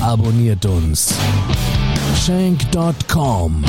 [0.00, 1.14] abonniert uns.
[2.24, 3.64] Shank.com,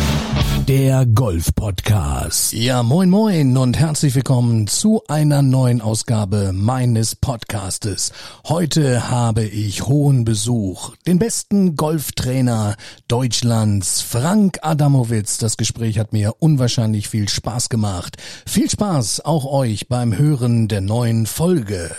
[0.67, 2.53] der Golf-Podcast.
[2.53, 8.11] Ja, moin moin und herzlich willkommen zu einer neuen Ausgabe meines Podcastes.
[8.47, 10.95] Heute habe ich hohen Besuch.
[11.07, 12.75] Den besten Golftrainer
[13.07, 15.39] Deutschlands, Frank Adamowitz.
[15.39, 18.17] Das Gespräch hat mir unwahrscheinlich viel Spaß gemacht.
[18.45, 21.89] Viel Spaß auch euch beim Hören der neuen Folge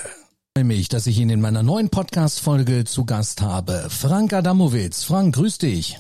[0.56, 3.88] freue mich, dass ich ihn in meiner neuen Podcast-Folge zu Gast habe.
[3.90, 5.02] Frank Adamowitz.
[5.02, 5.98] Frank, grüß dich.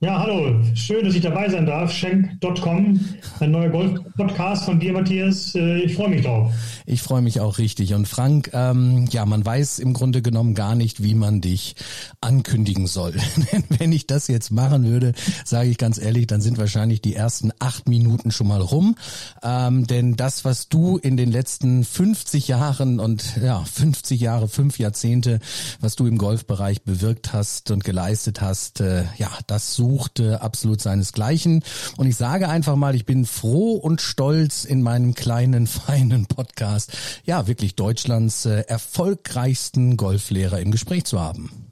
[0.00, 0.62] Ja, hallo.
[0.74, 1.90] Schön, dass ich dabei sein darf.
[1.90, 3.00] Schenk.com,
[3.40, 5.54] ein neuer Golf-Podcast von dir, Matthias.
[5.54, 6.52] Äh, ich freue mich drauf.
[6.84, 7.94] Ich freue mich auch richtig.
[7.94, 11.76] Und Frank, ähm, ja, man weiß im Grunde genommen gar nicht, wie man dich
[12.20, 13.14] ankündigen soll.
[13.70, 15.14] Wenn ich das jetzt machen würde,
[15.46, 18.96] sage ich ganz ehrlich, dann sind wahrscheinlich die ersten acht Minuten schon mal rum.
[19.42, 24.78] Ähm, denn das, was du in den letzten 50 Jahren und ja, 50 Jahre, fünf
[24.78, 25.40] Jahrzehnte,
[25.80, 30.80] was du im Golfbereich bewirkt hast und geleistet hast, äh, ja, das so suchte absolut
[30.80, 31.62] seinesgleichen.
[31.96, 36.96] Und ich sage einfach mal, ich bin froh und stolz in meinem kleinen, feinen Podcast,
[37.24, 41.65] ja, wirklich Deutschlands äh, erfolgreichsten Golflehrer im Gespräch zu haben.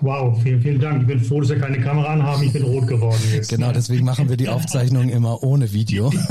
[0.00, 1.00] Wow, vielen, vielen Dank.
[1.00, 2.42] Ich bin froh, dass wir keine Kamera anhaben.
[2.42, 3.48] Ich bin rot geworden jetzt.
[3.48, 6.12] Genau, deswegen machen wir die Aufzeichnung immer ohne Video.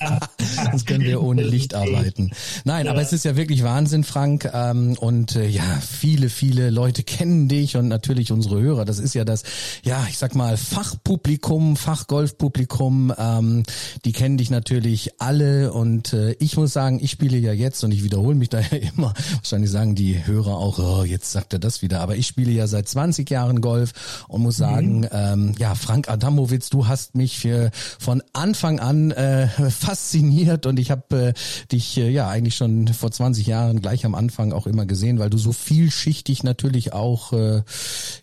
[0.38, 2.30] Sonst können wir ohne Licht arbeiten.
[2.64, 4.48] Nein, aber es ist ja wirklich Wahnsinn, Frank.
[4.54, 8.84] Ähm, und äh, ja, viele, viele Leute kennen dich und natürlich unsere Hörer.
[8.84, 9.42] Das ist ja das,
[9.82, 13.12] ja, ich sag mal, Fachpublikum, Fachgolfpublikum.
[13.18, 13.64] Ähm,
[14.04, 15.72] die kennen dich natürlich alle.
[15.72, 18.78] Und äh, ich muss sagen, ich spiele ja jetzt und ich wiederhole mich da ja
[18.94, 19.14] immer.
[19.34, 22.00] Wahrscheinlich sagen die Hörer auch, oh, jetzt sagt er das wieder.
[22.02, 22.99] Aber ich spiele ja seit 20
[23.30, 25.08] Jahren Golf und muss sagen, mhm.
[25.12, 30.90] ähm, ja, Frank Adamowitz, du hast mich für, von Anfang an äh, fasziniert und ich
[30.90, 31.32] habe äh,
[31.72, 35.30] dich äh, ja eigentlich schon vor 20 Jahren gleich am Anfang auch immer gesehen, weil
[35.30, 37.62] du so vielschichtig natürlich auch äh,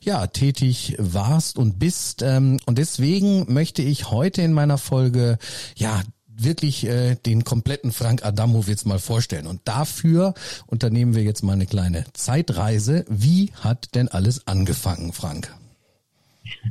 [0.01, 5.37] ja tätig warst und bist ähm, und deswegen möchte ich heute in meiner Folge
[5.75, 6.01] ja
[6.37, 9.47] wirklich äh, den kompletten Frank Adamowitz mal vorstellen.
[9.47, 10.33] Und dafür
[10.67, 13.05] unternehmen wir jetzt mal eine kleine Zeitreise.
[13.09, 15.53] Wie hat denn alles angefangen, Frank?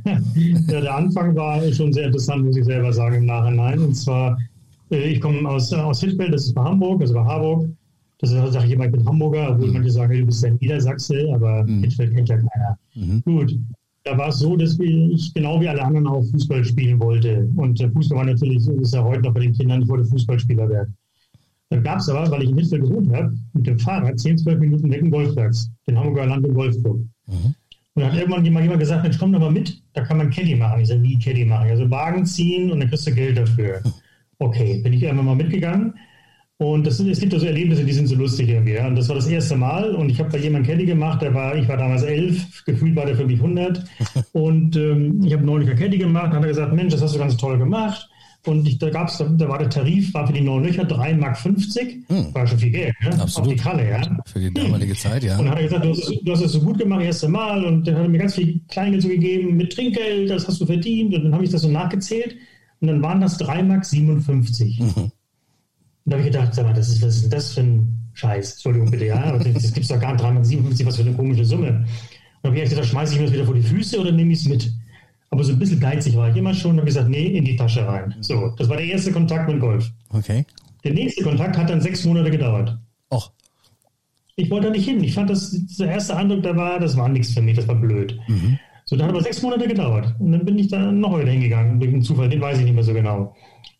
[0.05, 3.79] Ja, der Anfang war schon sehr interessant, muss ich selber sagen, im Nachhinein.
[3.79, 4.37] Und zwar,
[4.91, 7.69] äh, ich komme aus, aus Hittfeld, das ist bei Hamburg, also bei Harburg.
[8.19, 9.73] Das sage ich immer, ich bin Hamburger, obwohl mhm.
[9.73, 11.83] manche sagen, du bist ja Niedersachse, aber mhm.
[11.83, 12.79] Hittfeld kennt ja keiner.
[12.95, 13.21] Mhm.
[13.23, 13.55] Gut,
[14.07, 17.49] da war es so, dass ich genau wie alle anderen auch Fußball spielen wollte.
[17.55, 20.95] Und Fußball war natürlich, ist ja heute noch bei den Kindern, ich wollte Fußballspieler werden.
[21.69, 24.59] Dann gab es aber, weil ich in Hitler gewohnt habe, mit dem Fahrrad 10, 12
[24.59, 26.97] Minuten weg im Golfplatz, den Hamburger Land- und Golfclub.
[27.27, 27.55] Mhm.
[27.95, 30.29] Und dann hat irgendwann jemand, jemand gesagt, Mensch, komm doch mal mit, da kann man
[30.29, 30.81] Caddy machen.
[30.81, 31.69] Ich sage, wie Caddy machen?
[31.69, 33.81] Also Wagen ziehen und dann kriegst du Geld dafür.
[34.39, 35.95] Okay, bin ich irgendwann mal mitgegangen.
[36.59, 38.73] Und das, es gibt also Erlebnisse, die sind so lustig irgendwie.
[38.73, 38.87] Ja.
[38.87, 39.93] Und das war das erste Mal.
[39.93, 43.05] Und ich habe bei jemandem Caddy gemacht, der war, ich war damals elf, gefühlt war
[43.05, 43.83] der für mich 100.
[44.31, 47.19] Und ähm, ich habe neulich Caddy gemacht, dann hat er gesagt, Mensch, das hast du
[47.19, 48.09] ganz toll gemacht.
[48.47, 51.37] Und ich, da gab's, da war der Tarif, war für die neun Löcher 3,50 Mark.
[52.07, 52.33] Hm.
[52.33, 53.21] War schon viel Geld, ne?
[53.21, 53.49] Absolut.
[53.49, 54.17] Auf die Kralle, ja.
[54.25, 54.97] Für die damalige hm.
[54.97, 55.37] Zeit, ja.
[55.37, 57.65] Und dann hat er gesagt, du hast, du hast es so gut gemacht, erste Mal.
[57.65, 60.65] Und dann hat er mir ganz viel Kleingeld so gegeben mit Trinkgeld, das hast du
[60.65, 61.13] verdient.
[61.13, 62.35] Und dann habe ich das so nachgezählt.
[62.79, 64.97] Und dann waren das 3,57 Mark.
[64.97, 65.11] Mhm.
[66.07, 68.09] Und da habe ich gedacht, sag mal, das ist, was ist denn das für ein
[68.13, 68.53] Scheiß?
[68.53, 71.43] Entschuldigung bitte, ja, aber das gibt es doch gar nicht 357, was für eine komische
[71.43, 71.67] Summe.
[71.67, 71.85] Und
[72.43, 74.39] dann habe ich gedacht, schmeiße ich mir das wieder vor die Füße oder nehme ich
[74.39, 74.71] es mit?
[75.31, 77.57] Aber so ein bisschen geizig war ich immer schon und habe gesagt, nee, in die
[77.57, 78.15] Tasche rein.
[78.21, 79.91] So, das war der erste Kontakt mit Golf.
[80.11, 80.45] Okay.
[80.85, 82.77] Der nächste Kontakt hat dann sechs Monate gedauert.
[83.13, 83.33] Och.
[84.37, 85.03] Ich wollte da nicht hin.
[85.03, 87.75] Ich fand, das, der erste Eindruck da war, das war nichts für mich, das war
[87.75, 88.17] blöd.
[88.29, 88.57] Mhm.
[88.85, 90.15] So, dann hat aber sechs Monate gedauert.
[90.19, 92.83] Und dann bin ich da noch wieder hingegangen, einen Zufall, den weiß ich nicht mehr
[92.85, 93.35] so genau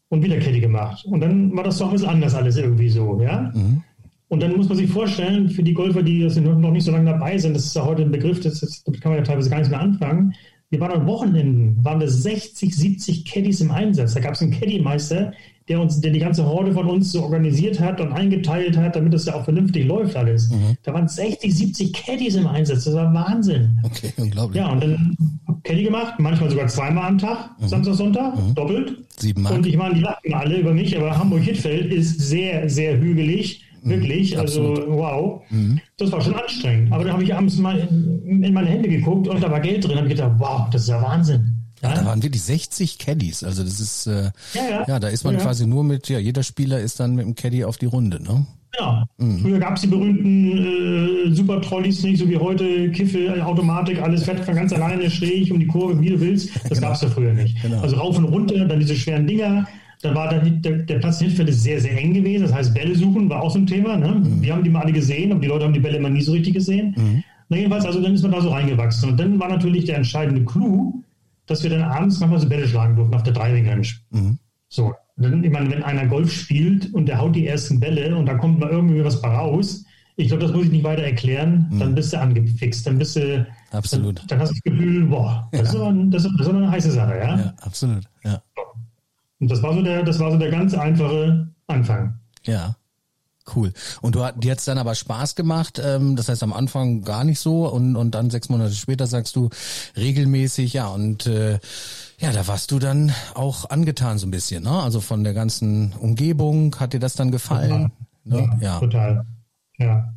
[0.10, 1.06] und wieder Kette gemacht.
[1.06, 3.52] Und dann war das doch ein bisschen anders alles irgendwie so, ja.
[3.54, 3.84] Mhm.
[4.30, 7.12] Und dann muss man sich vorstellen, für die Golfer, die das noch nicht so lange
[7.12, 9.60] dabei sind, das ist ja heute ein Begriff, das, das kann man ja teilweise gar
[9.60, 10.34] nicht mehr anfangen.
[10.70, 14.14] Wir waren an Wochenenden, waren da 60, 70 Caddies im Einsatz.
[14.16, 15.32] Da gab es einen Caddy-Meister,
[15.68, 19.14] der uns, der die ganze Horde von uns so organisiert hat und eingeteilt hat, damit
[19.14, 20.50] das ja auch vernünftig läuft alles.
[20.50, 20.78] Mhm.
[20.84, 22.86] Da waren 60, 70 Caddies im Einsatz.
[22.86, 23.80] Das war Wahnsinn.
[23.84, 24.62] Okay, unglaublich.
[24.62, 25.18] Ja, und dann
[25.64, 27.68] Caddy gemacht, manchmal sogar zweimal am Tag, mhm.
[27.68, 28.56] Samstag, Sonntag, mhm.
[28.56, 28.98] doppelt.
[29.18, 29.54] Siebenmal.
[29.54, 33.64] Und ich meine, die lachten alle über mich, aber Hamburg-Hittfeld ist sehr, sehr hügelig.
[33.84, 33.90] Mhm.
[33.90, 35.42] Wirklich, also wow.
[35.50, 35.80] Mhm.
[35.98, 36.92] Das war schon anstrengend.
[36.92, 39.98] Aber da habe ich abends mal in meine Hände geguckt und da war Geld drin.
[39.98, 41.57] habe ich gedacht, wow, das ist ja Wahnsinn.
[41.82, 43.44] Ja, da waren wirklich 60 Caddies.
[43.44, 44.86] Also das ist äh, Ja, ja.
[44.88, 45.42] ja, da ist man Ja.
[45.42, 48.46] quasi nur mit, ja, jeder Spieler ist dann mit dem Caddy auf die Runde, ne?
[48.78, 49.04] Genau.
[49.42, 54.40] Früher gab es die berühmten äh, Super-Trolleys nicht, so wie heute, Kiffe, Automatik, alles fährt
[54.42, 56.50] von ganz alleine schräg um die Kurve, wie du willst.
[56.70, 57.60] Das gab es ja früher nicht.
[57.62, 57.82] Genau.
[57.82, 59.68] Also rauf und runter, dann diese schweren Dinger.
[60.04, 62.44] Dann war dann der, der Platz in Hitfeld ist sehr, sehr eng gewesen.
[62.44, 63.98] Das heißt, Bälle suchen war auch so ein Thema.
[63.98, 64.22] Ne?
[64.42, 66.34] Wir haben die mal alle gesehen, aber die Leute haben die Bälle immer nie so
[66.34, 67.24] richtig gesehen.
[67.50, 69.10] Na jedenfalls, also dann ist man da so reingewachsen.
[69.10, 71.02] Und dann war natürlich der entscheidende Clou,
[71.48, 73.88] dass wir dann abends nochmal so Bälle schlagen durften auf der Driving Range.
[74.70, 78.26] So, dann, ich meine, wenn einer Golf spielt und der haut die ersten Bälle und
[78.28, 79.84] da kommt mal irgendwie was raus,
[80.20, 83.46] ich glaube, das muss ich nicht weiter erklären, dann bist du angefixt, dann bist du,
[83.72, 84.20] Absolut.
[84.20, 86.72] dann, dann hast du das Gefühl, boah, das, ist, aber, das, ist, das ist eine
[86.72, 87.38] heiße Sache, ja?
[87.38, 88.04] Ja, absolut.
[88.24, 88.42] Ja.
[89.40, 92.16] Und das war so der, das war so der ganz einfache Anfang.
[92.46, 92.76] Ja.
[93.56, 93.72] Cool.
[94.02, 97.24] Und du hat dir jetzt dann aber Spaß gemacht, ähm, das heißt am Anfang gar
[97.24, 99.50] nicht so und, und dann sechs Monate später sagst du
[99.96, 101.60] regelmäßig, ja, und äh,
[102.20, 104.72] ja, da warst du dann auch angetan so ein bisschen, ne?
[104.72, 107.92] Also von der ganzen Umgebung, hat dir das dann gefallen?
[108.24, 108.50] Ne?
[108.60, 108.80] Ja.
[108.80, 109.26] Total.
[109.78, 110.14] Ja.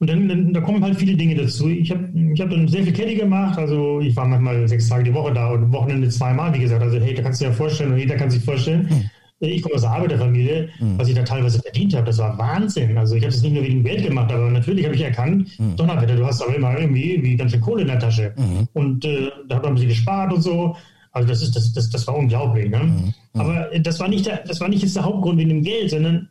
[0.00, 1.68] Und dann, dann da kommen halt viele Dinge dazu.
[1.68, 3.58] Ich habe ich hab dann sehr viel Caddy gemacht.
[3.58, 6.82] Also ich war manchmal sechs Tage die Woche da und Wochenende zweimal, wie gesagt.
[6.82, 9.10] Also hey, da kannst du dir ja vorstellen und jeder kann sich vorstellen.
[9.40, 12.06] Ich komme aus einer Arbeiterfamilie, was ich da teilweise verdient habe.
[12.06, 12.98] Das war Wahnsinn.
[12.98, 16.16] Also ich habe das nicht nur wegen Geld gemacht, aber natürlich habe ich erkannt, Donnerwetter,
[16.16, 18.34] du hast aber immer irgendwie, irgendwie ganz schön Kohle in der Tasche.
[18.74, 20.76] Und äh, da hat man ein bisschen gespart und so.
[21.12, 22.68] Also das ist das, das, das war unglaublich.
[22.70, 23.12] Ne?
[23.34, 25.90] Aber äh, das war nicht der, das war nicht jetzt der Hauptgrund wegen dem Geld,
[25.90, 26.28] sondern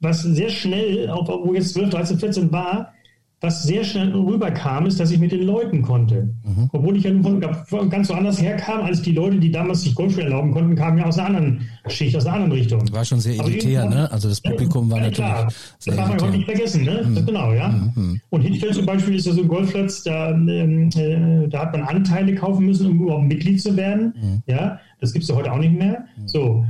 [0.00, 2.92] was sehr schnell, auch wo jetzt 12, 13, 14 war,
[3.40, 6.34] was sehr schnell rüberkam, ist, dass ich mit den Leuten konnte.
[6.72, 10.24] Obwohl ich ja nun von, ganz woanders herkam, als die Leute, die damals sich Golfspiel
[10.24, 12.92] erlauben konnten, kamen ja aus einer anderen Schicht, aus einer anderen Richtung.
[12.92, 14.10] War schon sehr elitär, ne?
[14.10, 15.52] Also das Publikum war ja, natürlich klar.
[15.78, 17.10] sehr Das darf man überhaupt nicht vergessen, ne?
[17.14, 17.92] Das, genau, ja.
[18.30, 21.82] Und Hitfeld zum Beispiel ist ja so ein Golfplatz, da, ähm, äh, da hat man
[21.82, 24.42] Anteile kaufen müssen, um überhaupt Mitglied zu werden.
[24.46, 26.04] Ja, das gibt es ja heute auch nicht mehr.
[26.26, 26.64] So.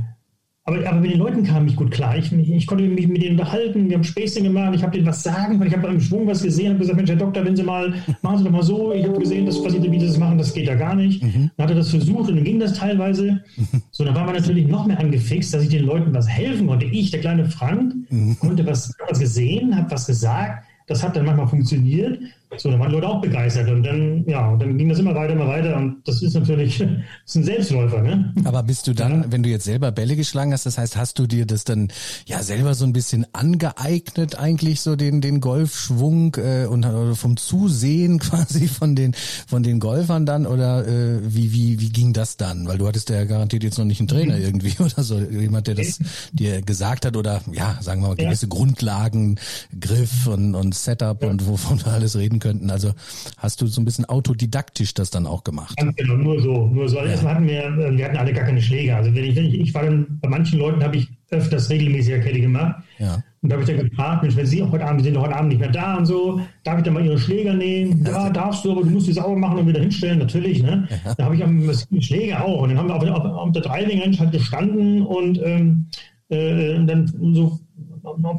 [0.69, 2.15] Aber, aber mit den Leuten kam ich gut klar.
[2.15, 5.23] Ich, ich konnte mich mit denen unterhalten, wir haben Späßchen gemacht, ich habe denen was
[5.23, 7.63] sagen können, ich habe im Schwung was gesehen, habe gesagt, Mensch, Herr Doktor, wenn Sie
[7.63, 10.19] mal, machen Sie doch mal so, ich habe gesehen, dass was Sie, wie Sie das
[10.19, 11.23] machen, das geht ja gar nicht.
[11.23, 13.41] Dann hat er das versucht und dann ging das teilweise.
[13.89, 16.85] So, dann war man natürlich noch mehr angefixt, dass ich den Leuten was helfen konnte.
[16.85, 17.93] Ich, der kleine Frank,
[18.39, 20.65] konnte was, was gesehen, habe was gesagt.
[20.85, 22.19] Das hat dann manchmal funktioniert.
[22.57, 23.69] So, dann waren die Leute auch begeistert.
[23.69, 25.77] Und dann, ja, dann ging das immer weiter, immer weiter.
[25.77, 26.87] Und das ist natürlich, das
[27.25, 28.33] ist ein Selbstläufer, ne?
[28.43, 31.27] Aber bist du dann, wenn du jetzt selber Bälle geschlagen hast, das heißt, hast du
[31.27, 31.89] dir das dann
[32.25, 36.85] ja selber so ein bisschen angeeignet eigentlich so den den Golfschwung äh, und
[37.15, 39.13] vom Zusehen quasi von den
[39.47, 42.67] von den Golfern dann oder äh, wie wie wie ging das dann?
[42.67, 44.41] Weil du hattest ja garantiert jetzt noch nicht einen Trainer Mhm.
[44.43, 45.99] irgendwie oder so jemand, der das
[46.33, 49.39] dir gesagt hat oder ja sagen wir mal gewisse Grundlagen,
[49.79, 52.69] Griff und und Setup und wovon wir alles reden könnten.
[52.69, 52.93] Also
[53.37, 55.75] hast du so ein bisschen autodidaktisch das dann auch gemacht?
[55.77, 56.67] Ganz genau, nur so.
[56.67, 56.99] Nur so.
[56.99, 58.95] Also Erstmal hatten wir, äh, wir hatten alle gar keine Schläge.
[58.95, 62.19] Also wenn ich, wenn ich, ich war dann, bei manchen Leuten habe ich öfters regelmäßiger
[62.19, 62.83] Kette gemacht.
[62.97, 63.23] Ja.
[63.41, 65.59] Und da habe ich dann gefragt, Mensch, wenn Sie heute Abend, sind heute Abend nicht
[65.59, 68.03] mehr da und so, darf ich dann mal Ihre Schläger nehmen?
[68.05, 70.61] Ja, darfst du, aber du musst die sauber machen und wieder hinstellen, natürlich.
[70.61, 70.87] Ne?
[71.17, 72.61] Da habe ich am die Schläge auch.
[72.61, 75.85] Und dann haben wir auf, auf, auf der Driving Range halt gestanden und ähm,
[76.29, 77.59] äh, dann so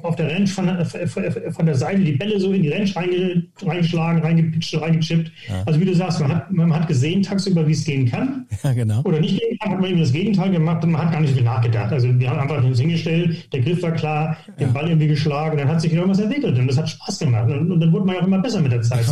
[0.02, 4.22] auf der Range von, der- von der Seite die Bälle so in die reinge, reingeschlagen,
[4.22, 5.30] reingepitcht, reingechippt.
[5.66, 8.72] Also wie du sagst, man hat, man hat gesehen tagsüber, wie es gehen kann Ja,
[8.72, 9.02] genau.
[9.04, 11.34] oder nicht gehen kann, hat man eben das Gegenteil gemacht und man hat gar nicht
[11.34, 11.92] viel nachgedacht.
[11.92, 15.68] Also wir haben einfach uns hingestellt, der Griff war klar, den Ball irgendwie geschlagen, dann
[15.68, 17.50] hat sich irgendwas entwickelt und das hat Spaß gemacht.
[17.50, 19.04] Und, und dann wurde man ja auch immer besser mit der Zeit,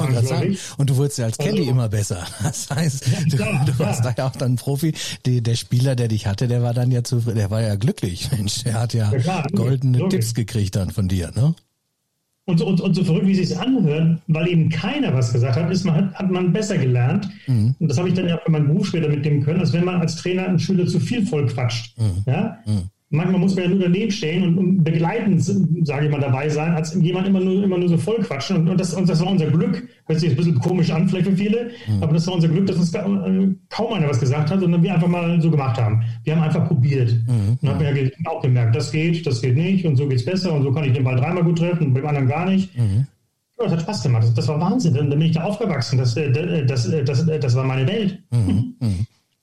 [0.76, 2.24] und du wurdest ja als Caddy Also- immer besser.
[2.42, 4.92] Das heißt, du, klar, du warst da ja auch dann Profi.
[5.26, 8.30] Die, der Spieler, der dich hatte, der war dann ja zu, der war ja glücklich.
[8.36, 10.08] Mensch, der hat ja, Ja, goldene.
[10.08, 11.54] Tipps gekriegt dann von dir, ne?
[12.46, 15.56] Und, so- und, und so verrückt, wie es sich anhört, weil eben keiner was gesagt
[15.56, 17.28] hat, ist man, hat, man besser gelernt.
[17.46, 17.74] Mhm.
[17.78, 20.00] Und das habe ich dann ja für meinen Beruf später mitnehmen können, als wenn man
[20.00, 21.96] als Trainer einen Schüler zu viel voll quatscht.
[21.98, 22.24] Mhm.
[22.26, 22.58] Ja?
[23.10, 25.42] Manchmal muss man ja nur daneben stehen und, und begleitend,
[25.86, 28.58] sage ich mal, dabei sein, als jemand immer nur, immer nur so voll quatschen.
[28.58, 29.88] Und, und, das, und das war unser Glück.
[30.06, 32.02] Hört sich ein bisschen komisch an, vielleicht für viele, Mhm.
[32.02, 33.00] aber das war unser Glück, dass uns äh,
[33.70, 36.02] kaum einer was gesagt hat, sondern wir einfach mal so gemacht haben.
[36.24, 37.14] Wir haben einfach probiert.
[37.26, 37.58] Mhm.
[37.62, 40.62] Und haben ja auch gemerkt, das geht, das geht nicht und so geht's besser und
[40.62, 42.76] so kann ich den Ball dreimal gut treffen und beim anderen gar nicht.
[42.76, 43.06] Mhm.
[43.58, 44.22] Ja, das hat Spaß gemacht.
[44.24, 44.92] Das, das war Wahnsinn.
[44.94, 45.98] Dann, bin ich da aufgewachsen.
[45.98, 48.22] Das, äh, das, äh, das, das, das war meine Welt.
[48.32, 48.88] Ja,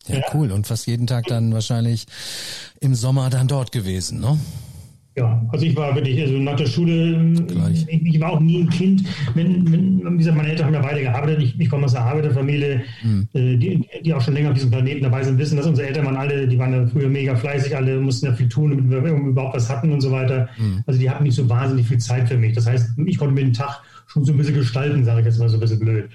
[0.08, 0.22] Ja.
[0.34, 0.52] cool.
[0.52, 2.06] Und fast jeden Tag dann wahrscheinlich
[2.80, 4.38] im Sommer dann dort gewesen, ne?
[5.18, 7.86] Ja, also ich war wirklich, also nach der Schule, Gleich.
[7.88, 9.06] ich, ich war auch nie ein Kind.
[9.34, 11.42] Wenn, wenn, wie gesagt, meine Eltern haben ja beide gearbeitet.
[11.42, 12.84] Ich, ich komme aus einer Arbeiterfamilie,
[13.34, 16.06] äh, die, die auch schon länger auf diesem Planeten dabei sind, wissen, dass unsere Eltern
[16.06, 19.14] waren alle, die waren ja früher mega fleißig, alle mussten ja viel tun, damit wir
[19.14, 20.50] überhaupt was hatten und so weiter.
[20.86, 22.54] Also die hatten nicht so wahnsinnig viel Zeit für mich.
[22.54, 25.40] Das heißt, ich konnte mir den Tag schon so ein bisschen gestalten, sage ich jetzt
[25.40, 26.10] mal so ein bisschen blöd.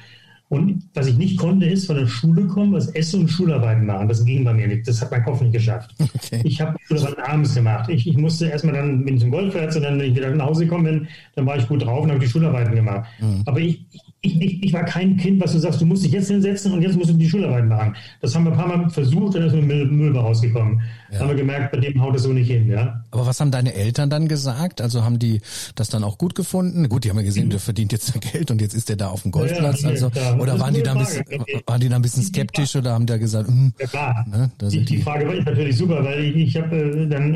[0.51, 4.09] Und was ich nicht konnte, ist von der Schule kommen, was Essen und Schularbeiten machen.
[4.09, 4.87] Das ging bei mir nicht.
[4.89, 5.95] Das hat mein Kopf nicht geschafft.
[6.01, 6.41] Okay.
[6.43, 7.89] Ich habe Schularbeiten abends gemacht.
[7.89, 10.47] Ich, ich musste erstmal dann, bin ich zum Golfplatz und dann, wenn ich wieder nach
[10.47, 13.09] Hause gekommen bin, dann war ich gut drauf und habe die Schularbeiten gemacht.
[13.21, 13.43] Mhm.
[13.47, 16.29] Aber ich, ich, ich, ich, war kein Kind, was du sagst, du musst dich jetzt
[16.29, 17.97] hinsetzen und jetzt musst du die Schularbeiten machen.
[18.21, 20.83] Das haben wir ein paar Mal versucht, dann ist mit Müll, Müll rausgekommen.
[21.11, 21.21] Ja.
[21.21, 23.03] haben wir gemerkt, bei dem haut es so nicht hin, ja.
[23.11, 24.83] Aber was haben deine Eltern dann gesagt?
[24.83, 25.41] Also haben die
[25.75, 26.89] das dann auch gut gefunden?
[26.89, 27.51] Gut, die haben ja gesehen, mhm.
[27.51, 29.83] der verdient jetzt Geld und jetzt ist der da auf dem Golfplatz.
[29.83, 31.25] Ja, also, ja, oder waren die, da ein bisschen,
[31.67, 34.27] waren die da ein bisschen skeptisch oder haben die gesagt, hm, ja klar.
[34.29, 37.35] Ne, da die, die, die Frage war natürlich super, weil ich, ich habe äh, dann,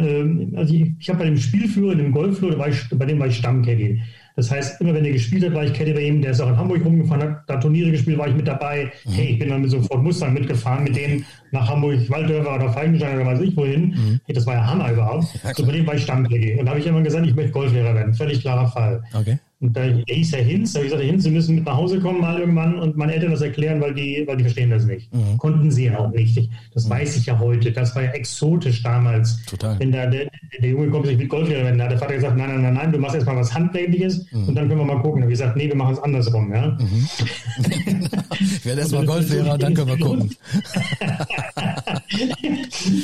[0.53, 4.03] äh, also ich, ich habe bei dem Spielführer, dem Golfflur, bei dem war ich Stammcaddy.
[4.37, 6.49] Das heißt, immer wenn er gespielt hat, war ich Caddy bei ihm, der ist auch
[6.49, 8.91] in Hamburg rumgefahren, hat da Turniere gespielt, war ich mit dabei.
[9.05, 9.11] Mhm.
[9.13, 12.73] Hey, ich bin dann mit so Ford Mustang mitgefahren, mit denen nach Hamburg, Waldörfer oder
[12.73, 13.91] Falkenstein oder weiß ich wohin.
[13.91, 14.21] Mhm.
[14.25, 15.27] Hey, das war ja Hammer überhaupt.
[15.45, 16.59] Ja, so bei dem war ich Stammcaddy.
[16.59, 18.15] Und da habe ich immer gesagt, ich möchte Golflehrer werden.
[18.15, 19.05] Völlig klarer Fall.
[19.13, 19.39] Okay.
[19.65, 21.99] Und da hieß er Hinz, da habe ich gesagt, Hinz, Sie müssen mit nach Hause
[21.99, 25.13] kommen mal irgendwann und meine Eltern das erklären, weil die, weil die verstehen das nicht.
[25.15, 25.39] Mhm.
[25.39, 26.51] Konnten sie ja auch nicht.
[26.75, 26.91] Das mhm.
[26.91, 27.73] weiß ich ja heute.
[27.73, 29.43] Das war ja exotisch damals.
[29.47, 29.81] Total.
[29.81, 30.29] Wenn da der,
[30.61, 32.93] der Junge kommt, sich mit werden, da hat der Vater gesagt, nein, nein, nein, nein,
[32.93, 34.49] du machst erstmal was Handwerkliches mhm.
[34.49, 35.23] und dann können wir mal gucken.
[35.23, 36.53] Da habe ich gesagt, nee, wir machen es andersrum.
[36.53, 36.77] Ja?
[36.79, 37.09] Mhm.
[38.41, 40.31] ich werde erstmal Golflehrer, dann können wir gucken.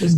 [0.03, 0.17] das,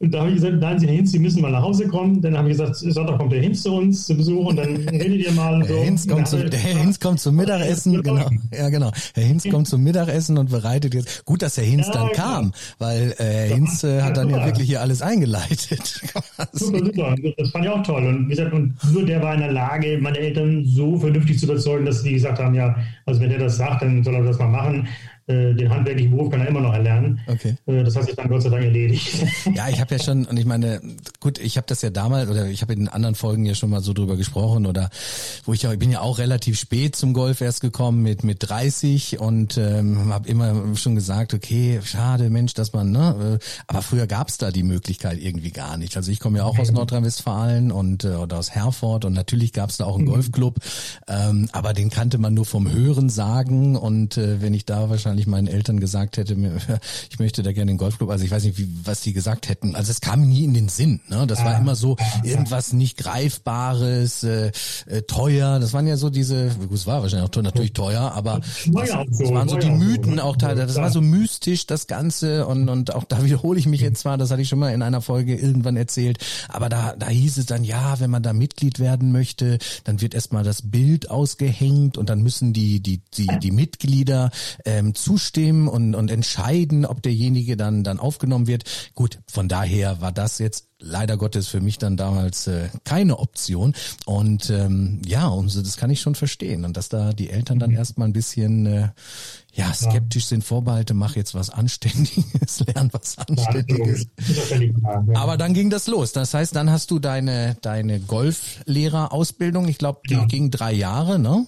[0.00, 2.22] da habe ich gesagt, nein, Sie, Hinz, Sie müssen mal nach Hause kommen.
[2.22, 5.26] Dann habe ich gesagt, Sonntag kommt der Hinz zu uns zu Besuch und dann redet
[5.26, 5.56] ihr mal.
[5.56, 5.81] Und so.
[5.82, 8.30] Herr Hinz kommt, zum, der Herr Hinz kommt zum Mittagessen, genau.
[8.56, 8.90] Ja, genau.
[9.14, 11.24] Herr Hinz kommt zum Mittagessen und bereitet jetzt.
[11.24, 12.22] Gut, dass Herr Hinz ja, dann genau.
[12.22, 16.02] kam, weil äh, Herr Hinz äh, hat dann ja wirklich hier alles eingeleitet.
[16.52, 17.14] super, super.
[17.36, 18.06] Das fand ich auch toll.
[18.06, 21.46] Und wie gesagt, und nur der war in der Lage, meine Eltern so vernünftig zu
[21.46, 24.38] überzeugen, dass sie gesagt haben, ja, also wenn er das sagt, dann soll er das
[24.38, 24.88] mal machen.
[25.28, 27.20] Äh, den handwerklichen Beruf kann er immer noch erlernen.
[27.28, 27.54] Okay.
[27.66, 29.24] Äh, das hat sich dann Gott sei Dank erledigt.
[29.54, 30.80] Ja, ich habe ja schon, und ich meine,
[31.20, 33.80] gut, ich habe das ja damals, oder ich habe in anderen Folgen ja schon mal
[33.80, 34.88] so drüber gesprochen, oder
[35.44, 38.48] wo ich ja, ich bin ja auch relativ spät zum Golf erst gekommen, mit mit
[38.48, 43.82] 30 und ähm, habe immer schon gesagt, okay, schade, Mensch, dass man, ne, äh, aber
[43.82, 45.96] früher gab's da die Möglichkeit irgendwie gar nicht.
[45.96, 49.84] Also ich komme ja auch aus Nordrhein-Westfalen und oder aus Herford und natürlich gab's da
[49.84, 50.12] auch einen mhm.
[50.12, 50.56] Golfclub,
[51.08, 55.11] ähm, aber den kannte man nur vom Hören sagen und äh, wenn ich da wahrscheinlich
[55.12, 56.34] wahrscheinlich meinen Eltern gesagt hätte,
[57.10, 59.74] ich möchte da gerne den Golfclub, also ich weiß nicht, wie, was die gesagt hätten.
[59.74, 61.00] Also es kam nie in den Sinn.
[61.08, 61.26] Ne?
[61.26, 64.52] Das war immer so irgendwas nicht greifbares, äh,
[64.86, 65.58] äh, teuer.
[65.60, 69.30] Das waren ja so diese, gut, es war wahrscheinlich auch natürlich teuer, aber das, das
[69.32, 70.66] waren so die Mythen auch teilweise.
[70.66, 74.16] Das war so mystisch das Ganze und und auch da wiederhole ich mich jetzt zwar,
[74.16, 77.46] das hatte ich schon mal in einer Folge irgendwann erzählt, aber da da hieß es
[77.46, 82.08] dann ja, wenn man da Mitglied werden möchte, dann wird erstmal das Bild ausgehängt und
[82.08, 84.30] dann müssen die die die die Mitglieder
[84.64, 88.64] ähm, zustimmen und, und entscheiden, ob derjenige dann, dann aufgenommen wird.
[88.94, 93.74] Gut, von daher war das jetzt leider Gottes für mich dann damals äh, keine Option.
[94.04, 96.64] Und ähm, ja, umso das kann ich schon verstehen.
[96.64, 97.76] Und dass da die Eltern dann mhm.
[97.76, 98.88] erstmal ein bisschen äh,
[99.54, 104.06] ja, skeptisch sind, Vorbehalte, mach jetzt was Anständiges, lern was Anständiges.
[105.14, 106.12] Aber dann ging das los.
[106.12, 110.24] Das heißt, dann hast du deine, deine Golflehrerausbildung, ich glaube, die ja.
[110.24, 111.46] ging drei Jahre, ne?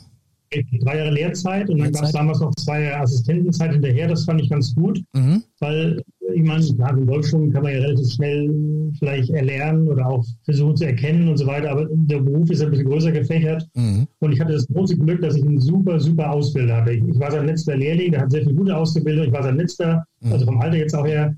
[0.80, 4.08] Drei Jahre Lehrzeit und dann gab es damals noch zwei Jahre Assistentenzeit hinterher.
[4.08, 5.42] Das fand ich ganz gut, mhm.
[5.60, 6.02] weil
[6.34, 10.76] ich meine, klar, den Golfschwung kann man ja relativ schnell vielleicht erlernen oder auch versuchen
[10.76, 14.06] zu erkennen und so weiter, aber der Beruf ist ein bisschen größer gefächert mhm.
[14.20, 16.92] und ich hatte das große Glück, dass ich einen super, super Ausbilder hatte.
[16.92, 19.56] Ich, ich war sein letzter Lehrling, der hat sehr viel gute Ausbildung, ich war sein
[19.56, 20.32] letzter, mhm.
[20.32, 21.36] also vom Alter jetzt auch her.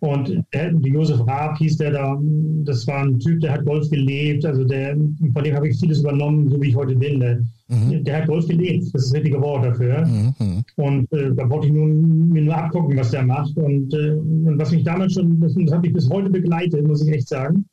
[0.00, 0.08] Mhm.
[0.08, 2.18] Und der, Josef Raab hieß der da,
[2.64, 6.00] das war ein Typ, der hat Golf gelebt, also der, von dem habe ich vieles
[6.00, 7.20] übernommen, so wie ich heute bin.
[7.20, 8.04] Der, mhm.
[8.04, 10.06] der hat Golf gelebt, das ist das richtige Wort dafür.
[10.06, 10.64] Mhm.
[10.76, 13.56] Und äh, da wollte ich nun, mir nur abgucken, was der macht.
[13.56, 17.02] Und, äh, und was mich damals schon, das, das hat mich bis heute begleitet, muss
[17.02, 17.64] ich echt sagen,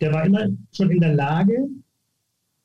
[0.00, 1.66] der war immer schon in der Lage,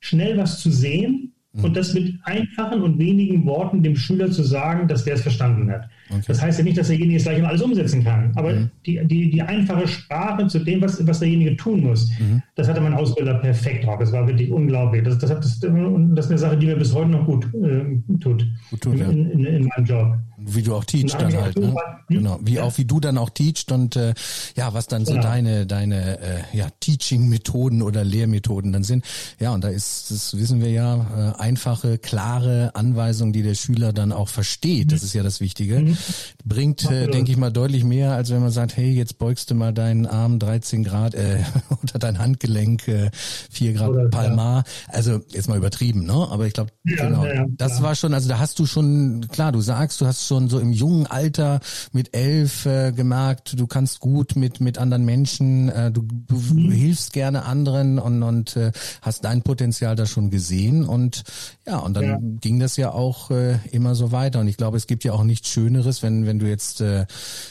[0.01, 1.65] schnell was zu sehen mhm.
[1.65, 5.69] und das mit einfachen und wenigen Worten dem Schüler zu sagen, dass der es verstanden
[5.71, 5.89] hat.
[6.09, 6.21] Okay.
[6.27, 8.31] Das heißt ja nicht, dass derjenige es gleich immer alles umsetzen kann.
[8.35, 8.69] Aber mhm.
[8.85, 12.41] die, die, die einfache Sprache zu dem, was, was derjenige tun muss, mhm.
[12.55, 13.99] das hatte mein Ausbilder perfekt drauf.
[13.99, 15.03] Das war wirklich unglaublich.
[15.03, 18.17] Das, das, hat, das, das ist eine Sache, die mir bis heute noch gut äh,
[18.19, 18.47] tut.
[18.71, 19.09] Gut tut, in, ja.
[19.09, 20.17] in, in meinem Job.
[20.55, 21.75] Wie du auch teachst dann halt, ne?
[22.07, 22.39] Genau.
[22.41, 22.63] Wie ja.
[22.63, 24.13] auch wie du dann auch teachst und äh,
[24.55, 25.23] ja, was dann so genau.
[25.23, 29.05] deine deine äh, ja Teaching-Methoden oder Lehrmethoden dann sind.
[29.39, 33.93] Ja, und da ist, das wissen wir ja, äh, einfache, klare Anweisungen, die der Schüler
[33.93, 34.91] dann auch versteht.
[34.91, 35.05] Das mhm.
[35.05, 35.79] ist ja das Wichtige.
[35.79, 35.97] Mhm.
[36.45, 39.55] Bringt, äh, denke ich mal, deutlich mehr, als wenn man sagt, hey, jetzt beugst du
[39.55, 41.43] mal deinen Arm 13 Grad äh,
[41.83, 43.11] oder dein Handgelenk äh,
[43.51, 44.63] 4 Grad oder, Palmar.
[44.87, 44.93] Ja.
[44.93, 46.27] Also jetzt mal übertrieben, ne?
[46.29, 47.25] Aber ich glaube, ja, genau.
[47.57, 50.49] Das war schon, also da hast du schon, klar, du sagst, du hast schon schon
[50.49, 51.59] so im jungen Alter
[51.91, 56.71] mit elf äh, gemerkt, du kannst gut mit mit anderen Menschen, äh, du, du mhm.
[56.71, 61.23] hilfst gerne anderen und und äh, hast dein Potenzial da schon gesehen und
[61.67, 62.17] ja und dann ja.
[62.39, 65.23] ging das ja auch äh, immer so weiter und ich glaube, es gibt ja auch
[65.23, 67.05] nichts Schöneres, wenn wenn du jetzt äh,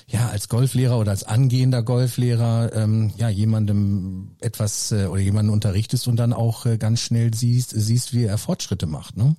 [0.07, 6.09] ja als Golflehrer oder als angehender Golflehrer ähm, ja jemandem etwas äh, oder jemanden unterrichtest
[6.09, 9.37] und dann auch äh, ganz schnell siehst siehst, wie er Fortschritte macht, ne?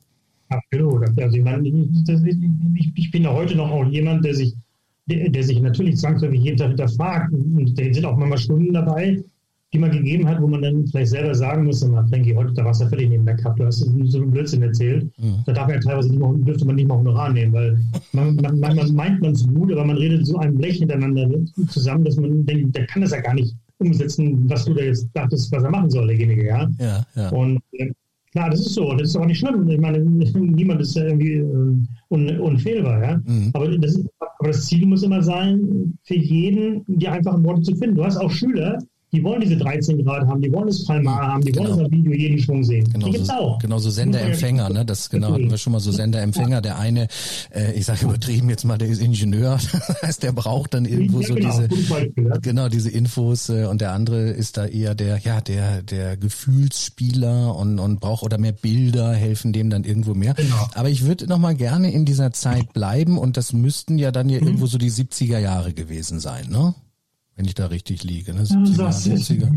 [0.50, 1.08] Absolut.
[1.20, 4.56] Also ich meine, ich, ich bin ja heute noch auch jemand, der sich,
[5.06, 7.32] der, der sich natürlich zwangsläufig jeden Tag hinterfragt.
[7.34, 9.24] Und da sind auch manchmal Stunden dabei,
[9.72, 12.66] die man gegeben hat, wo man dann vielleicht selber sagen muss, na, Frankie, heute da
[12.66, 15.06] warst du ja völlig neben der Cup, du hast so einen Blödsinn erzählt.
[15.20, 15.44] Mhm.
[15.46, 17.78] Da darf man ja teilweise nicht mal, dürfte man nicht mal Honorar nehmen, weil
[18.14, 21.30] man, man, man, man meint man es gut, aber man redet so ein Blech hintereinander
[21.68, 25.08] zusammen, dass man denkt, der kann das ja gar nicht umsetzen, was du da jetzt
[25.14, 26.68] dachtest, was er machen soll, derjenige, ja.
[26.80, 27.30] ja, ja.
[27.30, 27.92] Und äh,
[28.32, 28.94] Klar, das ist so.
[28.94, 29.68] Das ist auch nicht schlimm.
[29.70, 30.00] Ich meine,
[30.34, 31.76] niemand ist ja irgendwie äh,
[32.10, 33.04] un, unfehlbar.
[33.04, 33.18] Ja?
[33.26, 33.52] Mhm.
[33.54, 37.96] Aber, das, aber das Ziel muss immer sein, für jeden die einfachen Worte zu finden.
[37.96, 38.78] Du hast auch Schüler,
[39.12, 41.70] die wollen diese 13 Grad haben, die wollen das Palmar haben, die genau.
[41.70, 42.88] wollen das Video jeden Schwung sehen.
[42.92, 43.60] Genau die gibt's so, auch.
[43.60, 44.86] Genau so Senderempfänger, ne?
[44.86, 46.62] Das genau hatten wir schon mal so Senderempfänger.
[46.62, 47.08] Der eine,
[47.54, 51.22] äh, ich sage übertrieben jetzt mal, der ist Ingenieur, das heißt, der braucht dann irgendwo
[51.22, 52.38] ja, so genau, diese Beispiel, ja.
[52.38, 57.56] genau diese Infos äh, und der andere ist da eher der ja der der Gefühlsspieler
[57.56, 60.36] und und braucht oder mehr Bilder helfen dem dann irgendwo mehr.
[60.36, 60.70] Genau.
[60.76, 64.30] Aber ich würde noch mal gerne in dieser Zeit bleiben und das müssten ja dann
[64.30, 64.48] ja mhm.
[64.48, 66.76] irgendwo so die 70er Jahre gewesen sein, ne?
[67.40, 68.34] Wenn ich da richtig liege.
[68.34, 68.42] Ne?
[68.42, 69.50] 70er, 70er,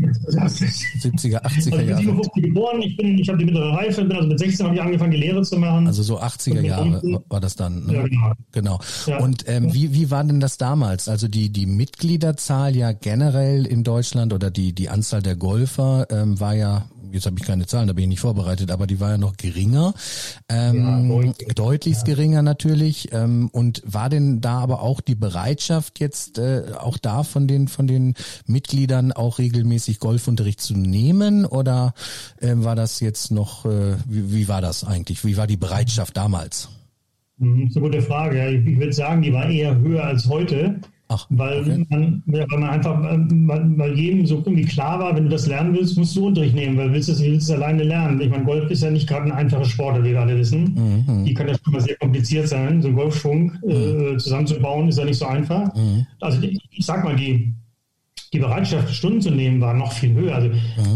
[1.01, 2.01] 70er, 80er Jahre.
[2.01, 4.75] Ich bin geboren, ich, bin, ich habe die mittlere Reife, bin also mit 16 habe
[4.75, 5.85] ich angefangen, die Lehre zu machen.
[5.85, 7.85] Also so 80er Jahre war das dann.
[7.85, 7.93] Ne?
[7.93, 8.31] Ja, genau.
[8.53, 8.79] genau.
[9.05, 9.17] Ja.
[9.19, 11.09] Und ähm, wie, wie war denn das damals?
[11.09, 16.39] Also die, die Mitgliederzahl ja generell in Deutschland oder die, die Anzahl der Golfer ähm,
[16.39, 19.11] war ja jetzt habe ich keine Zahlen, da bin ich nicht vorbereitet, aber die war
[19.11, 19.93] ja noch geringer,
[20.49, 22.15] ähm, ja, deutlich, deutlichst ja.
[22.15, 23.09] geringer natürlich.
[23.11, 27.67] Ähm, und war denn da aber auch die Bereitschaft jetzt äh, auch da von den
[27.67, 28.15] von den
[28.45, 31.93] Mitgliedern auch regelmäßig Golfunterricht zu nehmen oder
[32.39, 33.65] äh, war das jetzt noch?
[33.65, 35.23] Äh, wie, wie war das eigentlich?
[35.25, 36.69] Wie war die Bereitschaft damals?
[37.37, 38.49] Das mhm, ist eine gute Frage.
[38.49, 40.79] Ich würde sagen, die war eher höher als heute.
[41.13, 41.85] Ach, weil, okay.
[41.89, 45.75] man, weil man einfach, weil, weil jedem so irgendwie klar war, wenn du das lernen
[45.75, 48.19] willst, musst du Unterricht nehmen, weil willst du es, willst es alleine lernen.
[48.19, 51.03] Ich meine, Golf ist ja nicht gerade ein einfacher Sport, wie wir alle wissen.
[51.07, 51.25] Mhm.
[51.25, 52.81] Die kann ja schon mal sehr kompliziert sein.
[52.81, 54.15] So einen Golfschwung äh, mhm.
[54.15, 55.73] äh, zusammenzubauen, ist ja nicht so einfach.
[55.75, 56.07] Mhm.
[56.19, 57.53] Also ich, ich sag mal, die,
[58.33, 60.35] die Bereitschaft, Stunden zu nehmen, war noch viel höher.
[60.35, 60.49] Also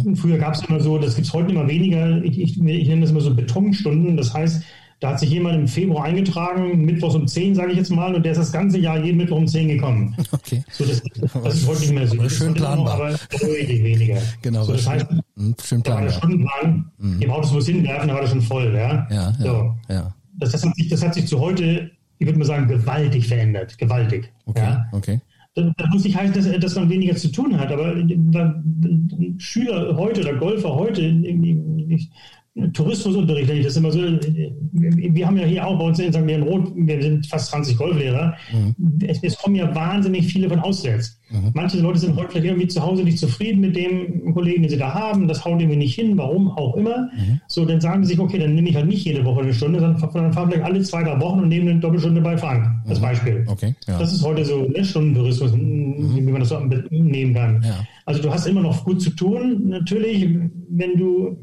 [0.04, 0.16] mhm.
[0.16, 3.02] früher gab es immer so, das gibt es heute immer weniger, ich, ich, ich nenne
[3.02, 4.18] das immer so Betonstunden.
[4.18, 4.64] Das heißt,
[5.00, 8.24] da hat sich jemand im Februar eingetragen, mittwochs um 10, sage ich jetzt mal, und
[8.24, 10.16] der ist das ganze Jahr jeden Mittwoch um 10 gekommen.
[10.32, 10.64] Okay.
[10.72, 11.04] So, das,
[11.44, 12.16] das ist heute nicht mehr so.
[12.16, 12.98] Das schön planbar.
[12.98, 14.18] Noch, aber deutlich weniger.
[14.42, 14.64] Genau.
[14.64, 16.06] So, das heißt, schön, schön planbar.
[16.06, 17.20] Da stundenlang, mhm.
[17.20, 18.74] die Autos muss hinwerfen, da war das schon voll.
[18.74, 19.46] Ja, ja, so.
[19.46, 19.76] ja.
[19.90, 20.16] ja.
[20.40, 23.78] Das, das, hat sich, das hat sich zu heute, ich würde mal sagen, gewaltig verändert.
[23.78, 24.32] Gewaltig.
[24.46, 24.88] Okay, ja.
[24.92, 25.22] okay.
[25.54, 27.96] Das, muss nicht heißen, dass, dass man weniger zu tun hat, aber
[29.40, 31.02] Schüler heute oder Golfer heute,
[32.74, 36.26] Tourismusunterricht, wenn ich das immer so, wir haben ja hier auch bei uns in St.
[36.26, 38.76] Leon Roth, wir sind fast 20 Golflehrer, mhm.
[39.08, 41.20] es, es, kommen ja wahnsinnig viele von auswärts.
[41.30, 41.52] Mhm.
[41.54, 44.78] Manche Leute sind heute vielleicht irgendwie zu Hause nicht zufrieden mit dem Kollegen, den sie
[44.78, 47.10] da haben, das haut irgendwie nicht hin, warum auch immer.
[47.16, 47.42] Mhm.
[47.48, 49.80] So, dann sagen sie sich, okay, dann nehme ich halt nicht jede Woche eine Stunde,
[49.80, 53.00] sondern dann fahren vielleicht alle zwei, drei Wochen und nehmen eine Doppelstunde bei Frank, als
[53.00, 53.04] mhm.
[53.04, 53.44] Beispiel.
[53.48, 54.00] Okay, ja.
[54.00, 56.16] Das ist heute so ne, Stundentourismus, mhm.
[56.16, 57.62] wie man das so nehmen kann.
[57.64, 57.86] Ja.
[58.06, 60.28] Also du hast immer noch gut zu tun, natürlich,
[60.70, 61.38] wenn du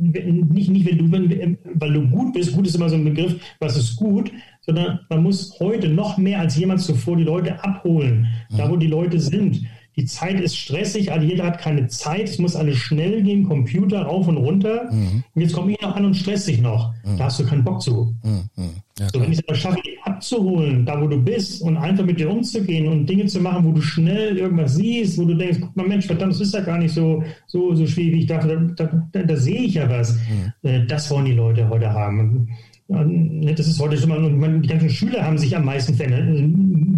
[0.00, 3.36] nicht, nicht wenn du, wenn, weil du gut bist, gut ist immer so ein Begriff,
[3.58, 8.26] was ist gut, sondern man muss heute noch mehr als jemals zuvor die Leute abholen,
[8.56, 9.62] da wo die Leute sind.
[9.96, 14.02] Die Zeit ist stressig, also jeder hat keine Zeit, es muss alles schnell gehen, Computer
[14.02, 14.88] rauf und runter.
[14.90, 15.24] Mhm.
[15.34, 16.92] Und jetzt komme ich noch an und stress dich noch.
[17.04, 17.18] Mhm.
[17.18, 18.14] Da hast du keinen Bock zu.
[18.22, 18.70] Mhm.
[18.98, 22.04] Ja, so, wenn ich es aber schaffe, dich abzuholen, da wo du bist und einfach
[22.04, 25.58] mit dir umzugehen und Dinge zu machen, wo du schnell irgendwas siehst, wo du denkst,
[25.60, 28.26] guck mal Mensch, verdammt, das ist ja gar nicht so, so, so schwierig, wie ich
[28.26, 30.14] dachte, da, da, da, da sehe ich ja was.
[30.14, 30.52] Mhm.
[30.68, 32.48] Äh, das wollen die Leute heute haben.
[32.90, 36.50] Das ist heute schon mal, die ganzen Schüler haben sich am meisten verändert.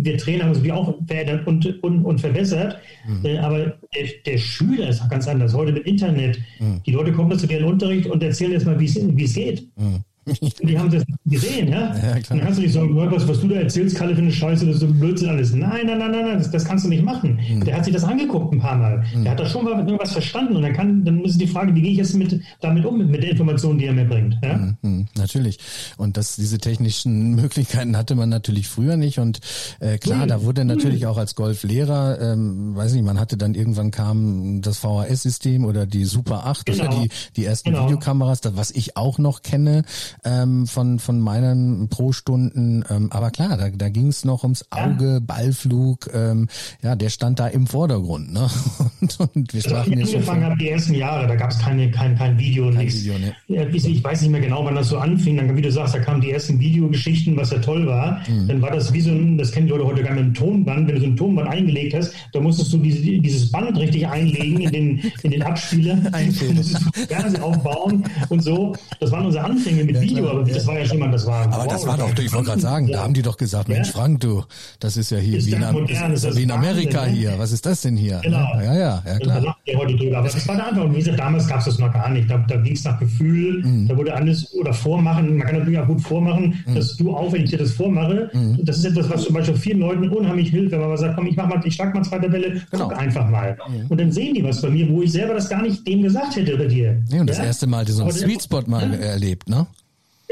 [0.04, 2.78] Wir Trainer haben sich auch verändert und, und, und verbessert.
[3.06, 3.38] Mhm.
[3.38, 5.52] Aber der, der, Schüler ist auch ganz anders.
[5.52, 6.38] Heute mit Internet.
[6.58, 6.80] Mhm.
[6.86, 9.68] Die Leute kommen zu deren Unterricht und erzählen jetzt mal, wie es geht.
[9.76, 10.02] Mhm.
[10.26, 11.94] Die haben das gesehen, ja?
[11.96, 14.66] ja dann kannst du nicht sagen, was, was du da erzählst, Kalle, für eine Scheiße,
[14.66, 15.52] das ist so Blödsinn alles.
[15.52, 17.40] Nein, nein, nein, nein, nein das, das kannst du nicht machen.
[17.50, 17.64] Mhm.
[17.64, 19.04] Der hat sich das angeguckt ein paar Mal.
[19.14, 19.24] Mhm.
[19.24, 21.82] Der hat da schon mal irgendwas verstanden und dann kann, dann ist die Frage, wie
[21.82, 24.38] gehe ich jetzt mit, damit um, mit der Information, die er mir bringt.
[24.44, 24.56] Ja?
[24.58, 24.76] Mhm.
[24.82, 25.06] mhm.
[25.16, 25.58] Natürlich.
[25.96, 29.18] Und das, diese technischen Möglichkeiten hatte man natürlich früher nicht.
[29.18, 29.40] Und
[29.80, 33.90] äh, klar, da wurde natürlich auch als Golflehrer, ähm, weiß nicht, man hatte dann irgendwann
[33.90, 36.84] kam das VHS-System oder die Super 8 genau.
[36.84, 37.86] oder die, die ersten genau.
[37.86, 39.82] Videokameras, das, was ich auch noch kenne.
[40.24, 42.84] Ähm, von, von meinen Pro-Stunden.
[42.88, 45.20] Ähm, aber klar, da, da ging es noch ums Auge, ja.
[45.20, 46.48] Ballflug, ähm,
[46.82, 48.32] ja, der stand da im Vordergrund.
[48.32, 48.48] Ne?
[49.00, 52.16] Und, und wir also, ich angefangen habe, die ersten Jahre, da gab es keine, kein,
[52.16, 53.02] kein Video, kein nichts.
[53.02, 53.34] Video, ne?
[53.48, 55.36] Ich weiß nicht mehr genau, wann das so anfing.
[55.36, 58.20] Dann, wie du sagst, da kamen die ersten Videogeschichten, was ja toll war.
[58.28, 58.48] Mhm.
[58.48, 60.86] Dann war das wie so ein, das kennen die Leute heute gar nicht, ein Tonband.
[60.86, 64.60] Wenn du so ein Tonband eingelegt hast, da musstest du diese, dieses Band richtig einlegen
[64.60, 65.96] in den, in den Abspieler.
[66.54, 68.74] musstest du Fernsehen aufbauen und so.
[69.00, 70.54] Das waren unsere Anfänge mit ja, Video, aber ja.
[70.54, 71.44] das war ja schon mal, das war.
[71.46, 72.98] Aber wow, das war doch, ich wollte gerade sagen, ja.
[72.98, 74.44] da haben die doch gesagt, Mensch, Frank, du,
[74.80, 77.38] das ist ja hier ist wie, in, modern, ist, ist wie in Amerika Wahnsinn, hier.
[77.38, 78.20] Was ist das denn hier?
[78.22, 78.46] Genau.
[78.56, 79.40] Ja, ja, ja, klar.
[79.40, 80.18] Da ja heute drüber.
[80.18, 80.84] Aber das war der Anfang.
[80.86, 82.30] Und wie gesagt, damals gab es das noch gar nicht.
[82.30, 83.62] Da, da ging es nach Gefühl.
[83.64, 83.88] Mhm.
[83.88, 85.36] Da wurde alles oder vormachen.
[85.36, 86.74] Man kann natürlich auch gut vormachen, mhm.
[86.74, 88.58] dass du auch, wenn ich dir das vormache, mhm.
[88.62, 91.26] das ist etwas, was zum Beispiel vielen Leuten unheimlich hilft, wenn man mal sagt, komm,
[91.26, 92.88] ich mach mal, ich schlag mal zweite Welle, genau.
[92.88, 93.56] guck einfach mal.
[93.68, 93.86] Mhm.
[93.88, 96.36] Und dann sehen die was bei mir, wo ich selber das gar nicht dem gesagt
[96.36, 97.00] hätte bei dir.
[97.10, 98.98] Nee, und das erste Mal so einen Sweet Spot mal ja?
[98.98, 99.66] erlebt, ne?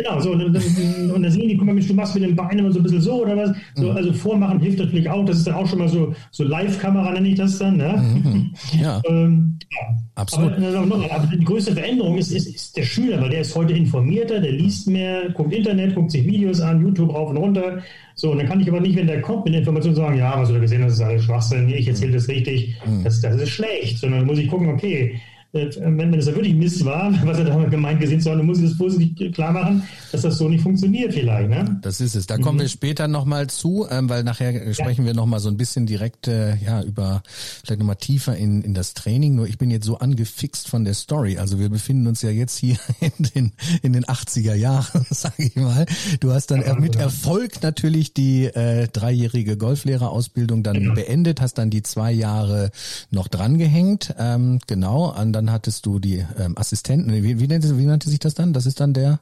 [0.03, 2.73] Genau, so, und, und dann sehen die, guck mal, du machst mit den Beinen immer
[2.73, 3.51] so ein bisschen so oder was.
[3.75, 3.97] So, mhm.
[3.97, 5.25] Also vormachen hilft natürlich auch.
[5.27, 7.77] Das ist dann auch schon mal so, so Live-Kamera, nenne ich das dann.
[7.77, 8.03] Ne?
[8.25, 8.51] Mhm.
[8.81, 9.03] Ja.
[9.07, 9.97] ähm, ja.
[10.15, 10.53] Absolut.
[10.53, 13.75] Aber, noch, aber, die größte Veränderung ist, ist, ist, der Schüler, weil der ist heute
[13.75, 17.83] informierter, der liest mehr, guckt Internet, guckt sich Videos an, YouTube rauf und runter.
[18.15, 20.49] So, und dann kann ich aber nicht, wenn der kommt mit Informationen, sagen, ja, was
[20.49, 23.05] du da gesehen hast, ist alles Schwachsinn, ich erzähle das richtig, mhm.
[23.05, 23.99] das, das ist schlecht.
[23.99, 25.19] Sondern muss ich gucken, okay, äh,
[25.53, 28.59] wenn, wenn das ja wirklich Mist war, was er da gemeint gesehen hat, dann muss
[28.59, 29.83] ich das vorsichtig klar machen,
[30.13, 31.51] dass das so nicht funktioniert vielleicht.
[31.51, 31.79] Ne?
[31.83, 32.27] Das ist es.
[32.27, 32.43] Da mhm.
[32.43, 35.09] kommen wir später nochmal zu, ähm, weil nachher sprechen ja.
[35.09, 37.23] wir nochmal so ein bisschen direkt äh, ja über
[37.65, 39.35] vielleicht nochmal tiefer in, in das Training.
[39.35, 41.39] Nur ich bin jetzt so angefixt von der Story.
[41.39, 45.57] Also wir befinden uns ja jetzt hier in den, in den 80er Jahren, sage ich
[45.57, 45.87] mal.
[46.21, 47.03] Du hast dann ja, mit ja.
[47.03, 50.95] Erfolg natürlich die äh, dreijährige Golflehrerausbildung dann genau.
[50.95, 52.71] beendet, hast dann die zwei Jahre
[53.11, 54.15] noch drangehängt.
[54.19, 57.11] Ähm, genau, an dann hattest du die ähm, Assistenten.
[57.13, 58.53] Wie, wie, nannte, wie nannte sich das dann?
[58.53, 59.21] Das ist dann der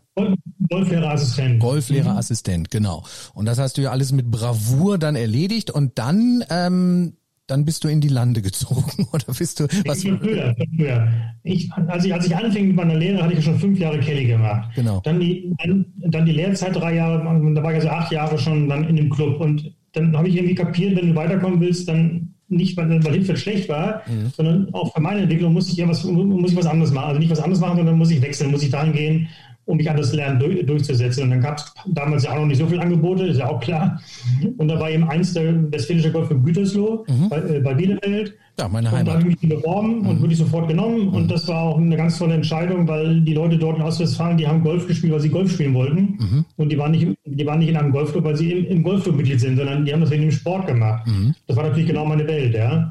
[0.68, 1.60] Golflehrerassistent.
[1.60, 2.70] Golflehrerassistent, mhm.
[2.70, 3.04] genau.
[3.34, 7.12] Und das hast du ja alles mit Bravour dann erledigt und dann ähm,
[7.46, 10.04] dann bist du in die Lande gezogen oder bist du was?
[10.04, 11.08] Ich früher, früher.
[11.44, 14.00] Ich, als, ich, als ich anfing mit meiner Lehre, hatte ich ja schon fünf Jahre
[14.00, 14.70] Kelly gemacht.
[14.74, 15.00] Genau.
[15.04, 17.18] Dann die, dann, dann die Lehrzeit drei Jahre,
[17.54, 20.36] da war ich also acht Jahre schon dann in dem Club und dann habe ich
[20.36, 24.32] irgendwie kapiert, wenn du weiterkommen willst, dann nicht, weil, weil Hilfe schlecht war, mhm.
[24.34, 27.08] sondern auch für meine Entwicklung muss ich irgendwas, muss ich was anderes machen.
[27.08, 29.28] Also nicht was anderes machen, sondern muss ich wechseln, muss ich dahin gehen,
[29.68, 31.24] um mich an das Lernen durch, durchzusetzen.
[31.24, 33.60] Und dann gab es damals ja auch noch nicht so viele Angebote, ist ja auch
[33.60, 34.00] klar.
[34.40, 34.54] Mhm.
[34.56, 37.28] Und da war eben eins der Westfälische Golf für Gütersloh mhm.
[37.28, 38.34] bei, äh, bei Bielefeld.
[38.58, 39.00] Ja, meine Heimat.
[39.00, 40.08] Und da habe ich mich beworben mhm.
[40.08, 41.08] und wurde ich sofort genommen.
[41.08, 41.28] Und mhm.
[41.28, 44.64] das war auch eine ganz tolle Entscheidung, weil die Leute dort in Ostwestfalen, die haben
[44.64, 46.16] Golf gespielt, weil sie Golf spielen wollten.
[46.18, 46.44] Mhm.
[46.56, 49.16] Und die waren, nicht, die waren nicht in einem Golfclub, weil sie im, im Golfclub
[49.16, 51.06] Mitglied sind, sondern die haben das wegen dem Sport gemacht.
[51.06, 51.34] Mhm.
[51.46, 52.90] Das war natürlich genau meine Welt, ja.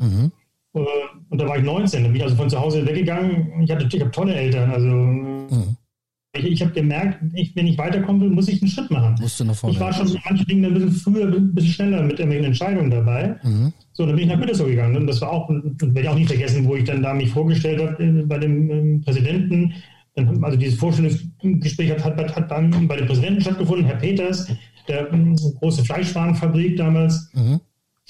[0.75, 0.79] Äh,
[1.29, 3.61] und da war ich 19, da bin ich also von zu Hause weggegangen.
[3.63, 4.87] Ich hatte, ich habe tolle Eltern, also
[6.45, 9.15] ich, habe gemerkt, ich, wenn ich weiterkommen will, muss ich einen Schritt machen.
[9.19, 11.71] Musst du noch vorne ich war schon mit manchen Dingen ein bisschen früher, ein bisschen
[11.71, 13.35] schneller mit irgendwelchen Entscheidungen dabei.
[13.43, 13.73] Mhm.
[13.93, 14.95] So, dann bin ich nach Gütersloh gegangen.
[14.95, 17.81] Und das war auch, werde ich auch nicht vergessen, wo ich dann da mich vorgestellt
[17.81, 19.73] habe äh, bei dem ähm, Präsidenten.
[20.15, 24.51] Dann, also dieses Vorstellungsgespräch hat, hat, hat dann bei dem Präsidenten stattgefunden, Herr Peters,
[24.87, 27.31] der ähm, große Fleischwarenfabrik damals.
[27.33, 27.59] Mhm.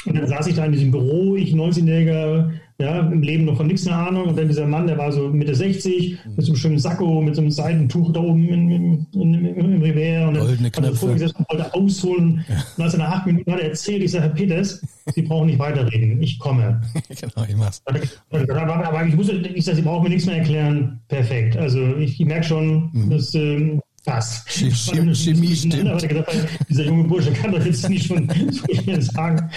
[0.06, 3.66] Und dann saß ich da in diesem Büro, ich 19-Jähriger, ja, im Leben noch von
[3.66, 4.28] nichts eine Ahnung.
[4.28, 7.36] Und dann dieser Mann, der war so Mitte 60, mit so einem schönen Sakko, mit
[7.36, 10.28] so einem Seidentuch da oben in, in, in, im Revers.
[10.28, 12.46] Und dann hat er vorgesetzt und wollte ausholen.
[12.48, 12.64] Ja.
[12.78, 14.82] Und als er nach acht Minuten hat er erzählt, ich sage, Herr Peters,
[15.16, 16.82] Sie brauchen nicht weiterreden, ich komme.
[17.10, 17.82] genau, ich mach's.
[17.86, 21.00] Aber ich, muss, ich sage, Sie brauchen mir nichts mehr erklären.
[21.08, 21.58] Perfekt.
[21.58, 23.10] Also ich, ich merke schon, mhm.
[23.10, 23.34] dass...
[23.34, 24.50] Ähm, passt.
[24.50, 26.08] Chemie, Chemie stimmt.
[26.08, 26.34] Gedacht,
[26.70, 29.50] dieser junge Bursche kann doch jetzt nicht schon so schnell sagen.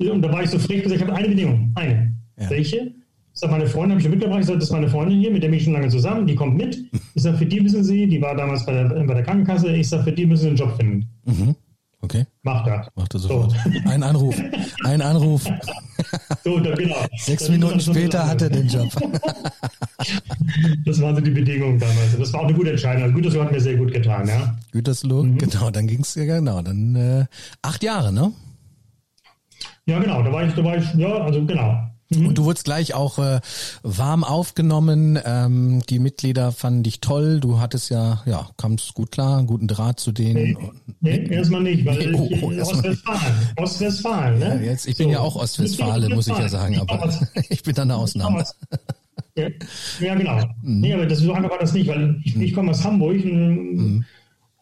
[0.00, 1.70] Und da war ich so frech gesagt, ich habe eine Bedingung.
[1.76, 2.12] Eine.
[2.42, 2.50] Ja.
[2.50, 2.92] Welche?
[3.34, 4.40] Ich sage, meine Freundin habe ich schon mitgebracht.
[4.40, 6.26] Ich sage, das ist meine Freundin hier, mit der bin ich schon lange zusammen.
[6.26, 6.78] Die kommt mit.
[7.14, 9.74] Ich sage, für die müssen Sie, die war damals bei der, bei der Krankenkasse.
[9.74, 11.08] Ich sage, für die müssen Sie einen Job finden.
[11.24, 11.54] Mhm.
[12.02, 12.26] Okay.
[12.42, 12.88] Macht er.
[12.96, 13.52] Macht er sofort.
[13.52, 13.88] So.
[13.88, 14.36] Ein Anruf.
[14.84, 15.44] Ein Anruf.
[16.42, 16.96] So, dann, genau.
[17.16, 18.90] Sechs dann Minuten später hat er den Job.
[20.84, 22.18] das waren so die Bedingungen damals.
[22.18, 23.04] Das war auch eine gute Entscheidung.
[23.04, 24.58] Also Gütersloh hat mir sehr gut getan, ja.
[24.72, 25.38] Gütersloh, mhm.
[25.38, 25.70] genau.
[25.70, 26.60] Dann ging es ja genau.
[26.60, 27.24] Dann äh,
[27.62, 28.32] acht Jahre, ne?
[29.86, 30.22] Ja, genau.
[30.22, 31.91] Da war ich, da war ich, ja, also genau.
[32.16, 32.26] Mhm.
[32.28, 33.40] Und du wurdest gleich auch äh,
[33.82, 35.18] warm aufgenommen.
[35.24, 37.40] Ähm, die Mitglieder fanden dich toll.
[37.40, 40.56] Du hattest ja, ja, kamst gut klar, einen guten Draht zu denen.
[41.00, 43.34] Nee, nee erstmal nicht, weil nee, oh, ich, oh, Ostwestfalen.
[43.56, 44.46] Ostwestfalen, ne?
[44.46, 45.12] Ja, jetzt, ich bin so.
[45.12, 47.12] ja auch Ostwestfale, muss ich ja sagen, aber
[47.48, 48.44] ich bin dann eine Ausnahme.
[49.36, 49.48] Ja,
[50.00, 50.36] ja, genau.
[50.62, 50.80] Mhm.
[50.80, 53.24] Nee, aber das, so einfach war das nicht, weil ich, ich komme aus Hamburg.
[53.24, 54.04] Mhm.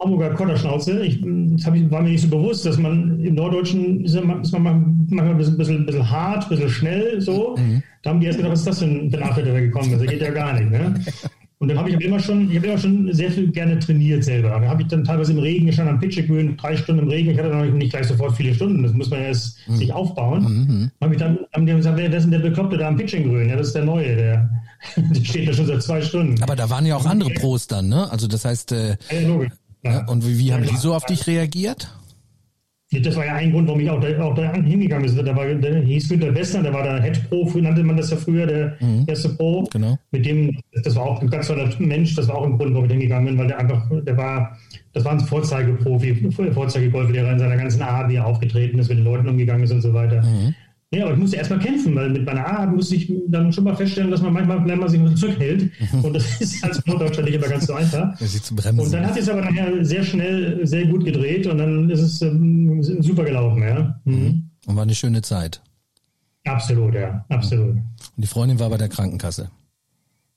[0.00, 1.04] Hamburger Kotterschnauze.
[1.04, 4.52] Ich, das ich, war mir nicht so bewusst, dass man im Norddeutschen ist, man, ist
[4.52, 4.62] man
[5.08, 7.56] manchmal ein bisschen, bisschen, bisschen hart, ein bisschen schnell so.
[7.58, 7.82] Mhm.
[8.02, 10.00] Da haben die erst gedacht, was ist das für ein Nachricht, der gekommen ist?
[10.00, 10.70] Das geht ja gar nicht.
[10.70, 10.94] Ne?
[11.58, 14.48] Und dann habe ich immer schon, ich habe immer schon sehr viel gerne trainiert selber.
[14.48, 17.30] Da habe ich dann teilweise im Regen schon am Pitcher gewöhnt, drei Stunden im Regen.
[17.30, 18.82] Ich hatte noch nicht gleich sofort viele Stunden.
[18.82, 19.76] Das muss man erst mhm.
[19.76, 20.42] sich aufbauen.
[20.42, 20.90] Mhm.
[21.02, 23.50] Habe ich dann, haben die gesagt, wer ist denn der Bekloppte da am Pitching grün?
[23.50, 24.50] Ja, das ist der Neue, der,
[24.96, 26.42] der steht da schon seit zwei Stunden.
[26.42, 28.10] Aber da waren ja auch andere Pros dann, ne?
[28.10, 29.50] Also das heißt, äh, ja, logisch.
[29.82, 30.06] Ja.
[30.06, 31.90] Und wie, wie haben die so auf dich reagiert?
[32.92, 35.24] Das war ja ein Grund, warum ich auch da, auch da hingegangen bin.
[35.24, 38.16] Da, war, der hieß Günter Westner, der war der Head Pro, nannte man das ja
[38.16, 39.04] früher, der mhm.
[39.06, 39.62] erste Pro.
[39.70, 39.96] Genau.
[40.10, 42.86] Mit dem, das war auch ein ganz toller Mensch, das war auch ein Grund, warum
[42.86, 44.58] ich hingegangen bin, weil der einfach, der war,
[44.92, 49.04] das war ein Vorzeigeprofi, Vorzeigegolflehrer in seiner ganzen Art, wie er aufgetreten ist, mit den
[49.04, 50.22] Leuten umgegangen ist und so weiter.
[50.22, 50.54] Mhm.
[50.92, 53.76] Ja, aber ich musste erstmal kämpfen, weil mit meiner Art musste ich dann schon mal
[53.76, 55.70] feststellen, dass man manchmal vielleicht mal sich ein zurückhält.
[55.92, 56.00] Mhm.
[56.04, 58.20] Und das ist als Norddeutscher nicht immer ganz so einfach.
[58.20, 62.22] Und dann hat es aber nachher sehr schnell, sehr gut gedreht und dann ist es
[62.22, 64.00] ähm, super gelaufen, ja.
[64.04, 64.50] Mhm.
[64.66, 65.62] Und war eine schöne Zeit.
[66.44, 67.76] Absolut, ja, absolut.
[67.76, 67.84] Und
[68.16, 69.50] die Freundin war bei der Krankenkasse.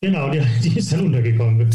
[0.04, 1.66] Genau, die, die, ist dann untergekommen.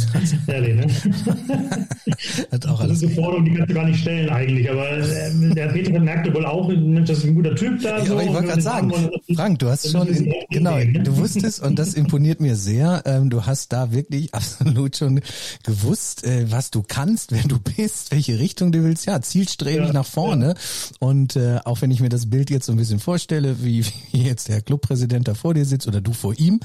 [0.49, 0.87] Ehrlich, ne?
[2.53, 3.01] Hat auch alles.
[3.01, 4.71] Das ist eine Forderung, die kannst du gar nicht stellen eigentlich.
[4.71, 6.71] Aber äh, der Peter merkte wohl auch,
[7.07, 7.97] das ist ein guter Typ da.
[7.97, 8.93] Ja, so, aber ich wollte gerade sagen,
[9.35, 11.05] Frank, du hast schon, in, genau, ne?
[11.05, 15.23] du wusstest, und das imponiert mir sehr, ähm, du hast da wirklich absolut schon
[15.64, 19.07] gewusst, äh, was du kannst, wer du bist, welche Richtung du willst.
[19.07, 20.49] Ja, zielstrebig ja, nach vorne.
[20.49, 20.55] Ja.
[20.99, 24.23] Und äh, auch wenn ich mir das Bild jetzt so ein bisschen vorstelle, wie, wie
[24.23, 26.61] jetzt der Clubpräsident da vor dir sitzt oder du vor ihm,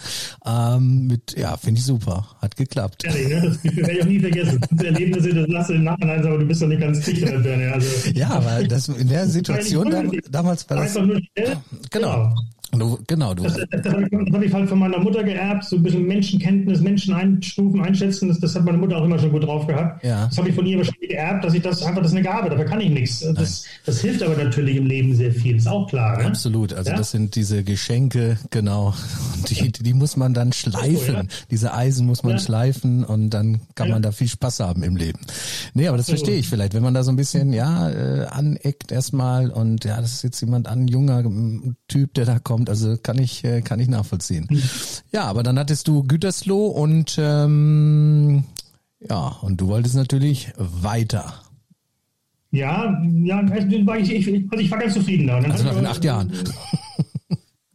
[0.46, 2.28] ähm, mit, ja, finde ich super.
[2.42, 3.04] Hat geklappt.
[3.06, 3.42] Ehrlich, ne?
[3.42, 4.62] Das werde ich auch nie vergessen.
[4.72, 8.10] Das Erlebnisse, das lasse im Nachhinein, aber du bist doch nicht ganz dicht dran, Also,
[8.14, 10.96] ja, aber das, in der Situation da, damals war das.
[10.96, 11.58] Nur schnell.
[11.92, 12.34] Genau.
[12.80, 13.44] Du, genau, du.
[13.44, 16.08] Das, das, das habe ich, hab ich, halt von meiner Mutter geerbt, so ein bisschen
[16.08, 20.04] Menschenkenntnis, Menschen einstufen, einschätzen, das, das hat meine Mutter auch immer schon gut drauf gehabt.
[20.04, 20.26] Ja.
[20.26, 22.50] Das habe ich von ihr wahrscheinlich geerbt, dass ich das einfach, das ist eine Gabe,
[22.50, 23.20] dafür kann ich nichts.
[23.36, 26.18] Das, das hilft aber natürlich im Leben sehr viel, ist auch klar.
[26.18, 26.26] Ne?
[26.26, 26.98] Absolut, also ja?
[26.98, 28.94] das sind diese Geschenke, genau,
[29.50, 30.98] die, die muss man dann schleifen.
[30.98, 31.24] So, ja.
[31.52, 35.20] Diese Eisen muss man schleifen und dann kann man da viel Spaß haben im Leben.
[35.74, 38.92] Nee, aber das verstehe ich vielleicht, wenn man da so ein bisschen, ja, äh, aneckt
[38.92, 41.24] erstmal und ja, das ist jetzt jemand an, junger
[41.88, 42.70] Typ, der da kommt kommt.
[42.70, 44.48] Also kann ich, äh, kann ich nachvollziehen.
[45.12, 48.44] Ja, aber dann hattest du Gütersloh und ähm,
[49.10, 51.34] ja, und du wolltest natürlich weiter.
[52.52, 55.38] Ja, ja, also ich, ich, also ich war ganz zufrieden da.
[55.38, 56.32] also nach in acht Jahren.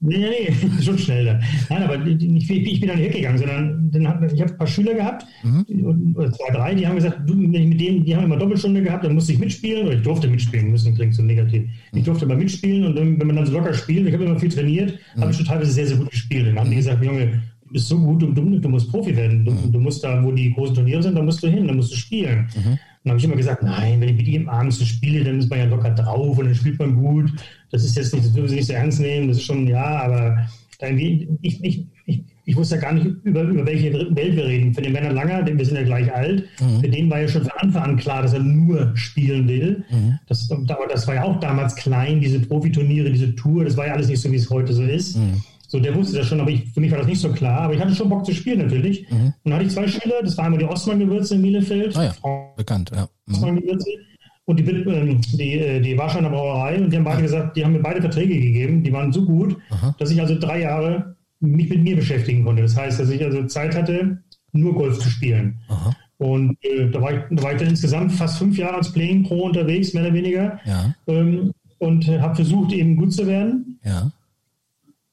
[0.09, 1.41] Nee, nee, nee, schon schnell da.
[1.69, 4.67] Nein, aber ich, ich bin da nicht weggegangen, sondern dann hab, ich habe ein paar
[4.67, 6.15] Schüler gehabt, mhm.
[6.17, 9.15] oder zwei, drei, die haben gesagt, du, mit denen, die haben immer Doppelstunde gehabt, dann
[9.15, 11.69] musste ich mitspielen, oder ich durfte mitspielen, müssen klingt so negativ.
[11.93, 14.39] Ich durfte mal mitspielen und dann, wenn man dann so locker spielt, ich habe immer
[14.39, 15.21] viel trainiert, mhm.
[15.21, 16.49] habe ich schon teilweise sehr, sehr gut gespielt.
[16.49, 19.45] Dann haben die gesagt, Junge, du bist so gut und du, du musst Profi werden.
[19.45, 19.73] Du, mhm.
[19.73, 21.97] du, musst da, wo die großen Turniere sind, da musst du hin, da musst du
[21.97, 22.49] spielen.
[22.57, 22.79] Mhm.
[23.05, 25.51] Dann habe ich immer gesagt, nein, wenn ich mit ihm abends so spiele, dann ist
[25.51, 27.33] man ja locker drauf und dann spielt man gut.
[27.71, 30.03] Das ist jetzt nicht, das dürfen Sie nicht so ernst nehmen, das ist schon, ja,
[30.03, 30.49] aber
[30.81, 34.73] ich, ich, ich, ich wusste ja gar nicht, über, über welche Welt wir reden.
[34.73, 36.81] Für den Werner Langer, wir sind ja gleich alt, mhm.
[36.81, 39.85] für den war ja schon von Anfang an klar, dass er nur spielen will.
[39.91, 40.19] Mhm.
[40.29, 43.95] Das, aber das war ja auch damals klein, diese Profiturniere, diese Tour, das war ja
[43.95, 45.17] alles nicht so, wie es heute so ist.
[45.17, 45.43] Mhm.
[45.69, 47.61] So, der wusste das schon, aber ich, für mich war das nicht so klar.
[47.61, 49.09] Aber ich hatte schon Bock zu spielen natürlich.
[49.11, 49.27] Mhm.
[49.27, 51.95] Und dann hatte ich zwei Schüler, das war einmal die Ostmann-Gewürze in Bielefeld.
[51.97, 52.15] Ah ja,
[52.57, 53.07] bekannt, ja.
[53.27, 53.35] Mhm.
[53.35, 53.91] Ostmann-Gewürze.
[54.47, 56.81] Und die, ähm, die, äh, die Warsteiner Brauerei.
[56.81, 58.83] Und die haben beide gesagt, die haben mir beide Verträge gegeben.
[58.83, 59.95] Die waren so gut, Aha.
[59.99, 62.63] dass ich also drei Jahre mich mit mir beschäftigen konnte.
[62.63, 65.59] Das heißt, dass ich also Zeit hatte, nur Golf zu spielen.
[65.69, 65.95] Aha.
[66.17, 69.25] Und äh, da, war ich, da war ich dann insgesamt fast fünf Jahre als Playing
[69.25, 70.59] Pro unterwegs, mehr oder weniger.
[70.65, 70.95] Ja.
[71.07, 73.79] Ähm, und äh, habe versucht, eben gut zu werden.
[73.85, 74.11] Ja.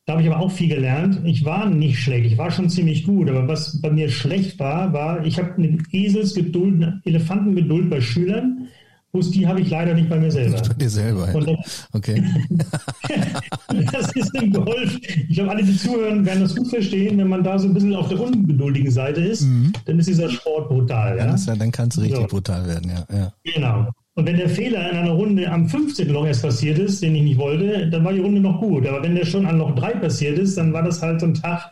[0.06, 1.22] Da habe ich aber auch viel gelernt.
[1.24, 4.94] Ich war nicht schlecht, ich war schon ziemlich gut, aber was bei mir schlecht war,
[4.94, 8.68] war, ich habe eine Eselsgeduld, eine Elefantengeduld bei Schülern.
[9.12, 10.62] Bloß die habe ich leider nicht bei mir selber.
[10.62, 11.32] Bei dir selber.
[11.34, 11.58] Ja.
[11.94, 12.22] okay.
[13.92, 15.00] das ist im Golf.
[15.30, 17.18] Ich glaube, alle, die zuhören, werden das gut verstehen.
[17.18, 19.72] Wenn man da so ein bisschen auf der ungeduldigen Seite ist, mhm.
[19.86, 21.18] dann ist dieser Sport brutal.
[21.18, 21.56] Ja, ja?
[21.56, 22.28] dann kann es richtig so.
[22.28, 22.92] brutal werden.
[22.92, 23.18] Ja.
[23.18, 23.34] ja.
[23.44, 23.88] Genau.
[24.18, 26.08] Und wenn der Fehler in einer Runde am 15.
[26.10, 28.88] Loch erst passiert ist, den ich nicht wollte, dann war die Runde noch gut.
[28.88, 31.34] Aber wenn der schon an Loch 3 passiert ist, dann war das halt so ein
[31.34, 31.70] Tag,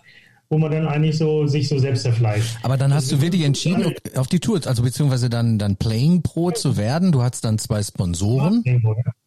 [0.50, 2.58] wo man dann eigentlich so sich so selbst zerfleischt.
[2.62, 6.22] Aber dann hast also, du wirklich entschieden, auf die Tour, also beziehungsweise dann, dann Playing
[6.22, 7.14] Pro zu werden.
[7.14, 8.62] Du hattest dann zwei Sponsoren.
[8.66, 8.74] Ja,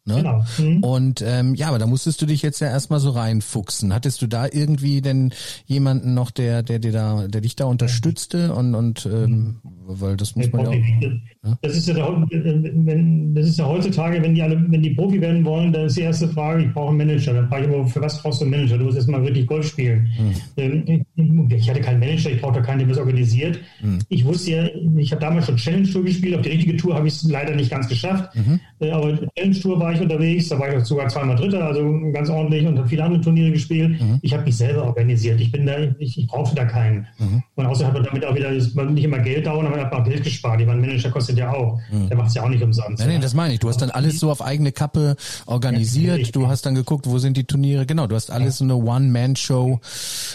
[0.06, 0.16] Ne?
[0.16, 0.44] Genau.
[0.58, 0.84] Mhm.
[0.84, 3.92] Und ähm, ja, aber da musstest du dich jetzt ja erstmal so reinfuchsen.
[3.92, 5.32] Hattest du da irgendwie denn
[5.66, 10.36] jemanden noch, der, der dir da, der dich da unterstützte und und ähm, weil das
[10.36, 11.56] muss man ja auch.
[11.62, 15.20] Das ist ja, der, wenn, das ist ja heutzutage, wenn die alle, wenn die Profi
[15.20, 17.34] werden wollen, dann ist die erste Frage, ich brauche einen Manager.
[17.34, 18.78] Dann frage ich immer, für was brauchst du einen Manager?
[18.78, 20.08] Du musst erstmal wirklich Golf spielen.
[20.56, 21.46] Mhm.
[21.50, 23.58] Ich hatte keinen Manager, ich brauchte keinen, der das organisiert.
[23.82, 23.98] Mhm.
[24.08, 27.08] Ich wusste ja, ich habe damals schon Challenge Tour gespielt, auf die richtige Tour habe
[27.08, 28.36] ich es leider nicht ganz geschafft.
[28.80, 32.28] Äh, aber Challenge Tour war ich unterwegs, da war ich sogar zweimal Dritter, also ganz
[32.28, 34.00] ordentlich und habe viele andere Turniere gespielt.
[34.00, 34.18] Mhm.
[34.22, 35.40] Ich habe mich selber organisiert.
[35.40, 37.06] Ich bin da, ich, ich brauchte da keinen.
[37.18, 37.42] Mhm.
[37.54, 40.04] Und außerdem hat man damit auch wieder nicht immer Geld dauern, aber man hat auch
[40.04, 40.60] Geld gespart.
[40.60, 41.80] Ich meine, Manager kostet ja auch.
[41.90, 42.08] Mhm.
[42.08, 43.04] Der macht es ja auch nicht umsonst.
[43.04, 43.60] Nee, nee, das meine ich.
[43.60, 46.18] Du hast dann alles so auf eigene Kappe organisiert.
[46.18, 47.86] Ja, du hast dann geguckt, wo sind die Turniere.
[47.86, 49.80] Genau, du hast alles so eine One-Man-Show.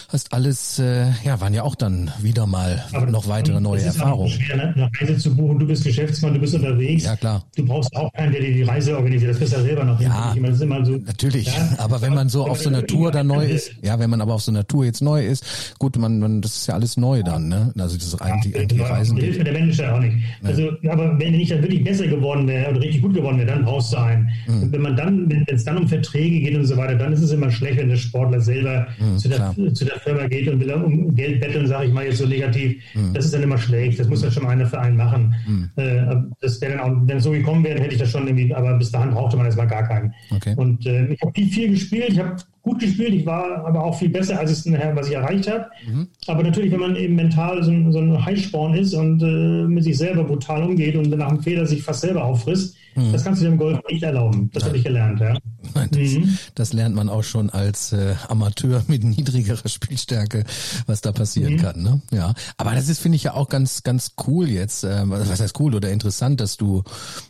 [0.08, 4.30] Hast alles, äh, ja, waren ja auch dann wieder mal aber noch weitere neue Erfahrungen.
[4.30, 4.72] Schwer, ne?
[4.74, 5.58] eine Reise zu buchen.
[5.58, 7.04] Du bist Geschäftsmann, du bist unterwegs.
[7.04, 7.44] Ja, klar.
[7.56, 9.30] Du brauchst auch keinen, der dir die Reise organisiert.
[9.30, 10.00] Das bist du ja selber noch.
[10.00, 11.46] Ja, so, natürlich.
[11.46, 11.76] Ja?
[11.78, 14.34] Aber wenn man so auf so einer Tour dann neu ist, ja, wenn man aber
[14.34, 17.22] auf so einer Tour jetzt neu ist, gut, man, man das ist ja alles neu
[17.22, 17.72] dann, ne?
[17.78, 19.16] Also das ist eigentlich, eigentlich ja, Reisen.
[19.16, 20.16] Hilft mir der Mensch ja auch nicht.
[20.42, 23.64] Also, aber wenn ich dann wirklich besser geworden wäre oder richtig gut geworden wäre, dann
[23.64, 24.28] brauchst du einen.
[24.46, 24.72] Mhm.
[24.72, 27.32] Wenn man dann, wenn es dann um Verträge geht und so weiter, dann ist es
[27.32, 30.72] immer schlecht, wenn der Sportler selber mhm, zu, der, zu, der, Firma geht und will
[30.72, 32.82] um Geld betteln, sage ich mal jetzt so negativ.
[32.94, 33.14] Mhm.
[33.14, 33.98] Das ist dann immer schlecht.
[34.00, 35.34] Das muss dann schon einer Verein machen.
[35.46, 35.70] Mhm.
[35.76, 38.54] Äh, das wäre dann auch, wenn es so gekommen wäre, hätte ich das schon irgendwie,
[38.54, 40.14] aber bis dahin brauchte man erstmal gar keinen.
[40.30, 40.54] Okay.
[40.56, 42.10] Und äh, ich habe viel, viel gespielt.
[42.10, 43.12] Ich habe gut gespielt.
[43.12, 45.66] Ich war aber auch viel besser, als es nachher, was ich erreicht habe.
[45.86, 46.06] Mhm.
[46.26, 49.98] Aber natürlich, wenn man eben mental so, so ein Heißsporn ist und äh, mit sich
[49.98, 53.12] selber brutal umgeht und nach einem Fehler sich fast selber auffrisst, mhm.
[53.12, 54.48] das kannst du dem Golf nicht erlauben.
[54.54, 55.36] Das habe ich gelernt, ja.
[55.74, 56.38] Das, mhm.
[56.54, 60.44] das, lernt man auch schon als äh, Amateur mit niedrigerer Spielstärke,
[60.86, 61.58] was da passieren mhm.
[61.58, 61.82] kann.
[61.82, 62.02] Ne?
[62.10, 64.84] Ja, aber das ist finde ich ja auch ganz ganz cool jetzt.
[64.84, 66.82] Äh, was heißt cool oder interessant, dass du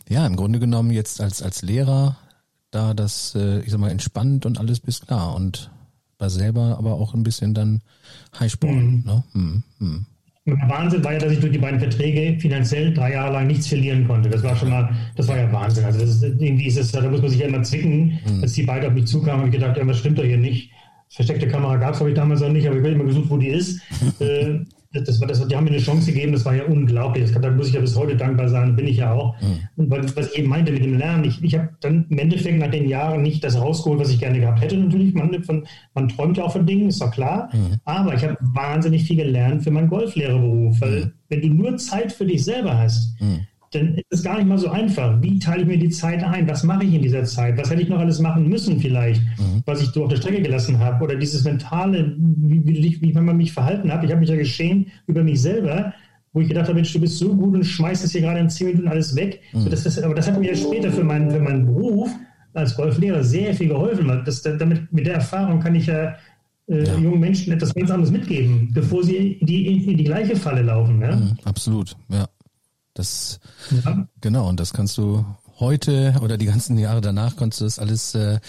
[0.09, 2.17] ja im Grunde genommen jetzt als als Lehrer
[2.73, 5.71] da das, äh, ich sag mal, entspannt und alles bis klar und
[6.17, 7.81] da selber aber auch ein bisschen dann
[8.39, 8.73] Highsport.
[8.73, 9.03] Mhm.
[9.05, 9.23] Ne?
[9.33, 9.63] Mhm.
[9.79, 10.05] Mhm.
[10.45, 13.67] Der Wahnsinn war ja, dass ich durch die beiden Verträge finanziell drei Jahre lang nichts
[13.67, 14.29] verlieren konnte.
[14.29, 15.85] Das war schon mal, das war ja Wahnsinn.
[15.85, 18.19] Also ist, irgendwie ist es, da muss man sich ja immer zwicken.
[18.25, 18.41] Mhm.
[18.41, 20.71] Als die beiden auf mich zukamen, habe ich gedacht, ja, was stimmt doch hier nicht.
[21.09, 23.37] Versteckte Kamera gab es, glaube ich, damals noch nicht, aber ich habe immer gesucht, wo
[23.37, 23.79] die ist.
[24.93, 27.31] das, das, die haben mir eine Chance gegeben, das war ja unglaublich.
[27.31, 29.35] Das, da muss ich ja bis heute dankbar sein, bin ich ja auch.
[29.41, 29.59] Mhm.
[29.75, 32.59] Und was, was ich eben meinte mit dem Lernen, ich, ich habe dann im Endeffekt
[32.59, 35.13] nach den Jahren nicht das rausgeholt, was ich gerne gehabt hätte natürlich.
[35.13, 37.49] Man, von, man träumt ja auch von Dingen, ist doch klar.
[37.53, 37.79] Mhm.
[37.85, 41.11] Aber ich habe wahnsinnig viel gelernt für meinen Golflehrerberuf, weil mhm.
[41.29, 44.57] wenn du nur Zeit für dich selber hast, mhm dann ist es gar nicht mal
[44.57, 45.21] so einfach.
[45.21, 46.47] Wie teile ich mir die Zeit ein?
[46.47, 47.57] Was mache ich in dieser Zeit?
[47.57, 49.61] Was hätte ich noch alles machen müssen vielleicht, mhm.
[49.65, 51.03] was ich so auf der Strecke gelassen habe?
[51.03, 54.03] Oder dieses mentale, wie, wie, wie man mich verhalten hat.
[54.03, 55.93] Ich habe mich ja geschehen über mich selber,
[56.33, 58.49] wo ich gedacht habe, Mensch, du bist so gut und schmeißt es hier gerade in
[58.49, 59.41] zehn Minuten alles weg.
[59.53, 59.61] Mhm.
[59.61, 62.09] So, das, das, aber das hat mir später für meinen, für meinen Beruf
[62.53, 64.21] als Golflehrer sehr viel geholfen.
[64.25, 66.15] Das, damit, mit der Erfahrung kann ich ja
[66.67, 66.97] äh, ja.
[66.97, 71.01] jungen Menschen etwas ganz anderes mitgeben, bevor sie in die, in die gleiche Falle laufen.
[71.01, 71.15] Ja?
[71.15, 72.27] Mhm, absolut, ja.
[72.93, 73.39] Das
[73.83, 74.07] ja.
[74.21, 75.25] genau, und das kannst du
[75.59, 78.39] heute oder die ganzen Jahre danach kannst du das alles äh,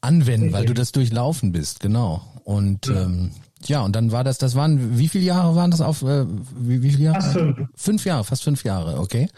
[0.00, 0.54] anwenden, okay.
[0.54, 2.22] weil du das durchlaufen bist, genau.
[2.44, 3.02] Und ja.
[3.02, 3.30] Ähm,
[3.66, 6.24] ja, und dann war das, das waren, wie viele Jahre waren das auf, äh,
[6.58, 7.20] wie, wie viele Jahre?
[7.20, 7.58] Fast fünf.
[7.76, 9.28] Fünf Jahre, fast fünf Jahre, okay.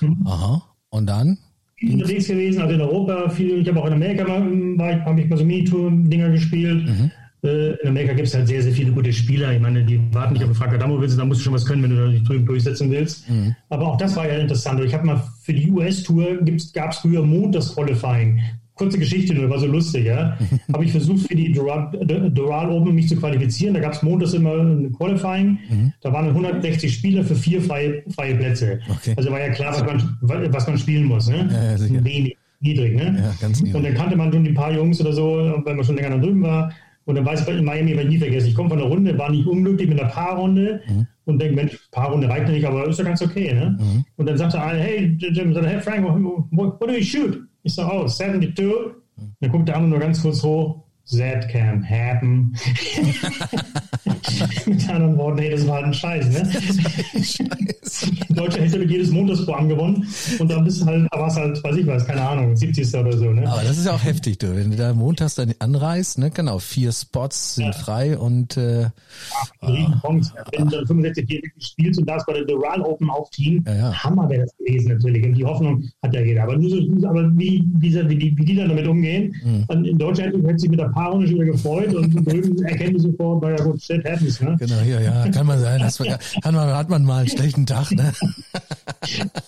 [0.00, 0.26] Mhm.
[0.26, 0.62] Aha.
[0.88, 1.38] Und dann?
[1.82, 5.20] Unterwegs gewesen, also in Europa, viel, ich habe auch in Amerika war, war ich, habe
[5.20, 6.88] ich mal so Minitour-Dinger gespielt.
[6.88, 7.10] Mhm.
[7.44, 9.52] In Amerika gibt es halt sehr, sehr viele gute Spieler.
[9.52, 11.66] Ich meine, die warten nicht auf den Frank Adamo willst, da musst du schon was
[11.66, 13.28] können, wenn du dich drüben durchsetzen willst.
[13.28, 13.54] Mhm.
[13.68, 14.80] Aber auch das war ja interessant.
[14.80, 16.38] Ich habe mal für die US-Tour
[16.72, 18.40] gab es früher Montags-Qualifying.
[18.76, 20.38] Kurze Geschichte nur, war so lustig, ja.
[20.72, 23.74] habe ich versucht, für die Doral Open mich zu qualifizieren.
[23.74, 25.58] Da gab es montags immer ein Qualifying.
[25.68, 25.92] Mhm.
[26.00, 28.80] Da waren 160 Spieler für vier freie, freie Plätze.
[28.88, 29.12] Okay.
[29.16, 31.28] Also war ja klar, was man, was man spielen muss.
[31.28, 31.76] Ne?
[31.78, 32.96] Ja, Wenig, niedrig.
[32.96, 33.32] Ne?
[33.40, 33.74] Ja, niedrig.
[33.74, 36.18] Und dann kannte man schon die paar Jungs oder so, wenn man schon länger da
[36.18, 36.72] drüben war.
[37.06, 39.16] Und dann weiß ich in Miami, weil ich nie vergessen, ich komme von der Runde,
[39.18, 41.06] war nicht unglücklich mit einer Paarrunde mhm.
[41.26, 43.52] und denke, Mensch, Paarrunde reicht nicht, aber ist ja ganz okay.
[43.52, 43.76] Ne?
[43.78, 44.04] Mhm.
[44.16, 46.04] Und dann sagte einer, hey, Jim, hey Frank,
[46.50, 47.40] what, what do you shoot?
[47.62, 48.64] Ich sage, oh, 72.
[48.64, 49.34] Mhm.
[49.40, 52.56] Dann guckt der andere nur ganz kurz hoch, that can happen.
[54.66, 56.50] Mit anderen Worten, hey, das war halt ein Scheiß, ne?
[57.22, 57.74] Scheiße.
[58.30, 60.06] Deutscher hätte mit jedes Montagsprogramm gewonnen
[60.38, 62.94] und dann bist du halt, da war es halt, weiß ich was, keine Ahnung, 70.
[62.94, 63.48] oder so, ne?
[63.48, 64.54] Aber das ist ja auch heftig, du.
[64.56, 67.72] Wenn du da montags dann anreist, ne, genau, vier Spots sind ja.
[67.72, 68.90] frei und äh, ja,
[69.60, 69.72] ah,
[70.52, 74.04] Wenn du dann 65 Jahre spielst und das bei der Dural Open aufziehen, ja, ja.
[74.04, 75.24] Hammer wäre das gewesen natürlich.
[75.24, 76.42] Und die Hoffnung hat ja jeder.
[76.44, 79.84] Aber nur so, aber wie, wie, wie, die, wie die dann damit umgehen, mhm.
[79.84, 83.42] in Deutschland hätte sich mit der Paarung schon wieder gefreut und drüben erkennen die sofort,
[83.42, 84.56] naja gut, shit happens, ne?
[84.58, 85.80] Genau, ja, ja, kann man sein.
[85.80, 85.98] Das,
[86.42, 88.12] kann man, hat man mal einen schlechten Tag, ne?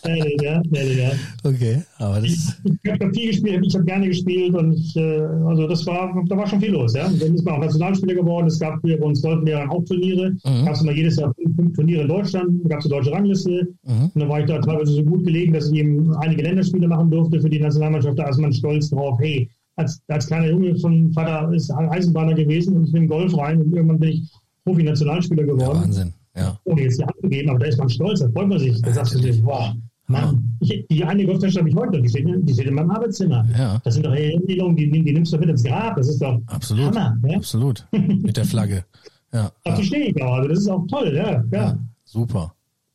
[0.05, 1.13] ja, ja, ja.
[1.45, 2.59] Okay, aber das.
[2.83, 6.47] Ich, habe viel gespielt, ich habe gerne gespielt und äh, also das war, da war
[6.47, 7.09] schon viel los, ja.
[7.09, 8.47] Dann ist man auch Nationalspieler geworden.
[8.47, 10.31] Es gab früher bei uns Golflehrern auch Turniere.
[10.45, 10.65] Mhm.
[10.65, 12.65] Gab es immer jedes Jahr fünf, fünf Turniere in Deutschland.
[12.65, 13.69] Da gab es eine deutsche Rangliste.
[13.85, 14.11] Mhm.
[14.15, 17.11] Und dann war ich da teilweise so gut gelegen, dass ich eben einige Länderspiele machen
[17.11, 18.19] durfte für die Nationalmannschaft.
[18.19, 22.77] Da ist man stolz drauf, hey, als, als kleiner Junge von Vater ist Eisenbahner gewesen
[22.77, 24.33] und ich bin in Golf rein und irgendwann bin ich
[24.65, 25.77] Profi-Nationalspieler geworden.
[25.77, 26.59] Ja, Wahnsinn, ja.
[26.65, 28.81] Ohne jetzt die Hand zu geben, aber da ist man stolz, da freut man sich.
[28.83, 29.77] Da ja, sagst du dir, boah,
[30.09, 32.91] Mann, ich, die eine Golftasche habe ich heute noch, die steht, die steht in meinem
[32.91, 33.45] Arbeitszimmer.
[33.57, 33.81] Ja.
[33.85, 35.97] Das sind doch Erinnerungen, die, die nimmst du mit ins Grab.
[35.97, 36.97] Das ist doch Absolut.
[36.97, 37.17] Hammer.
[37.27, 37.37] Ja?
[37.37, 37.87] Absolut.
[37.93, 38.85] Mit der Flagge.
[39.33, 39.51] Ja.
[39.65, 40.35] Auf die stehe ich auch.
[40.35, 41.43] Also das ist auch toll, ja.
[41.51, 41.79] ja.
[42.05, 42.55] Super.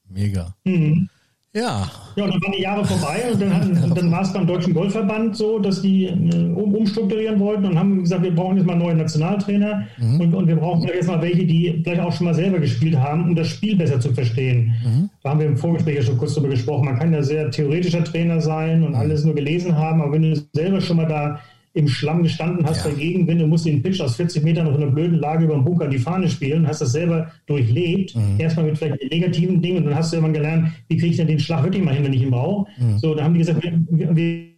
[0.09, 0.55] Mega.
[0.63, 1.09] Mhm.
[1.53, 1.85] Ja.
[2.15, 4.73] Ja, und dann waren die Jahre vorbei und dann, hatten, dann war es beim Deutschen
[4.73, 8.75] Golfverband so, dass die äh, um, umstrukturieren wollten und haben gesagt, wir brauchen jetzt mal
[8.77, 10.21] neue Nationaltrainer Mhm.
[10.21, 13.23] und, und wir brauchen jetzt mal welche, die vielleicht auch schon mal selber gespielt haben,
[13.29, 14.73] um das Spiel besser zu verstehen.
[14.83, 15.09] Mhm.
[15.23, 16.85] Da haben wir im Vorgespräch ja schon kurz drüber gesprochen.
[16.85, 18.85] Man kann ja sehr theoretischer Trainer sein Mhm.
[18.87, 21.39] und alles nur gelesen haben, aber wenn du selber schon mal da
[21.73, 22.91] im Schlamm gestanden hast Ja.
[22.91, 25.63] bei Gegenwind und musst den Pitch aus 40 Metern auf einer blöden Lage über den
[25.63, 28.15] Bunker die Fahne spielen, hast das selber durchlebt.
[28.15, 28.39] Mhm.
[28.39, 31.27] Erstmal mit vielleicht negativen Dingen und dann hast du irgendwann gelernt, wie kriege ich denn
[31.27, 32.69] den Schlag wirklich mal hin, wenn ich ihn brauche.
[32.77, 32.97] Mhm.
[32.97, 34.51] So, da haben die gesagt, wir, wir,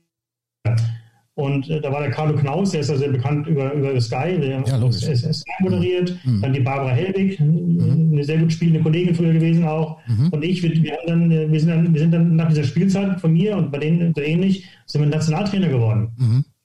[1.35, 4.39] und äh, da war der Carlo Knaus, der ist ja sehr bekannt über, über Sky,
[4.39, 6.15] der Ja, Sky moderiert.
[6.23, 6.41] Mhm.
[6.41, 9.97] Dann die Barbara Helbig, eine sehr gut spielende Kollegin früher gewesen auch.
[10.07, 10.29] Mhm.
[10.29, 12.63] Und ich, wir, wir, haben dann, äh, wir, sind dann, wir sind dann nach dieser
[12.63, 16.11] Spielzeit von mir und bei denen ähnlich, sind wir Nationaltrainer geworden.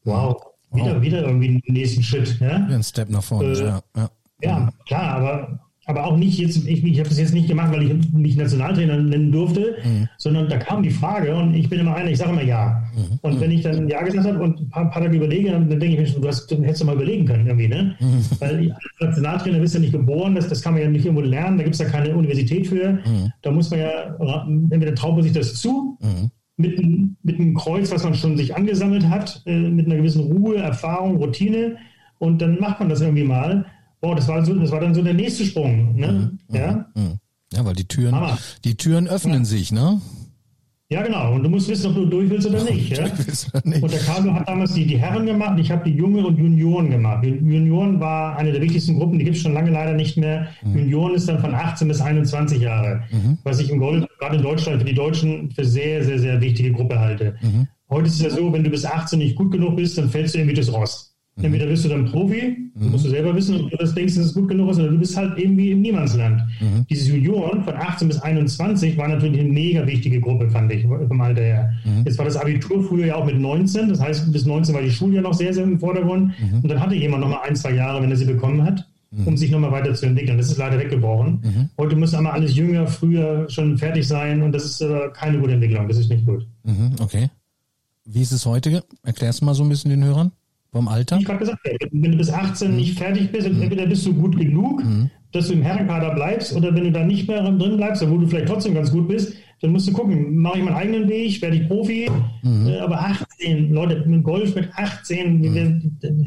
[0.09, 0.12] Mhm.
[0.12, 0.42] Wow.
[0.72, 1.02] Wieder, Wow.
[1.02, 2.38] wieder irgendwie einen nächsten Schritt.
[2.40, 2.56] Ja?
[2.66, 3.52] Ein Step nach vorne.
[3.52, 3.82] Äh, ja.
[3.96, 4.11] Ja.
[4.42, 7.82] Ja, klar, aber, aber auch nicht jetzt, ich, ich habe das jetzt nicht gemacht, weil
[7.90, 9.76] ich mich Nationaltrainer nennen durfte,
[10.18, 12.84] sondern da kam die Frage und ich bin immer einer, ich sage immer ja.
[13.22, 15.86] Und wenn ich dann ja gesagt habe und ein paar, paar Tage überlege, dann denke
[15.86, 17.96] ich mir schon, du, hast, du hättest doch mal überlegen können irgendwie, ne?
[18.38, 21.22] Weil als Nationaltrainer bist du ja nicht geboren, das, das kann man ja nicht irgendwo
[21.24, 22.98] lernen, da gibt es ja keine Universität für.
[23.42, 26.30] Da muss man ja, entweder traut man sich das zu, Mhm.
[26.59, 30.24] Mit, einem- mit einem Kreuz, was man schon sich angesammelt hat, äh, mit einer gewissen
[30.24, 31.76] Ruhe, Erfahrung, Routine
[32.18, 33.64] und dann macht man das irgendwie mal.
[34.00, 35.96] Boah, das war, so, das war dann so der nächste Sprung.
[35.96, 36.36] Ne?
[36.52, 36.86] Ja?
[36.94, 37.18] Mhm.
[37.52, 38.36] Ja, weil die Türen, Hammer.
[38.64, 40.00] die Türen öffnen sich, ne?
[40.91, 41.34] Ja, genau.
[41.34, 42.97] Und du musst wissen, ob du durch willst oder nicht.
[42.97, 43.05] Ja?
[43.64, 43.82] Nicht.
[43.82, 46.91] Und der Carlo hat damals die, die Herren gemacht, ich habe die Junge und Junioren
[46.91, 47.24] gemacht.
[47.24, 50.49] Junioren war eine der wichtigsten Gruppen, die gibt es schon lange leider nicht mehr.
[50.64, 53.03] Junioren ist dann von 18 bis 21 Jahre,
[53.45, 56.72] was ich im Golf, gerade in Deutschland, für die Deutschen für sehr, sehr, sehr wichtige
[56.72, 57.36] Gruppe halte.
[57.91, 60.34] Heute ist es ja so, wenn du bis 18 nicht gut genug bist, dann fällst
[60.34, 61.07] du irgendwie durchs Rost.
[61.41, 64.26] Entweder bist du dann Profi, das musst du selber wissen, ob du das denkst, dass
[64.26, 66.43] es gut genug ist, oder du bist halt irgendwie im Niemandsland.
[66.91, 71.20] Diese Junioren von 18 bis 21 war natürlich eine mega wichtige Gruppe, fand ich, vom
[71.20, 71.72] Alter her.
[72.05, 74.91] Jetzt war das Abitur früher ja auch mit 19, das heißt, bis 19 war die
[74.91, 76.32] Schule ja noch sehr, sehr im Vordergrund.
[76.62, 78.89] Und dann hatte jemand nochmal ein, zwei Jahre, wenn er sie bekommen hat,
[79.24, 80.36] um sich nochmal weiterzuentwickeln.
[80.39, 81.70] Das ist leider weggebrochen.
[81.78, 85.53] Heute muss einmal alles jünger, früher schon fertig sein und das ist äh, keine gute
[85.53, 86.47] Entwicklung, das ist nicht gut.
[86.64, 87.30] Mhm, okay.
[88.05, 88.82] Wie ist es heute?
[89.03, 90.32] Erklärst du mal so ein bisschen den Hörern
[90.72, 91.16] vom Alter?
[91.16, 94.12] Wie ich gerade gesagt habe, wenn du bis 18 nicht fertig bist, entweder bist du
[94.14, 94.82] gut genug,
[95.32, 98.26] dass du im Herrenkader bleibst, oder wenn du da nicht mehr drin bleibst, obwohl du
[98.28, 101.56] vielleicht trotzdem ganz gut bist, dann musst du gucken, mache ich meinen eigenen Weg, werde
[101.56, 102.08] ich Profi,
[102.68, 105.82] äh, aber 18, Leute, mit Golf mit 18, wir-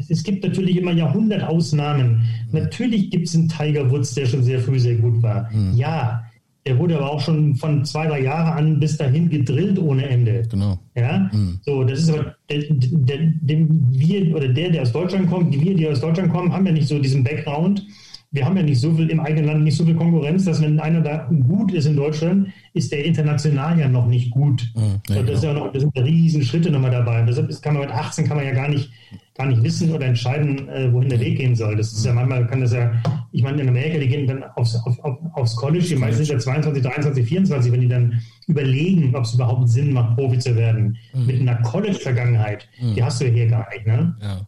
[0.08, 2.22] es gibt natürlich immer Jahrhundertausnahmen.
[2.52, 5.48] Natürlich gibt es einen Tiger Woods, der schon sehr früh sehr gut war.
[5.74, 6.24] Ja,
[6.66, 10.42] der wurde aber auch schon von zwei, drei Jahren an bis dahin gedrillt ohne Ende.
[10.50, 10.78] Genau.
[10.94, 11.30] Ja,
[11.62, 15.60] so, das ist aber, der, der, dem wir oder der, der aus Deutschland kommt, die
[15.60, 17.86] wir, die aus Deutschland kommen, haben ja nicht so diesen Background.
[18.30, 20.80] Wir haben ja nicht so viel im eigenen Land, nicht so viel Konkurrenz, dass wenn
[20.80, 24.70] einer da gut ist in Deutschland, ist der international ja noch nicht gut.
[24.74, 27.20] Mhm, ja, so, das, ist ja noch, das sind ja riesen Schritte nochmal dabei.
[27.20, 28.90] Und deshalb ist, kann man mit 18 kann man ja gar nicht,
[29.34, 31.76] gar nicht wissen oder entscheiden, äh, wohin der Weg gehen soll.
[31.76, 32.92] Das ist ja manchmal, kann das ja,
[33.32, 36.34] ich meine, in Amerika, die gehen dann aufs, auf, auf, aufs College, die meisten sind
[36.34, 40.54] ja 22, 23, 24, wenn die dann überlegen, ob es überhaupt Sinn macht, Profi zu
[40.54, 40.98] werden.
[41.14, 43.86] Mit einer College-Vergangenheit, die hast du ja hier gar nicht.
[43.86, 44.14] Ne?
[44.20, 44.40] Ja.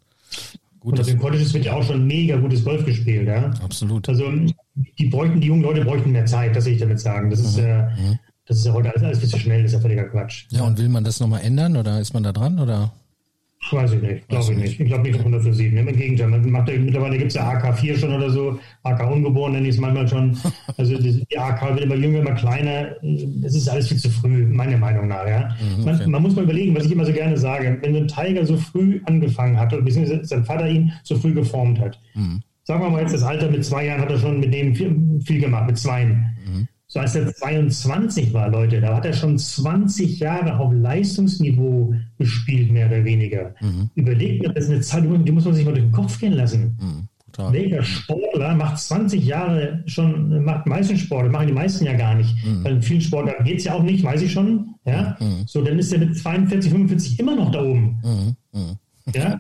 [0.80, 3.26] Und Gut, auf das, den Colleges wird ja auch schon mega gutes Golf gespielt.
[3.26, 3.51] Ja?
[3.62, 4.07] absolut.
[4.07, 4.30] Also
[4.99, 7.30] die bräuchten, die jungen Leute bräuchten mehr Zeit, das will ich damit sagen.
[7.30, 7.87] Das ist, äh,
[8.47, 10.45] das ist ja heute alles, alles viel zu schnell, das ist ja völliger Quatsch.
[10.51, 12.93] Ja, und will man das nochmal ändern oder ist man da dran oder?
[13.71, 14.81] Weiß ich nicht, glaube ich nicht.
[14.81, 15.77] Ich glaube nicht auf 100 für 7.
[15.77, 19.69] Im Gegenteil, man macht mittlerweile gibt es ja AK4 schon oder so, AK ungeboren nenne
[19.69, 20.37] ich es manchmal schon.
[20.77, 22.97] Also die die AK wird immer jünger, immer kleiner.
[23.43, 25.27] Das ist alles viel zu früh, meiner Meinung nach.
[25.27, 25.49] Ja.
[25.61, 25.97] Mhm, okay.
[26.03, 27.79] man, man muss mal überlegen, was ich immer so gerne sage.
[27.81, 31.33] Wenn so ein Tiger so früh angefangen hat, oder beziehungsweise sein Vater ihn so früh
[31.33, 32.43] geformt hat, Mhm.
[32.65, 34.95] sagen wir mal jetzt das Alter mit zwei Jahren hat er schon mit dem viel,
[35.25, 36.37] viel gemacht, mit zweien.
[36.47, 36.69] Mhm.
[36.95, 42.70] So als er 22 war, Leute, da hat er schon 20 Jahre auf Leistungsniveau gespielt,
[42.70, 43.53] mehr oder weniger.
[43.61, 43.90] Mhm.
[43.97, 46.34] Überlegt mir, das ist eine Zahl, die muss man sich mal durch den Kopf gehen
[46.34, 46.78] lassen.
[46.78, 47.53] Hm, brutal.
[47.53, 52.32] Welcher Sportler macht 20 Jahre schon, macht meisten Sport, machen die meisten ja gar nicht.
[52.47, 52.62] Mhm.
[52.62, 54.76] Weil in vielen Sportarten geht es ja auch nicht, weiß ich schon.
[54.86, 55.16] Ja?
[55.47, 58.36] So, dann ist er mit 42, 45 immer noch da oben.
[58.53, 58.76] Mhm.
[59.07, 59.12] Mhm.
[59.14, 59.38] Ja?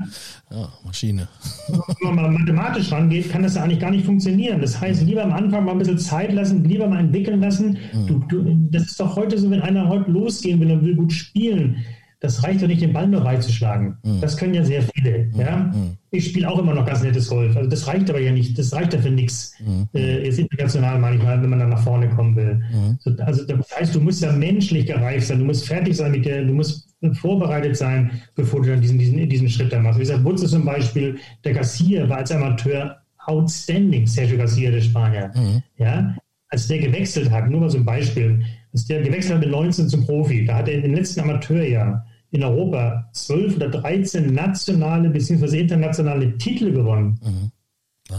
[0.50, 1.28] Ja, Maschine.
[1.68, 4.60] wenn man mal mathematisch rangeht, kann das ja eigentlich gar nicht funktionieren.
[4.60, 7.78] Das heißt, lieber am Anfang mal ein bisschen Zeit lassen, lieber mal entwickeln lassen.
[8.06, 11.12] Du, du, das ist doch heute so, wenn einer heute losgehen will und will gut
[11.12, 11.84] spielen,
[12.24, 13.98] das reicht doch nicht, den Ball nur reinzuschlagen.
[14.02, 14.20] Mhm.
[14.22, 15.26] Das können ja sehr viele.
[15.26, 15.40] Mhm.
[15.40, 15.56] Ja?
[15.56, 15.98] Mhm.
[16.10, 17.54] Ich spiele auch immer noch ganz nettes Golf.
[17.54, 18.58] Also das reicht aber ja nicht.
[18.58, 19.52] Das reicht dafür nichts.
[19.60, 19.88] Mhm.
[19.92, 22.62] Äh, jetzt international manchmal, wenn man dann nach vorne kommen will.
[23.00, 25.38] So, also das heißt, du musst ja menschlich gereift sein.
[25.40, 29.28] Du musst fertig sein mit der, du musst vorbereitet sein, bevor du dann diesen, diesen,
[29.28, 29.98] diesen Schritt dann machst.
[29.98, 32.96] Wie gesagt, Wutze zum Beispiel, der Garcia war als Amateur
[33.26, 35.30] outstanding, Sergio Garcia, der Spanier.
[35.76, 36.16] Ja?
[36.48, 39.88] Als der gewechselt hat, nur mal so ein Beispiel, als der gewechselt hat mit 19
[39.88, 42.04] zum Profi, da hat er in den letzten Amateurjahr
[42.34, 45.60] in Europa 12 oder 13 nationale bzw.
[45.60, 47.18] internationale Titel gewonnen.
[47.22, 47.52] Mhm.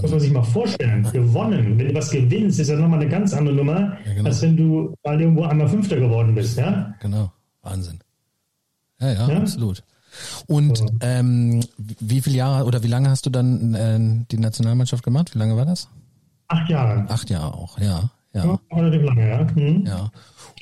[0.02, 1.08] Muss man sich mal vorstellen.
[1.12, 1.78] Gewonnen.
[1.78, 4.30] Wenn du was gewinnst, ist ja nochmal eine ganz andere Nummer, ja, genau.
[4.30, 6.58] als wenn du mal irgendwo einmal Fünfter geworden bist.
[6.58, 6.96] Ja?
[7.02, 7.32] Genau.
[7.62, 8.00] Wahnsinn.
[9.00, 9.38] Ja, ja, ja?
[9.38, 9.84] absolut.
[10.48, 10.88] Und so.
[11.02, 15.36] ähm, wie viele Jahre oder wie lange hast du dann äh, die Nationalmannschaft gemacht?
[15.36, 15.90] Wie lange war das?
[16.48, 17.06] Acht Jahre.
[17.10, 18.10] Acht Jahre auch, ja.
[18.34, 19.48] Ja, ja relativ lange, ja.
[19.56, 19.86] Mhm.
[19.86, 20.10] ja.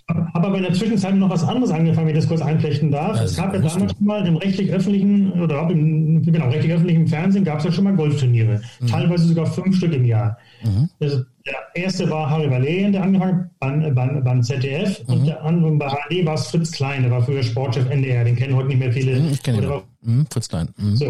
[0.09, 3.21] Habe aber in der Zwischenzeit noch was anderes angefangen, wenn ich das kurz einflechten darf.
[3.21, 7.65] Es gab ja damals schon mal im rechtlich-öffentlichen oder im genau, rechtlich-öffentlichen Fernsehen gab es
[7.65, 8.61] ja schon mal Golfturniere.
[8.81, 8.87] Mhm.
[8.87, 10.37] Teilweise sogar fünf Stück im Jahr.
[10.61, 10.89] Mhm.
[10.99, 15.13] Also der erste war Harry Valleen, der angefangen beim, beim, beim ZDF mhm.
[15.13, 18.35] und der andere bei HD war es Fritz Klein, der war früher Sportchef NDR, den
[18.35, 19.21] kennen heute nicht mehr viele.
[19.21, 19.81] Mhm, ich kenne ihn.
[20.01, 20.67] Mhm, Fritz Klein.
[20.77, 20.97] Mhm.
[20.97, 21.09] So.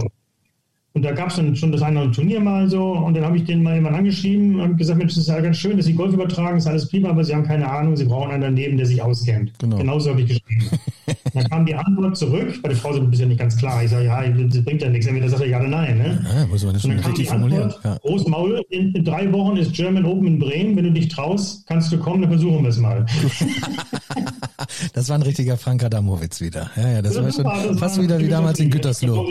[0.96, 2.92] Und da gab es dann schon das eine oder andere Turnier mal so.
[2.92, 5.58] Und dann habe ich den mal jemand angeschrieben und gesagt, Mensch, das ist ja ganz
[5.58, 8.30] schön, dass Sie Golf übertragen, ist alles prima, aber Sie haben keine Ahnung, Sie brauchen
[8.30, 9.52] einen daneben, der sich auskennt.
[9.58, 9.78] Genau.
[9.78, 10.70] Genauso habe ich geschrieben.
[11.34, 13.84] dann kam die Antwort zurück, bei der Frau ist ja nicht ganz klar.
[13.84, 15.08] Ich sage, ja, das bringt ja nichts.
[15.08, 15.98] Entweder sagt er ja oder nein.
[15.98, 16.26] Ne?
[16.32, 17.74] Ja, muss man das schon richtig formulieren.
[17.84, 17.98] Ja.
[18.04, 20.76] Großmaul, in, in, drei Wochen ist German Open in Bremen.
[20.76, 23.04] Wenn du dich traust, kannst du kommen, dann versuchen wir es mal.
[24.94, 26.70] das war ein richtiger Frank Adamowitz wieder.
[26.76, 29.28] Ja, ja, das, das war schon war, fast wieder wie damals in Gütersloh.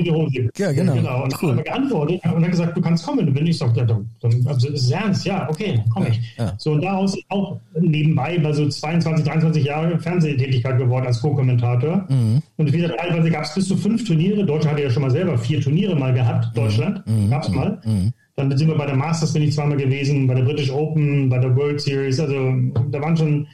[0.57, 0.95] Ja, genau.
[0.95, 1.24] genau.
[1.24, 1.57] Und cool.
[1.62, 3.49] geantwortet und hat gesagt, du kannst kommen, wenn du willst.
[3.49, 5.24] Ich sage, ja, dann, also ist es ernst?
[5.24, 6.20] Ja, okay, dann komme ich.
[6.39, 6.55] Ja.
[6.59, 12.07] So, und daraus auch nebenbei bei so 22, 23 Jahre Fernsehtätigkeit geworden als Co-Kommentator.
[12.09, 12.43] Mhm.
[12.57, 14.45] Und wie gesagt, teilweise gab es bis zu fünf Turniere.
[14.45, 17.07] Deutschland hatte ja schon mal selber vier Turniere mal gehabt, Deutschland.
[17.07, 17.30] Mhm.
[17.30, 17.80] Gab es mal.
[17.85, 18.12] Mhm.
[18.37, 21.39] Dann sind wir bei der Masters, bin ich zweimal gewesen, bei der British Open, bei
[21.39, 22.18] der World Series.
[22.18, 22.35] Also
[22.91, 23.47] da waren schon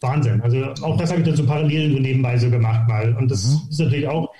[0.00, 0.40] Wahnsinn.
[0.42, 3.14] Also auch das habe ich dann so parallel so nebenbei so gemacht mal.
[3.16, 3.70] Und das mhm.
[3.70, 4.32] ist natürlich auch,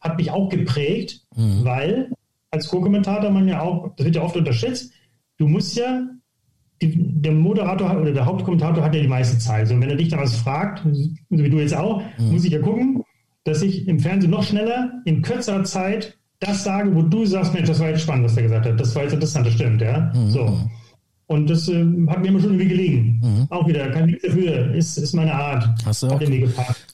[0.00, 1.64] hat mich auch geprägt, mhm.
[1.64, 2.10] weil
[2.50, 4.92] als Co-Kommentator man ja auch, das wird ja oft unterschätzt,
[5.36, 6.02] du musst ja,
[6.80, 9.60] die, der Moderator oder der Hauptkommentator hat ja die meiste Zeit.
[9.60, 10.92] Also wenn er dich da was fragt, so
[11.30, 12.32] wie du jetzt auch, mhm.
[12.32, 13.02] muss ich ja gucken,
[13.44, 17.68] dass ich im Fernsehen noch schneller, in kürzerer Zeit das sage, wo du sagst, Mensch,
[17.68, 18.78] das war jetzt spannend, was der gesagt hat.
[18.78, 20.12] Das war jetzt interessant, das stimmt, ja.
[20.14, 20.30] Mhm.
[20.30, 20.58] So.
[21.28, 23.20] Und das äh, hat mir immer schon irgendwie gelegen.
[23.22, 23.46] Mhm.
[23.50, 25.68] Auch wieder, kein Weg dafür, ist, ist meine Art.
[25.84, 26.20] Hast du, auch,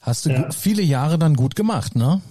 [0.01, 0.51] hast du ja.
[0.51, 2.21] viele Jahre dann gut gemacht, ne?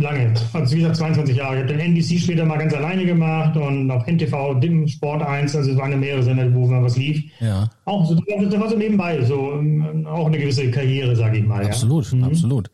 [0.00, 1.56] Lange, also wie gesagt 22 Jahre.
[1.56, 5.56] Ich habe den NBC später mal ganz alleine gemacht und auch NTV, DIM, Sport 1,
[5.56, 7.24] also es waren ja mehrere Sender, wo mal was lief.
[7.40, 7.68] Ja.
[7.84, 11.66] Auch so, das war so nebenbei, so ähm, auch eine gewisse Karriere, sage ich mal.
[11.66, 12.26] Absolut, ja.
[12.26, 12.70] absolut.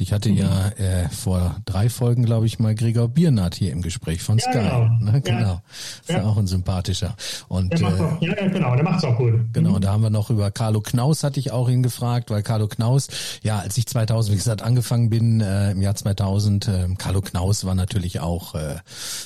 [0.00, 4.22] Ich hatte ja äh, vor drei Folgen, glaube ich, mal Gregor Biernat hier im Gespräch
[4.22, 4.52] von Sky.
[4.52, 4.88] Genau.
[4.98, 5.20] Ne?
[5.20, 5.40] genau.
[5.40, 5.62] Ja.
[6.00, 6.24] Ist ja.
[6.24, 7.14] auch ein sympathischer.
[7.48, 9.34] Und, der macht auch, äh, ja, genau, der macht's auch gut.
[9.52, 9.80] Genau, mhm.
[9.80, 13.08] da haben wir noch über Carlo Knaus hatte ich auch ihn gefragt, weil Carlo Knaus,
[13.42, 17.64] ja, als ich 2000, wie gesagt, angefangen bin, äh, im Jahr 2000, äh, Carlo Knaus
[17.64, 18.76] war natürlich auch äh,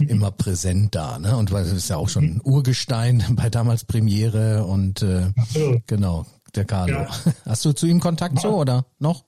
[0.07, 1.37] immer präsent da, ne?
[1.37, 5.33] Und weil das ist ja auch schon ein Urgestein bei damals Premiere und äh,
[5.87, 6.95] genau, der Carlo.
[6.95, 7.09] Ja.
[7.47, 9.25] Hast du zu ihm Kontakt so oder noch?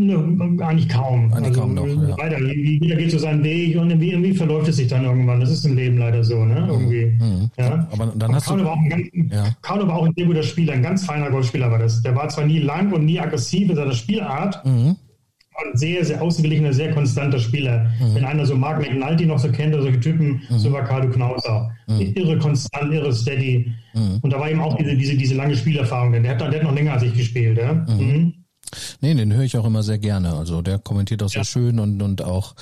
[0.00, 0.14] Ne,
[0.60, 1.32] eigentlich kaum.
[1.32, 2.16] Eigentlich also, kaum noch, ja.
[2.16, 5.40] Weiter, jeder geht so seinen Weg und irgendwie, irgendwie, verläuft es sich dann irgendwann.
[5.40, 6.60] Das ist im Leben leider so, ne?
[6.60, 6.68] Mhm.
[6.68, 7.06] Irgendwie.
[7.18, 7.50] Mhm.
[7.58, 7.88] Ja.
[7.90, 8.68] Aber dann hast Carlo du.
[8.68, 9.56] War auch ein ja.
[9.60, 12.00] Carlo war auch ein sehr guter Spieler, ein ganz feiner Golfspieler war das.
[12.02, 14.94] Der war zwar nie lang und nie aggressiv in seiner Spielart, mhm.
[15.64, 17.90] Ein sehr, sehr ausgeglichener, sehr konstanter Spieler.
[18.00, 18.14] Mhm.
[18.14, 20.58] Wenn einer so Mark McNulty noch so kennt, oder solche Typen, mhm.
[20.58, 21.70] so war Carlo Knauser.
[21.86, 22.12] Mhm.
[22.14, 23.72] Irre konstant, irre steady.
[23.94, 24.18] Mhm.
[24.22, 26.12] Und da war eben auch diese, diese, diese lange Spielerfahrung.
[26.12, 27.72] Der hat, der hat noch länger als ich gespielt, ja.
[27.72, 28.34] Mhm.
[29.00, 30.34] Nee, den höre ich auch immer sehr gerne.
[30.34, 32.54] Also der kommentiert auch sehr schön und, und auch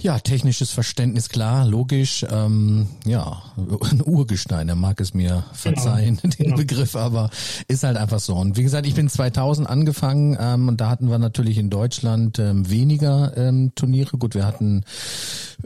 [0.00, 2.24] ja, technisches Verständnis, klar, logisch.
[2.30, 3.42] Ähm, ja,
[3.90, 6.34] ein Urgestein, er mag es mir verzeihen, genau.
[6.36, 6.56] den genau.
[6.56, 7.30] Begriff, aber
[7.68, 8.34] ist halt einfach so.
[8.34, 12.38] Und wie gesagt, ich bin 2000 angefangen ähm, und da hatten wir natürlich in Deutschland
[12.38, 14.16] ähm, weniger ähm, Turniere.
[14.18, 14.84] Gut, wir hatten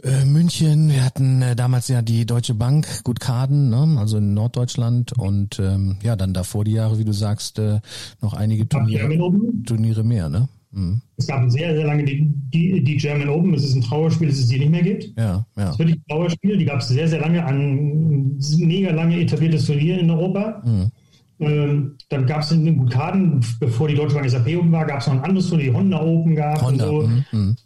[0.02, 3.96] äh, München, wir hatten äh, damals ja die Deutsche Bank, gut Kaden, ne?
[3.98, 7.80] also in Norddeutschland und ähm, ja, dann davor die Jahre, wie du sagst, äh,
[8.20, 9.08] noch einige Turniere.
[9.74, 10.48] Turniere mehr, ne?
[10.72, 11.00] Mhm.
[11.16, 13.54] Es gab sehr, sehr lange die, die, die, German Open.
[13.54, 15.16] Es ist ein Trauerspiel, das es die nicht mehr gibt.
[15.16, 15.46] Ja, ja.
[15.56, 16.56] Das ist wirklich ein Trauerspiel.
[16.56, 20.62] Die gab es sehr, sehr lange, ein mega lange etabliertes Turnier in Europa.
[20.64, 20.90] Mhm.
[21.40, 25.00] Ähm, dann gab es in den Gutaden, bevor die Deutsche Bank SAP Open war, gab
[25.00, 26.62] es noch ein anderes Turnier, die Honda Open gab.
[26.62, 26.86] Honda.
[26.86, 27.08] So.
[27.32, 27.56] Mhm.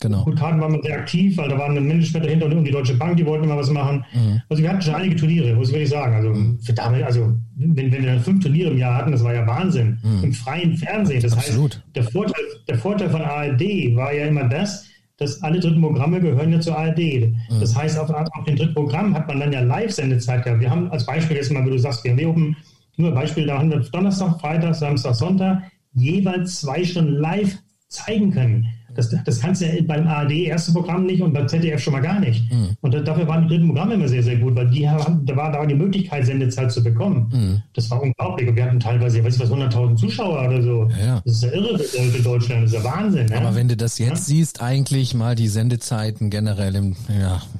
[0.00, 0.24] Genau.
[0.36, 3.16] Karten waren wir sehr aktiv, weil da waren ein Management dahinter und die Deutsche Bank,
[3.16, 4.04] die wollten immer was machen.
[4.12, 4.40] Mhm.
[4.48, 6.14] Also wir hatten schon einige Turniere, muss ich wirklich sagen.
[6.14, 6.58] Also mhm.
[6.60, 9.46] für damit, also wenn, wenn wir dann fünf Turniere im Jahr hatten, das war ja
[9.46, 9.98] Wahnsinn.
[10.02, 10.24] Mhm.
[10.24, 11.22] Im freien Fernsehen.
[11.22, 11.74] Das Absolut.
[11.74, 13.60] heißt, der Vorteil, der Vorteil von ARD
[13.96, 14.86] war ja immer das,
[15.16, 16.98] dass alle dritten Programme gehören ja zur ARD.
[16.98, 17.36] Mhm.
[17.60, 20.60] Das heißt, auf, auf den dritten Programm hat man dann ja Live-Sendezeit gehabt.
[20.60, 22.56] Wir haben als Beispiel jetzt mal, wie du sagst, wir oben,
[22.96, 28.32] nur ein Beispiel, da haben wir Donnerstag, Freitag, Samstag, Sonntag jeweils zwei Stunden live zeigen
[28.32, 28.66] können.
[28.98, 32.00] Das, das kannst du ja beim ARD erste Programm nicht und beim ZDF schon mal
[32.00, 32.50] gar nicht.
[32.50, 32.70] Mhm.
[32.80, 35.52] Und dafür waren die dritten Programme immer sehr, sehr gut, weil die haben, da war
[35.52, 37.30] da die Möglichkeit, Sendezeit zu bekommen.
[37.32, 37.62] Mhm.
[37.74, 38.48] Das war unglaublich.
[38.48, 40.88] Und wir hatten teilweise, weiß ich was, 100.000 Zuschauer oder so.
[41.00, 41.22] Ja.
[41.24, 42.64] Das ist ja irre für Deutschland.
[42.64, 43.26] Das ist ja Wahnsinn.
[43.26, 43.36] Ne?
[43.36, 46.96] Aber wenn du das jetzt siehst, eigentlich mal die Sendezeiten generell im,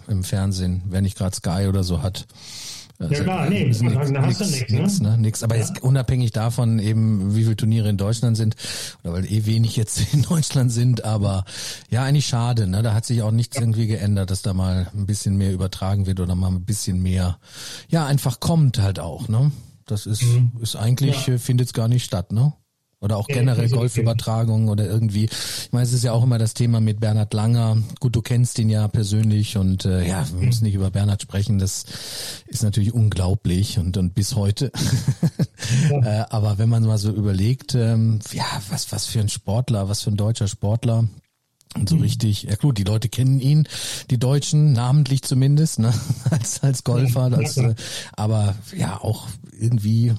[0.09, 2.26] im Fernsehen, wenn nicht gerade Sky oder so hat,
[3.01, 5.01] also, ja klar, nee, nix, da hast nix, du nichts.
[5.01, 5.11] Ne?
[5.11, 5.18] ne?
[5.18, 5.42] Nix.
[5.44, 5.62] Aber ja.
[5.62, 8.57] jetzt unabhängig davon eben, wie viele Turniere in Deutschland sind,
[9.05, 11.44] oder weil eh wenig jetzt in Deutschland sind, aber
[11.90, 12.66] ja, eigentlich schade.
[12.66, 12.82] Ne?
[12.82, 16.18] Da hat sich auch nichts irgendwie geändert, dass da mal ein bisschen mehr übertragen wird
[16.18, 17.38] oder mal ein bisschen mehr,
[17.88, 19.28] ja, einfach kommt halt auch.
[19.28, 19.53] Ne?
[19.86, 20.53] Das ist, mhm.
[20.61, 21.34] ist eigentlich, ja.
[21.34, 22.53] Äh, findet es gar nicht statt, ne?
[23.01, 25.26] Oder auch generell Golfübertragung oder irgendwie.
[25.26, 27.76] Ich meine, es ist ja auch immer das Thema mit Bernhard Langer.
[28.01, 31.61] Gut, du kennst ihn ja persönlich und äh, ja, wir müssen nicht über Bernhard sprechen.
[31.61, 31.84] Das
[32.46, 34.72] ist natürlich unglaublich und, und bis heute.
[35.90, 36.22] Ja.
[36.22, 40.03] äh, aber wenn man mal so überlegt, ähm, ja, was, was für ein Sportler, was
[40.03, 41.09] für ein deutscher Sportler.
[41.76, 42.03] Und so mhm.
[42.03, 43.68] richtig, ja gut, die Leute kennen ihn,
[44.09, 45.92] die Deutschen, namentlich zumindest, ne,
[46.30, 47.74] als, als Golfer, als, äh,
[48.12, 49.26] aber ja, auch
[49.59, 50.14] irgendwie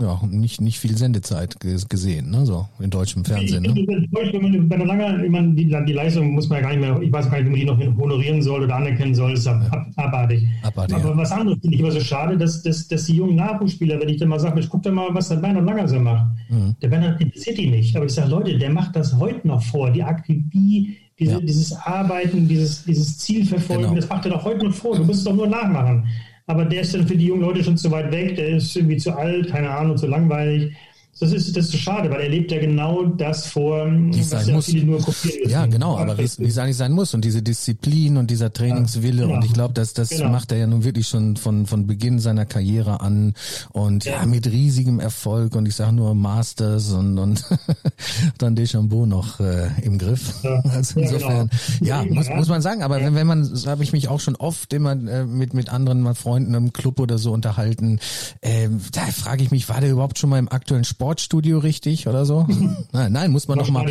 [0.00, 2.44] ja, nicht, nicht viel Sendezeit gesehen, ne?
[2.46, 3.62] so in deutschem Fernsehen.
[3.62, 4.06] Ne?
[4.10, 7.12] Bei der Lange, ich meine, die, die Leistung muss man ja gar nicht mehr, ich
[7.12, 9.86] weiß gar nicht, wie man die noch honorieren soll oder anerkennen soll, ist ab, ab,
[9.96, 10.44] abartig.
[10.62, 10.96] abartig.
[10.96, 11.16] Aber ja.
[11.16, 14.18] was anderes finde ich immer so schade, dass, dass, dass die jungen Nachwuchsspieler, wenn ich
[14.18, 16.26] dann mal sage, ich guck da mal, was der Bernhard Langer so macht.
[16.48, 16.76] Mhm.
[16.80, 17.96] Der Bernhard interessiert die nicht.
[17.96, 19.90] Aber ich sage, Leute, der macht das heute noch vor.
[19.90, 21.40] Die Aktivie, diese, ja.
[21.40, 23.96] dieses Arbeiten, dieses, dieses Zielverfolgen, genau.
[23.96, 24.96] das macht er doch heute noch vor.
[24.96, 26.06] Du musst es doch nur nachmachen
[26.46, 28.96] aber der ist dann für die jungen Leute schon zu weit weg, der ist irgendwie
[28.96, 30.74] zu alt, keine Ahnung, zu langweilig.
[31.18, 34.48] Das ist, das ist schade, weil er lebt ja genau das vor, wie was sein
[34.48, 34.66] ja muss.
[34.66, 38.30] viele nur kopieren Ja, genau, aber wie es eigentlich sein muss und diese Disziplin und
[38.30, 39.36] dieser Trainingswille ja, genau.
[39.36, 40.28] und ich glaube, dass das genau.
[40.28, 43.32] macht er ja nun wirklich schon von von Beginn seiner Karriere an
[43.72, 47.42] und ja, ja mit riesigem Erfolg und ich sage nur Masters und und
[48.38, 50.34] dann Deschambeau noch äh, im Griff.
[50.42, 50.62] Ja.
[50.76, 51.48] Also insofern,
[51.80, 52.16] ja, genau.
[52.16, 54.74] muss muss man sagen, aber wenn wenn man, so habe ich mich auch schon oft
[54.74, 58.00] immer äh, mit mit anderen mal Freunden im Club oder so unterhalten,
[58.42, 62.08] äh, da frage ich mich, war der überhaupt schon mal im aktuellen Sport Sportstudio richtig
[62.08, 62.48] oder so?
[62.92, 63.86] nein, nein, muss man noch mal.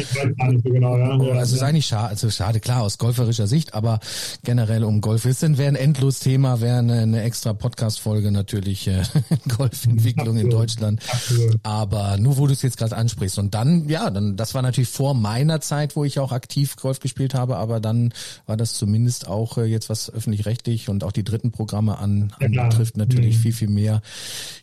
[0.63, 1.17] Genau, ja.
[1.17, 4.01] Oh, also ist eigentlich schade, also schade, klar, aus golferischer Sicht, aber
[4.43, 9.03] generell um Golf ist, wäre ein endlos Thema, wäre eine, eine extra Podcast-Folge natürlich äh,
[9.57, 10.99] Golfentwicklung in Deutschland.
[11.63, 13.39] Aber nur wo du es jetzt gerade ansprichst.
[13.39, 16.99] Und dann, ja, dann, das war natürlich vor meiner Zeit, wo ich auch aktiv Golf
[16.99, 18.13] gespielt habe, aber dann
[18.45, 22.67] war das zumindest auch äh, jetzt was öffentlich-rechtlich und auch die dritten Programme an, ja,
[22.67, 23.41] betrifft natürlich mhm.
[23.41, 24.01] viel, viel mehr,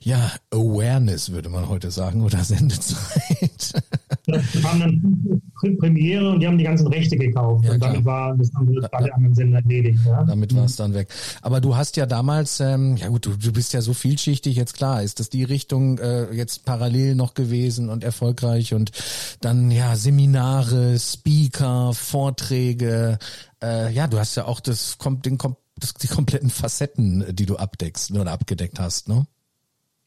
[0.03, 3.83] ja, Awareness, würde man heute sagen, oder Sendezeit.
[4.27, 5.43] Das haben dann
[5.79, 7.65] Premiere und die haben die ganzen Rechte gekauft.
[7.65, 9.99] Ja, und damit war das bei da, anderen Sender erledigt.
[10.05, 10.25] Ja?
[10.25, 11.09] Damit war es dann weg.
[11.41, 14.75] Aber du hast ja damals, ähm, ja gut, du, du bist ja so vielschichtig, jetzt
[14.75, 18.93] klar, ist das die Richtung äh, jetzt parallel noch gewesen und erfolgreich und
[19.41, 23.19] dann ja Seminare, Speaker, Vorträge.
[23.63, 25.39] Äh, ja, du hast ja auch das kommt den
[25.77, 29.27] das, die kompletten Facetten, die du abdeckst oder abgedeckt hast, ne?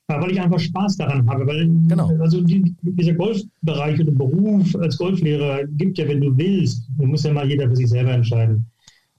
[0.08, 1.48] Weil ich einfach Spaß daran habe.
[1.48, 2.12] Weil genau.
[2.20, 7.24] also die, dieser Golfbereich oder Beruf als Golflehrer gibt ja, wenn du willst, du muss
[7.24, 8.66] ja mal jeder für sich selber entscheiden.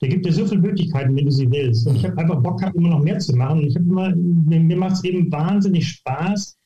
[0.00, 1.86] Der gibt dir so viele Möglichkeiten, wenn du sie willst.
[1.86, 3.60] Und ich habe einfach Bock gehabt, immer noch mehr zu machen.
[3.60, 6.58] Und ich habe immer, mir, mir macht es eben wahnsinnig Spaß,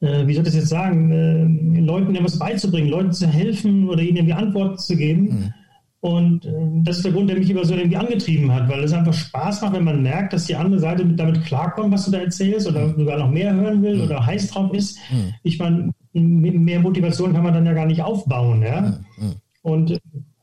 [0.00, 4.02] äh, wie soll ich das jetzt sagen, äh, Leuten etwas beizubringen, Leuten zu helfen oder
[4.02, 5.22] ihnen irgendwie Antworten zu geben.
[5.22, 5.54] Mhm.
[6.00, 8.92] Und äh, das ist der Grund, der mich immer so irgendwie angetrieben hat, weil es
[8.92, 12.18] einfach Spaß macht, wenn man merkt, dass die andere Seite damit klarkommt, was du da
[12.18, 12.96] erzählst oder mhm.
[12.96, 14.04] sogar noch mehr hören will mhm.
[14.04, 14.98] oder heiß drauf ist.
[15.10, 15.34] Mhm.
[15.42, 18.62] Ich meine, mehr Motivation kann man dann ja gar nicht aufbauen.
[18.62, 18.98] Ja?
[19.62, 19.98] Und äh,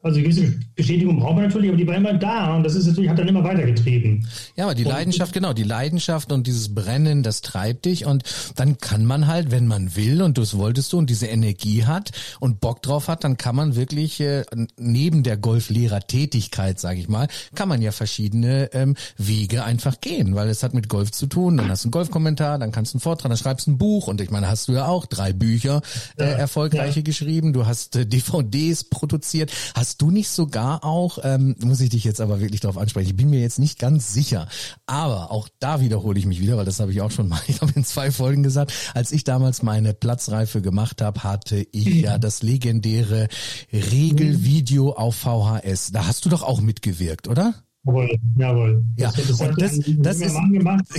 [0.07, 3.09] also gewisse Bestätigung braucht man natürlich, aber die war immer da und das ist natürlich,
[3.09, 4.27] hat dann immer weitergetrieben.
[4.55, 8.23] Ja, aber die und, Leidenschaft, genau, die Leidenschaft und dieses Brennen, das treibt dich und
[8.55, 12.11] dann kann man halt, wenn man will und das wolltest du und diese Energie hat
[12.39, 14.43] und Bock drauf hat, dann kann man wirklich äh,
[14.77, 20.49] neben der Golflehrertätigkeit, sage ich mal, kann man ja verschiedene ähm, Wege einfach gehen, weil
[20.49, 21.57] es hat mit Golf zu tun.
[21.57, 24.07] Dann hast du einen Golfkommentar, dann kannst du einen Vortrag, dann schreibst du ein Buch
[24.07, 25.81] und ich meine, hast du ja auch drei Bücher
[26.17, 27.03] äh, erfolgreiche ja.
[27.03, 31.89] geschrieben, du hast äh, DVDs produziert, hast hast du nicht sogar auch, ähm, muss ich
[31.89, 34.47] dich jetzt aber wirklich darauf ansprechen, ich bin mir jetzt nicht ganz sicher,
[34.85, 37.57] aber auch da wiederhole ich mich wieder, weil das habe ich auch schon mal, ich
[37.57, 42.19] glaube in zwei Folgen gesagt, als ich damals meine Platzreife gemacht habe, hatte ich ja
[42.19, 43.27] das legendäre
[43.73, 45.93] Regelvideo auf VHS.
[45.93, 47.55] Da hast du doch auch mitgewirkt, oder?
[47.87, 48.85] Jawohl, jawohl.
[48.97, 50.35] Ja, das, und das, das ist,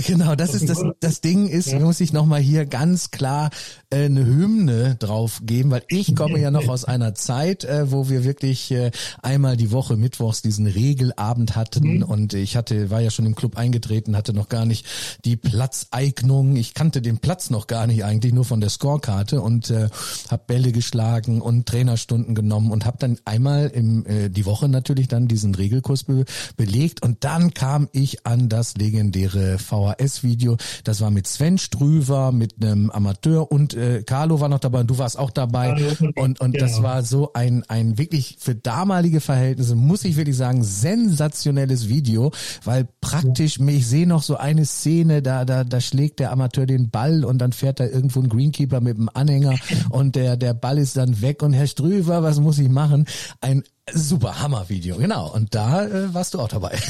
[0.07, 1.79] genau, das ist das, das Ding ist, ja.
[1.79, 3.51] muss ich nochmal hier ganz klar
[3.91, 8.23] eine Hymne drauf geben, weil ich komme ja noch aus einer Zeit, äh, wo wir
[8.23, 8.91] wirklich äh,
[9.23, 12.03] einmal die Woche mittwochs diesen Regelabend hatten mhm.
[12.03, 14.85] und ich hatte, war ja schon im Club eingetreten, hatte noch gar nicht
[15.25, 19.71] die Platzeignung, ich kannte den Platz noch gar nicht eigentlich, nur von der Scorekarte und
[19.71, 19.89] äh,
[20.29, 25.07] habe Bälle geschlagen und Trainerstunden genommen und habe dann einmal im äh, die Woche natürlich
[25.07, 26.25] dann diesen Regelkurs be
[26.57, 30.57] belegt und dann kam ich an das legendäre VHS-Video.
[30.83, 34.89] Das war mit Sven Strüver, mit einem Amateur und äh, Carlo war noch dabei und
[34.89, 35.75] du warst auch dabei.
[36.15, 36.65] Und, und genau.
[36.65, 42.31] das war so ein, ein wirklich für damalige Verhältnisse, muss ich wirklich sagen, sensationelles Video,
[42.63, 46.89] weil praktisch, ich sehe noch so eine Szene, da, da, da schlägt der Amateur den
[46.89, 49.55] Ball und dann fährt da irgendwo ein Greenkeeper mit dem Anhänger
[49.89, 53.05] und der, der Ball ist dann weg und Herr Strüver, was muss ich machen?
[53.41, 53.63] Ein
[53.93, 55.33] Super Hammer-Video, genau.
[55.33, 56.77] Und da äh, warst du auch dabei.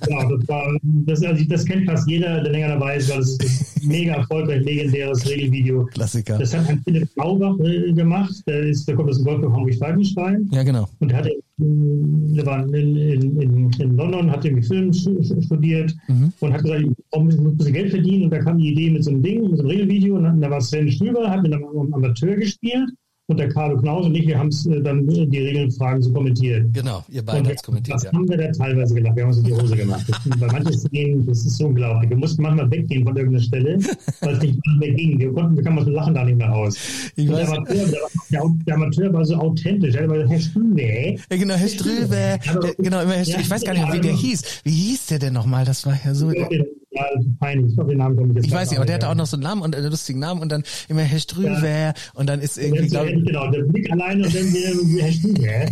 [0.00, 3.38] Genau, das war, das, also das kennt fast jeder, der länger dabei ist, weil es
[3.38, 5.84] ist ein mega erfolgreich, legendäres Regelvideo.
[5.86, 6.38] Klassiker.
[6.38, 10.48] Das hat ein Philipp Blaubach äh, gemacht, der, ist, der kommt aus dem Golf Hamburg-Falkenstein.
[10.52, 10.88] Ja, genau.
[11.00, 16.32] Und der, hatte, der war in, in, in, in London, hat irgendwie Film studiert mhm.
[16.40, 18.24] und hat gesagt, ich brauche ein bisschen Geld verdienen.
[18.24, 20.16] Und da kam die Idee mit so einem Ding, mit so einem Regelvideo.
[20.16, 22.90] Und da war Sven Strüber, hat mit einem Amateur gespielt
[23.26, 26.12] und der Carlo Knaus und ich, wir haben es äh, dann äh, die Regelfragen so
[26.12, 26.66] kommentiert.
[26.74, 27.96] Genau, ihr beide habt es kommentiert.
[27.96, 28.12] Das ja.
[28.12, 29.16] haben wir da teilweise gemacht.
[29.16, 30.04] Wir haben uns in die Hose gemacht.
[30.40, 32.10] Bei manchen Szenen, das ist so unglaublich.
[32.10, 33.78] Wir mussten manchmal weggehen von irgendeiner Stelle,
[34.20, 35.18] weil es nicht mehr ging.
[35.18, 36.76] Wir konnten, wir kamen aus dem Lachen da nicht mehr raus.
[37.16, 37.86] Ich weiß, der, Amateur,
[38.30, 39.94] der, der, Amateur war so authentisch.
[39.94, 40.82] Er hat immer Herr Strübe.
[40.82, 42.38] Ja, genau, Herr Strübe.
[42.78, 43.40] Genau, immer Herr Strübe.
[43.40, 44.60] Ich weiß gar nicht, wie der hieß.
[44.64, 45.64] Wie hieß der denn nochmal?
[45.64, 46.30] Das war ja so.
[46.30, 46.46] Ja,
[46.94, 47.04] ja,
[47.40, 47.70] peinlich.
[47.70, 49.26] Ich glaube, den Namen komme ich jetzt Ich weiß nicht, aber der hatte auch noch
[49.26, 51.94] so einen Namen und einen lustigen Namen und dann immer Herr Strüwe ja.
[52.14, 53.24] und dann ist irgendwie, glaube ich.
[53.24, 55.66] Genau, der Blick alleine und dann wieder Herr Strüwe.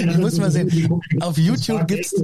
[0.10, 0.70] ich muss mal sehen,
[1.20, 2.14] auf YouTube gibt's,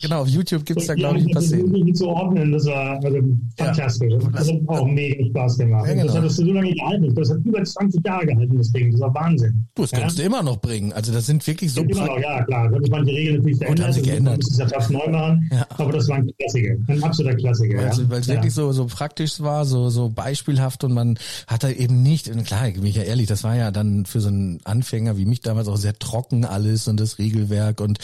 [0.00, 1.94] genau, auf YouTube gibt's da, glaube ich, ein paar Szenen.
[1.94, 3.18] zu ordnen, das war also
[3.56, 4.12] fantastisch.
[4.12, 4.30] Ja.
[4.30, 5.88] Das hat auch mega Spaß gemacht.
[5.88, 6.06] Ja, genau.
[6.06, 7.14] Das hat so lange gehalten.
[7.14, 8.92] Das hat über 20 Jahre gehalten, das Ding.
[8.92, 9.66] Das war Wahnsinn.
[9.74, 10.92] Du, das kannst du immer noch bringen.
[10.92, 11.82] Also das sind wirklich so...
[11.82, 12.70] Immer noch, ja, klar.
[12.70, 13.84] Da muss man die Regeln natürlich verändern.
[13.84, 14.38] Und haben sie geändert.
[14.38, 15.50] Das ist ja fast neu machen.
[15.78, 16.74] Aber das war ein Klassiker
[17.06, 17.78] absoluter Klassiker.
[17.78, 18.18] Weil ja.
[18.18, 22.30] es wirklich so, so praktisch war, so, so beispielhaft und man hat da eben nicht,
[22.44, 25.40] klar, bin ich ja ehrlich, das war ja dann für so einen Anfänger wie mich
[25.40, 27.98] damals auch sehr trocken alles und das Regelwerk und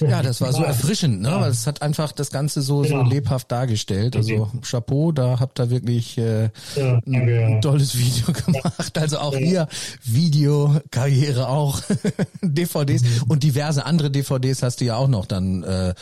[0.00, 1.30] ja, das war so erfrischend, ne?
[1.32, 3.04] Weil es hat einfach das Ganze so, genau.
[3.04, 4.16] so lebhaft dargestellt.
[4.16, 8.98] Also Chapeau, da habt ihr wirklich äh, ja, ein, ein, tolles Video gemacht.
[8.98, 9.68] Also auch hier
[10.04, 11.80] Videokarriere auch,
[12.42, 13.08] DVDs mhm.
[13.28, 15.94] und diverse andere DVDs hast du ja auch noch dann äh, äh,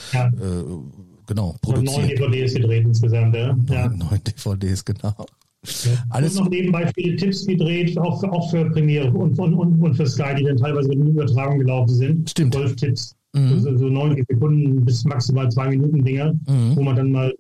[1.26, 2.20] genau, produziert.
[2.20, 3.56] Neun DVDs gedreht insgesamt, ja.
[3.70, 3.88] ja.
[3.96, 5.14] Neun DVDs, genau.
[5.84, 5.92] Ja.
[6.10, 9.82] Alles und noch nebenbei viele Tipps gedreht, auch für, auch für Premiere und, und, und,
[9.82, 12.30] und für Sky, die dann teilweise mit Übertragung gelaufen sind.
[12.30, 12.54] Stimmt.
[12.54, 13.16] Golf-Tipps.
[13.34, 13.60] Mhm.
[13.60, 16.76] So, so 90 Sekunden bis maximal zwei Minuten Dinger, mhm.
[16.76, 17.34] wo man dann mal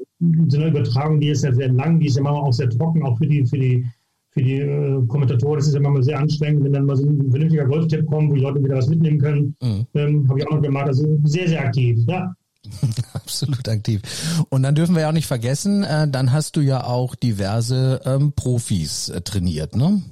[0.48, 3.04] so eine Übertragung, die ist ja sehr lang, die ist ja manchmal auch sehr trocken,
[3.04, 3.86] auch für die, für die,
[4.30, 5.58] für die äh, Kommentatoren.
[5.58, 8.34] Das ist ja manchmal sehr anstrengend, wenn dann mal so ein vernünftiger Golf-Tipp kommt, wo
[8.34, 9.54] die Leute wieder was mitnehmen können.
[9.62, 9.86] Mhm.
[9.94, 10.88] Ähm, Habe ich auch noch gemacht.
[10.88, 12.00] Also sehr, sehr aktiv.
[12.08, 12.34] Ja.
[13.24, 14.02] Absolut aktiv.
[14.50, 18.00] Und dann dürfen wir ja auch nicht vergessen, äh, dann hast du ja auch diverse
[18.04, 20.02] ähm, Profis äh, trainiert, ne?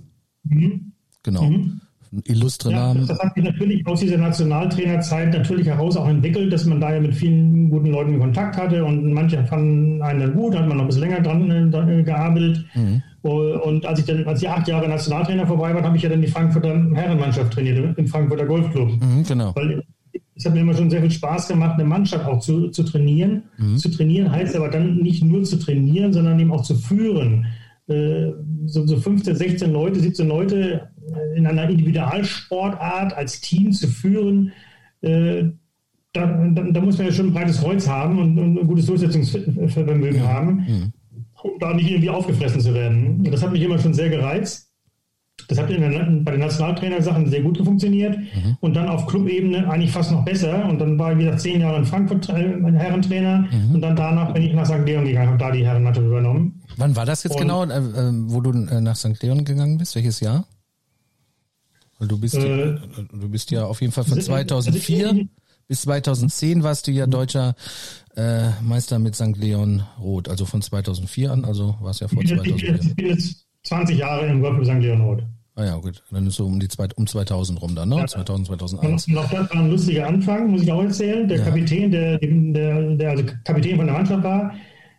[0.44, 0.92] Mhm.
[1.22, 1.42] Genau.
[1.42, 1.80] Mhm.
[2.24, 3.06] Illustre ja, Namen.
[3.06, 7.00] Das hat sich natürlich aus dieser Nationaltrainerzeit natürlich heraus auch entwickelt, dass man da ja
[7.00, 10.88] mit vielen guten Leuten Kontakt hatte und manche fanden einen gut, hat man noch ein
[10.88, 12.64] bisschen länger dran äh, gearbeitet.
[12.74, 13.02] Mhm.
[13.22, 16.20] Und als ich dann, als ich acht Jahre Nationaltrainer vorbei war, habe ich ja dann
[16.20, 18.90] die Frankfurter Herrenmannschaft trainiert, im Frankfurter Golfclub.
[19.00, 19.54] Mhm, genau.
[19.54, 19.82] Weil
[20.34, 23.44] es hat mir immer schon sehr viel Spaß gemacht, eine Mannschaft auch zu, zu trainieren.
[23.58, 23.76] Mhm.
[23.76, 27.46] Zu trainieren heißt aber dann nicht nur zu trainieren, sondern eben auch zu führen.
[27.88, 28.32] Äh,
[28.66, 34.52] so, so 15, 16 Leute, 17 Leute äh, in einer Individualsportart als Team zu führen,
[35.02, 35.44] äh,
[36.12, 38.86] da, da, da, muss man ja schon ein breites Holz haben und, und ein gutes
[38.86, 40.28] Durchsetzungsvermögen mhm.
[40.28, 40.92] haben,
[41.42, 43.24] um da nicht irgendwie aufgefressen zu werden.
[43.24, 44.71] Das hat mich immer schon sehr gereizt.
[45.48, 48.56] Das hat der, bei den Nationaltrainer-Sachen sehr gut funktioniert mhm.
[48.60, 50.64] und dann auf Clubebene eigentlich fast noch besser.
[50.66, 53.74] Und dann war ich wieder zehn Jahre in Frankfurt äh, Herrentrainer mhm.
[53.74, 54.86] und dann danach bin ich nach St.
[54.86, 56.62] Leon gegangen, habe da die Herrenmannschaft übernommen.
[56.76, 59.22] Wann war das jetzt und, genau, äh, äh wo du äh, nach St.
[59.22, 59.94] Leon gegangen bist?
[59.94, 60.46] Welches Jahr?
[61.98, 62.76] Weil du bist, äh,
[63.12, 65.20] du bist ja auf jeden Fall von 2004 also
[65.68, 67.54] bis 2010 warst du ja deutscher
[68.16, 69.36] äh, Meister mit St.
[69.36, 72.74] Leon Roth, also von 2004 an, also war es ja vor 2004.
[72.74, 74.80] Ich bin jetzt 20 Jahre im Golf St.
[74.80, 75.22] Leon Roth.
[75.54, 76.02] Ah ja, gut.
[76.10, 77.96] Dann ist so um die zwei, um 2000 rum dann, ne?
[77.96, 78.06] Ja.
[78.06, 79.06] 2000, 2001.
[79.06, 81.28] Und das war ein lustiger Anfang, muss ich auch erzählen.
[81.28, 81.44] Der ja.
[81.44, 84.54] Kapitän, der, der, der also Kapitän von der Mannschaft war,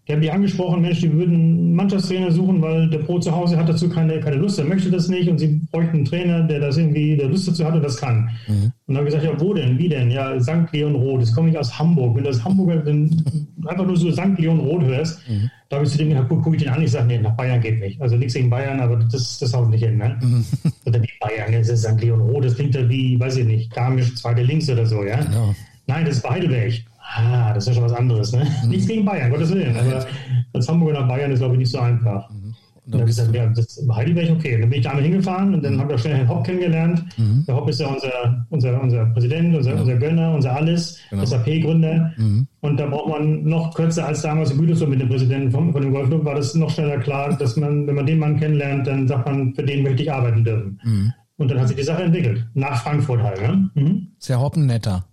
[0.08, 3.58] der hat mich angesprochen, Mensch, die würden einen Mannschaftstrainer suchen, weil der Pro zu Hause
[3.58, 6.60] hat dazu keine, keine Lust, er möchte das nicht und sie bräuchten einen Trainer, der
[6.60, 8.30] das irgendwie, der Lust dazu hat und das kann.
[8.48, 8.54] Mhm.
[8.54, 10.12] Und dann habe ich gesagt, ja, wo denn, wie denn?
[10.12, 10.74] Ja, St.
[10.74, 12.18] Leon Roth, das komme ich aus Hamburg.
[12.18, 13.24] Wenn du das Hamburger dann
[13.66, 14.38] einfach nur so St.
[14.38, 15.50] Leon Roth hörst, mhm.
[15.70, 17.62] da habe ich zu dem gesagt, guck ich den an, ich sage, nee, nach Bayern
[17.62, 18.02] geht nicht.
[18.02, 20.20] Also nichts gegen Bayern, aber das, das haut nicht hin, ne?
[20.22, 20.44] Mhm.
[20.86, 22.02] Oder wie Bayern, das ist St.
[22.02, 25.24] Leon Roth, das klingt ja wie, weiß ich nicht, Garmisch, zweite Links oder so, ja?
[25.24, 25.56] Genau.
[25.88, 26.74] Nein, das ist Heidelberg.
[27.16, 28.46] Ah, das ist ja schon was anderes, ne?
[28.64, 28.70] Mhm.
[28.70, 29.76] Nichts gegen Bayern, Gottes Willen.
[29.76, 30.06] Aber
[30.54, 32.30] als Hamburger nach Bayern ist, glaube ich, nicht so einfach.
[32.30, 32.56] Mhm.
[32.86, 34.60] Und dann habe ich gesagt, ja, das Heidelberg, okay.
[34.60, 35.80] dann bin ich damit hingefahren und dann mhm.
[35.80, 37.06] habe ich auch schnell Herrn Hopp kennengelernt.
[37.16, 37.46] Mhm.
[37.48, 39.80] Der Hopp ist ja unser, unser, unser Präsident, unser, ja.
[39.80, 41.24] unser Gönner, unser Alles, genau.
[41.24, 42.12] SAP-Gründer.
[42.18, 42.46] Mhm.
[42.60, 45.82] Und da braucht man noch kürzer als damals in Gütersloh mit dem Präsidenten von, von
[45.82, 49.08] dem Golfclub, war das noch schneller klar, dass man, wenn man den Mann kennenlernt, dann
[49.08, 50.80] sagt man, für den möchte ich arbeiten dürfen.
[50.84, 51.14] Mhm.
[51.38, 52.46] Und dann hat sich die Sache entwickelt.
[52.54, 53.42] Nach Frankfurt halt.
[53.42, 53.70] Ne?
[53.76, 54.08] Mhm.
[54.20, 55.06] Ist Herr Hopp ein netter?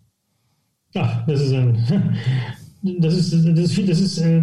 [0.95, 1.79] Ach, das ist ein,
[2.83, 4.43] das ist, das ist, das ist, äh,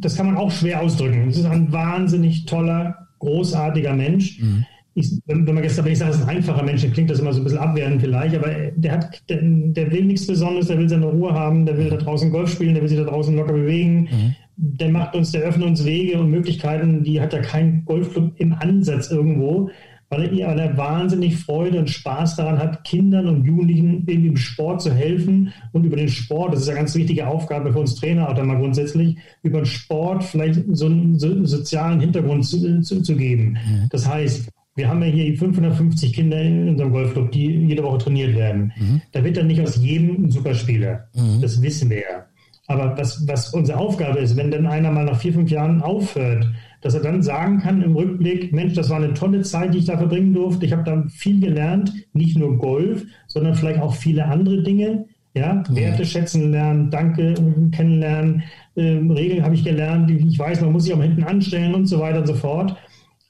[0.00, 1.26] das kann man auch schwer ausdrücken.
[1.26, 4.40] Das ist ein wahnsinnig toller, großartiger Mensch.
[4.40, 4.64] Mhm.
[4.94, 7.18] Ich, wenn, man gestern, wenn ich sage, das ist ein einfacher Mensch, dann klingt das
[7.18, 10.78] immer so ein bisschen abwertend vielleicht, aber der hat, der, der, will nichts Besonderes, der
[10.78, 13.34] will seine Ruhe haben, der will da draußen Golf spielen, der will sich da draußen
[13.34, 14.02] locker bewegen.
[14.02, 14.34] Mhm.
[14.56, 18.52] Der macht uns, der öffnet uns Wege und Möglichkeiten, die hat ja kein Golfclub im
[18.52, 19.70] Ansatz irgendwo
[20.12, 24.82] weil er, weil er wahnsinnig Freude und Spaß daran hat, Kindern und Jugendlichen im Sport
[24.82, 28.28] zu helfen und über den Sport, das ist eine ganz wichtige Aufgabe für uns Trainer
[28.28, 32.80] auch dann mal grundsätzlich, über den Sport vielleicht so einen, so einen sozialen Hintergrund zu,
[32.82, 33.56] zu, zu geben.
[33.66, 33.88] Mhm.
[33.90, 38.34] Das heißt, wir haben ja hier 550 Kinder in unserem Golfclub, die jede Woche trainiert
[38.36, 38.72] werden.
[38.78, 39.02] Mhm.
[39.12, 41.08] Da wird dann nicht aus jedem ein Superspieler.
[41.14, 41.40] Mhm.
[41.40, 42.26] Das wissen wir ja.
[42.68, 46.46] Aber was, was unsere Aufgabe ist, wenn dann einer mal nach vier, fünf Jahren aufhört,
[46.82, 49.86] dass er dann sagen kann im Rückblick, Mensch, das war eine tolle Zeit, die ich
[49.86, 50.66] da verbringen durfte.
[50.66, 55.06] Ich habe da viel gelernt, nicht nur Golf, sondern vielleicht auch viele andere Dinge.
[55.34, 55.76] Ja, mhm.
[55.76, 57.34] Werte schätzen lernen, Danke
[57.70, 58.42] kennenlernen,
[58.76, 61.86] ähm, Regeln habe ich gelernt, ich weiß, man muss sich auch mal hinten anstellen und
[61.86, 62.76] so weiter und so fort.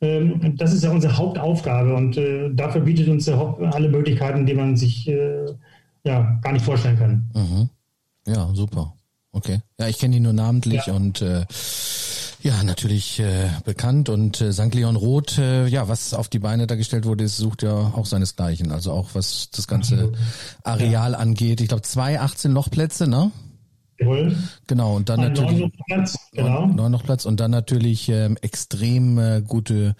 [0.00, 4.76] Ähm, das ist ja unsere Hauptaufgabe und äh, dafür bietet uns alle Möglichkeiten, die man
[4.76, 5.46] sich äh,
[6.02, 7.30] ja gar nicht vorstellen kann.
[7.34, 7.68] Mhm.
[8.26, 8.94] Ja, super.
[9.30, 9.60] Okay.
[9.78, 10.94] Ja, ich kenne ihn nur namentlich ja.
[10.94, 11.44] und äh,
[12.42, 14.74] ja, natürlich äh, bekannt und äh, St.
[14.74, 18.06] Leon Roth, äh, ja, was auf die Beine da gestellt wurde, ist, sucht ja auch
[18.06, 18.72] seinesgleichen.
[18.72, 20.12] Also auch was das ganze
[20.64, 21.18] Areal ja.
[21.18, 21.60] angeht.
[21.60, 23.30] Ich glaube zwei 18 Lochplätze, ne?
[23.98, 24.36] Jawohl.
[24.66, 25.60] Genau, und dann natürlich.
[25.60, 26.66] Neun noch Platz, genau.
[26.66, 29.94] Neun noch Platz und dann natürlich ähm, extrem äh, gute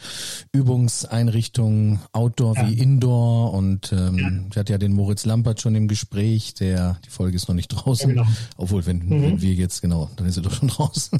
[0.52, 2.68] Übungseinrichtungen, Outdoor ja.
[2.68, 3.52] wie Indoor.
[3.52, 4.30] Und ähm, ja.
[4.50, 7.68] ich hatte ja den Moritz Lampert schon im Gespräch, der, die Folge ist noch nicht
[7.68, 8.10] draußen.
[8.10, 8.36] Ja, genau.
[8.56, 9.22] Obwohl, wenn, mhm.
[9.22, 11.18] wenn wir jetzt, genau, dann ist sie doch schon draußen,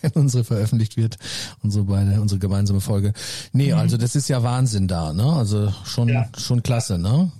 [0.00, 1.18] wenn unsere veröffentlicht wird,
[1.62, 3.12] unsere beide, unsere gemeinsame Folge.
[3.52, 3.78] Nee, mhm.
[3.78, 5.24] also das ist ja Wahnsinn da, ne?
[5.24, 7.30] Also schon, schon klasse, ne?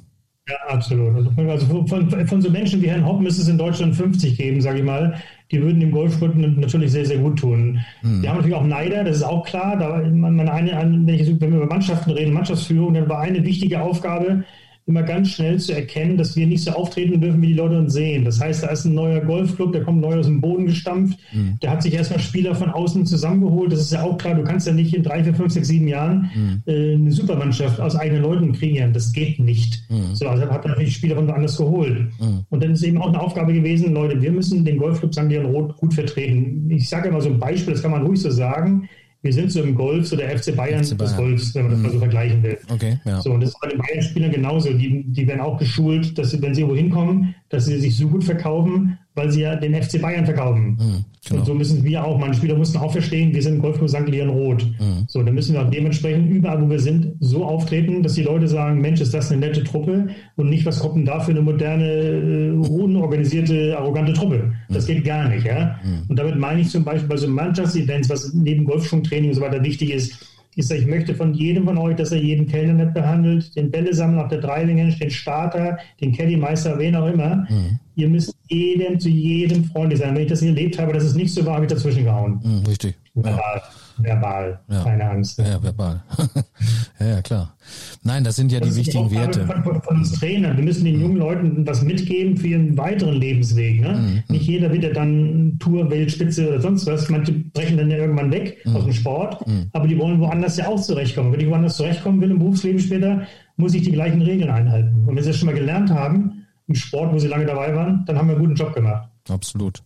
[0.49, 1.15] Ja, absolut.
[1.15, 4.61] Also, also von, von, so Menschen wie Herrn Hopp müsste es in Deutschland 50 geben,
[4.61, 5.15] sage ich mal.
[5.53, 7.79] Die würden dem Golfsport natürlich sehr, sehr gut tun.
[8.01, 8.23] Hm.
[8.23, 9.77] Wir haben natürlich auch Neider, das ist auch klar.
[9.77, 13.81] Da, meine eine, wenn, ich, wenn wir über Mannschaften reden, Mannschaftsführung, dann war eine wichtige
[13.81, 14.45] Aufgabe,
[14.87, 17.93] immer ganz schnell zu erkennen, dass wir nicht so auftreten dürfen, wie die Leute uns
[17.93, 18.25] sehen.
[18.25, 21.59] Das heißt, da ist ein neuer Golfclub, der kommt neu aus dem Boden gestampft, mhm.
[21.63, 23.73] der hat sich erstmal Spieler von außen zusammengeholt.
[23.73, 25.87] Das ist ja auch klar, du kannst ja nicht in drei, vier, fünf, sechs, sieben
[25.87, 26.63] Jahren mhm.
[26.67, 28.93] äh, eine Supermannschaft aus eigenen Leuten kreieren.
[28.93, 29.89] Das geht nicht.
[29.89, 30.15] Mhm.
[30.15, 32.11] So, also hat er natürlich Spieler von woanders geholt.
[32.21, 32.45] Mhm.
[32.51, 35.29] Und dann ist eben auch eine Aufgabe gewesen, Leute, wir müssen den Golfclub St.
[35.29, 36.69] Leon Roth gut vertreten.
[36.71, 38.89] Ich sage immer so ein Beispiel, das kann man ruhig so sagen
[39.23, 41.11] wir sind so im Golf, so der FC Bayern, FC Bayern.
[41.11, 41.87] des Golfs, wenn man das mhm.
[41.87, 42.59] mal so vergleichen will.
[42.69, 43.21] Okay, ja.
[43.21, 44.73] So, und das ist bei den Bayern-Spielern genauso.
[44.73, 48.09] Die, die werden auch geschult, dass sie, wenn sie irgendwo hinkommen, dass sie sich so
[48.09, 50.79] gut verkaufen, weil sie ja den FC Bayern verkaufen.
[50.81, 51.41] Mhm, genau.
[51.41, 54.09] Und so müssen wir auch, meine Spieler mussten auch verstehen, wir sind Golfclub St.
[54.09, 54.65] Leon Roth.
[54.65, 55.05] Mhm.
[55.07, 58.49] So, dann müssen wir auch dementsprechend überall, wo wir sind, so auftreten, dass die Leute
[58.49, 61.43] sagen, Mensch, ist das eine nette Truppe und nicht, was kommt denn da für eine
[61.43, 64.53] moderne, äh, unorganisierte, arrogante Truppe.
[64.69, 64.95] Das mhm.
[64.95, 65.77] geht gar nicht, ja.
[65.85, 66.09] Mhm.
[66.09, 69.63] Und damit meine ich zum Beispiel bei so Mannschaftsevents, was neben Golfschwungtraining und so weiter
[69.63, 73.55] wichtig ist, ist, ich möchte von jedem von euch, dass er jeden Kellner nett behandelt,
[73.57, 77.47] den Bällesammler auf der Driving den Starter, den Caddymeister, wen auch immer.
[77.49, 77.79] Mhm.
[77.95, 80.15] Ihr müsst jedem zu jedem freundlich sein.
[80.15, 82.41] Wenn ich das erlebt habe, dass es nicht so war, habe ich dazwischen gehauen.
[82.43, 82.97] Mhm, richtig.
[83.15, 83.39] Ja
[83.99, 84.83] verbal, ja.
[84.83, 85.39] keine Angst.
[85.39, 86.03] Ja, verbal.
[87.01, 87.55] ja, ja, klar.
[88.03, 89.47] Nein, das sind ja das die wichtigen die Werte.
[89.47, 90.57] Von, von, von, uns Trainern.
[90.57, 93.81] Wir müssen den jungen Leuten was mitgeben für ihren weiteren Lebensweg.
[93.81, 93.93] Ne?
[93.93, 94.23] Mhm.
[94.29, 97.09] Nicht jeder wird ja dann Tour, Weltspitze oder sonst was.
[97.09, 98.77] Manche brechen dann ja irgendwann weg mhm.
[98.77, 99.67] aus dem Sport, mhm.
[99.73, 101.33] aber die wollen woanders ja auch zurechtkommen.
[101.33, 103.23] Wenn ich woanders zurechtkommen will im Berufsleben später,
[103.57, 105.05] muss ich die gleichen Regeln einhalten.
[105.07, 108.05] Und wenn sie das schon mal gelernt haben, im Sport, wo sie lange dabei waren,
[108.07, 109.09] dann haben wir einen guten Job gemacht.
[109.29, 109.83] Absolut.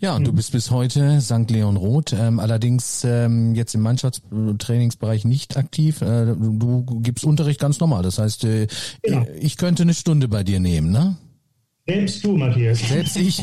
[0.00, 1.50] Ja, und du bist bis heute St.
[1.50, 6.02] Leon Roth, ähm, allerdings ähm, jetzt im Mannschaftstrainingsbereich nicht aktiv.
[6.02, 8.02] Äh, du, gibst Unterricht ganz normal.
[8.02, 8.66] Das heißt, äh,
[9.02, 9.26] genau.
[9.40, 11.16] ich könnte eine Stunde bei dir nehmen, ne?
[11.88, 12.86] Selbst du, Matthias.
[12.86, 13.36] Selbst ich.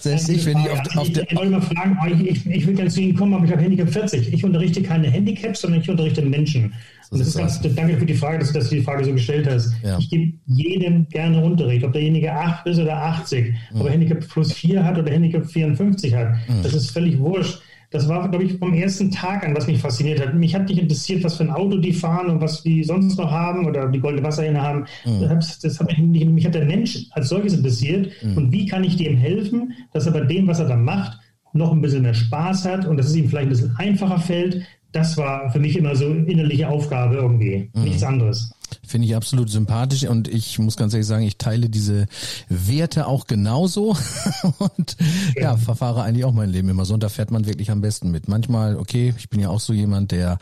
[0.00, 1.30] Selbst ich, wenn ich auf, auf der.
[1.30, 3.62] Ich wollte mal fragen, ich, ich, ich will gerne zu Ihnen kommen, aber ich habe
[3.62, 4.32] Handicap 40.
[4.32, 6.74] Ich unterrichte keine Handicaps, sondern ich unterrichte Menschen.
[7.10, 9.72] Das ist ganz, danke für die Frage, dass, dass du die Frage so gestellt hast.
[9.82, 9.98] Ja.
[9.98, 13.80] Ich gebe jedem gerne Unterricht, ob derjenige 8 ist oder 80, mhm.
[13.80, 16.28] ob er Handicap plus 4 hat oder Handicap 54 hat.
[16.48, 16.62] Mhm.
[16.62, 17.60] Das ist völlig wurscht.
[17.90, 20.34] Das war, glaube ich, vom ersten Tag an, was mich fasziniert hat.
[20.34, 23.32] Mich hat nicht interessiert, was für ein Auto die fahren und was die sonst noch
[23.32, 24.86] haben oder die goldene Wasserhähne haben.
[25.04, 25.22] Mhm.
[25.28, 28.12] Das, das hat mich, mich hat der Mensch als solches interessiert.
[28.22, 28.36] Mhm.
[28.36, 31.18] Und wie kann ich dem helfen, dass er bei dem, was er da macht,
[31.52, 34.62] noch ein bisschen mehr Spaß hat und dass es ihm vielleicht ein bisschen einfacher fällt.
[34.92, 37.70] Das war für mich immer so innerliche Aufgabe irgendwie.
[37.74, 37.84] Mhm.
[37.84, 38.52] Nichts anderes.
[38.86, 42.06] Finde ich absolut sympathisch und ich muss ganz ehrlich sagen, ich teile diese
[42.48, 43.96] Werte auch genauso
[44.58, 44.96] und
[45.36, 45.56] ja.
[45.56, 48.28] verfahre eigentlich auch mein Leben immer so und da fährt man wirklich am besten mit.
[48.28, 50.38] Manchmal, okay, ich bin ja auch so jemand, der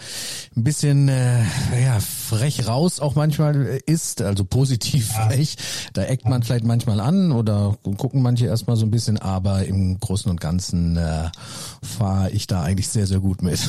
[0.56, 1.42] ein bisschen äh,
[1.82, 5.56] ja, frech raus auch manchmal ist, also positiv frech.
[5.92, 9.98] Da eckt man vielleicht manchmal an oder gucken manche erstmal so ein bisschen, aber im
[9.98, 11.30] Großen und Ganzen äh,
[11.82, 13.60] fahre ich da eigentlich sehr, sehr gut mit.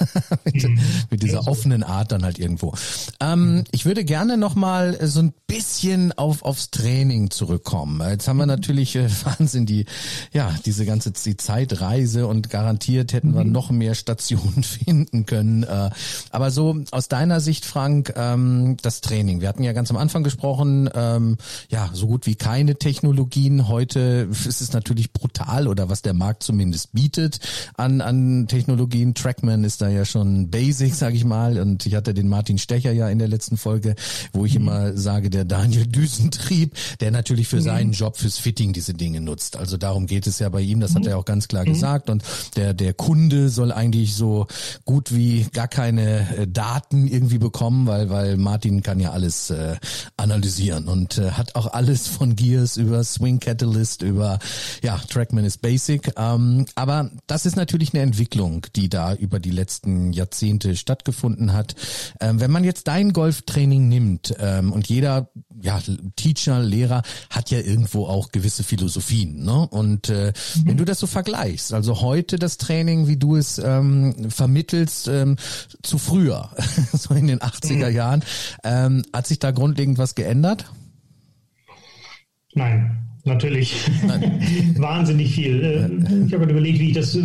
[0.44, 0.80] mit, mhm.
[1.10, 2.74] mit, dieser offenen Art dann halt irgendwo.
[3.20, 8.00] Ähm, ich würde gerne nochmal so ein bisschen auf, aufs Training zurückkommen.
[8.08, 9.84] Jetzt haben wir natürlich äh, Wahnsinn, die,
[10.32, 13.52] ja, diese ganze die Zeitreise und garantiert hätten wir mhm.
[13.52, 15.64] noch mehr Stationen finden können.
[15.64, 15.90] Äh,
[16.30, 19.40] aber so aus deiner Sicht, Frank, ähm, das Training.
[19.40, 21.36] Wir hatten ja ganz am Anfang gesprochen, ähm,
[21.68, 23.68] ja, so gut wie keine Technologien.
[23.68, 27.40] Heute ist es natürlich brutal oder was der Markt zumindest bietet
[27.76, 29.14] an, an Technologien.
[29.14, 31.58] Trackman ist da ja schon Basic, sag ich mal.
[31.58, 33.95] Und ich hatte den Martin Stecher ja in der letzten Folge
[34.32, 34.62] wo ich mhm.
[34.62, 37.62] immer sage, der Daniel Düsentrieb, der natürlich für mhm.
[37.62, 39.56] seinen Job, fürs Fitting diese Dinge nutzt.
[39.56, 41.08] Also darum geht es ja bei ihm, das hat mhm.
[41.08, 41.72] er auch ganz klar mhm.
[41.72, 42.10] gesagt.
[42.10, 42.22] Und
[42.56, 44.46] der, der Kunde soll eigentlich so
[44.84, 49.76] gut wie gar keine äh, Daten irgendwie bekommen, weil, weil Martin kann ja alles äh,
[50.16, 54.38] analysieren und äh, hat auch alles von Gears über Swing Catalyst, über
[54.82, 56.12] ja, Trackman ist Basic.
[56.16, 61.74] Ähm, aber das ist natürlich eine Entwicklung, die da über die letzten Jahrzehnte stattgefunden hat.
[62.20, 65.30] Ähm, wenn man jetzt dein Golftraining nimmt ähm, und jeder
[65.60, 65.80] ja
[66.16, 69.66] Teacher, Lehrer hat ja irgendwo auch gewisse Philosophien, ne?
[69.68, 70.66] Und äh, mhm.
[70.66, 75.36] wenn du das so vergleichst, also heute das Training, wie du es ähm, vermittelst ähm,
[75.82, 76.50] zu früher,
[76.92, 77.94] so in den 80er mhm.
[77.94, 78.24] Jahren,
[78.64, 80.70] ähm, hat sich da grundlegend was geändert?
[82.54, 83.90] Nein, natürlich.
[84.06, 84.74] Nein.
[84.78, 85.62] Wahnsinnig viel.
[85.62, 87.16] Äh, ich habe überlegt, wie ich das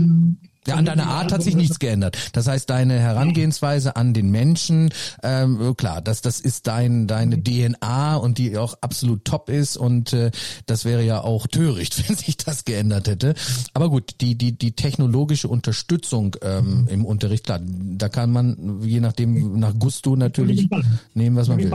[0.67, 2.17] ja, an deiner Art hat sich nichts geändert.
[2.33, 4.89] Das heißt, deine Herangehensweise an den Menschen,
[5.23, 10.13] ähm, klar, das, das ist dein, deine DNA und die auch absolut top ist und
[10.13, 10.29] äh,
[10.67, 13.33] das wäre ja auch töricht, wenn sich das geändert hätte.
[13.73, 18.99] Aber gut, die, die, die technologische Unterstützung ähm, im Unterricht, klar, da kann man, je
[18.99, 20.69] nachdem, nach Gusto natürlich
[21.15, 21.71] nehmen, was man will.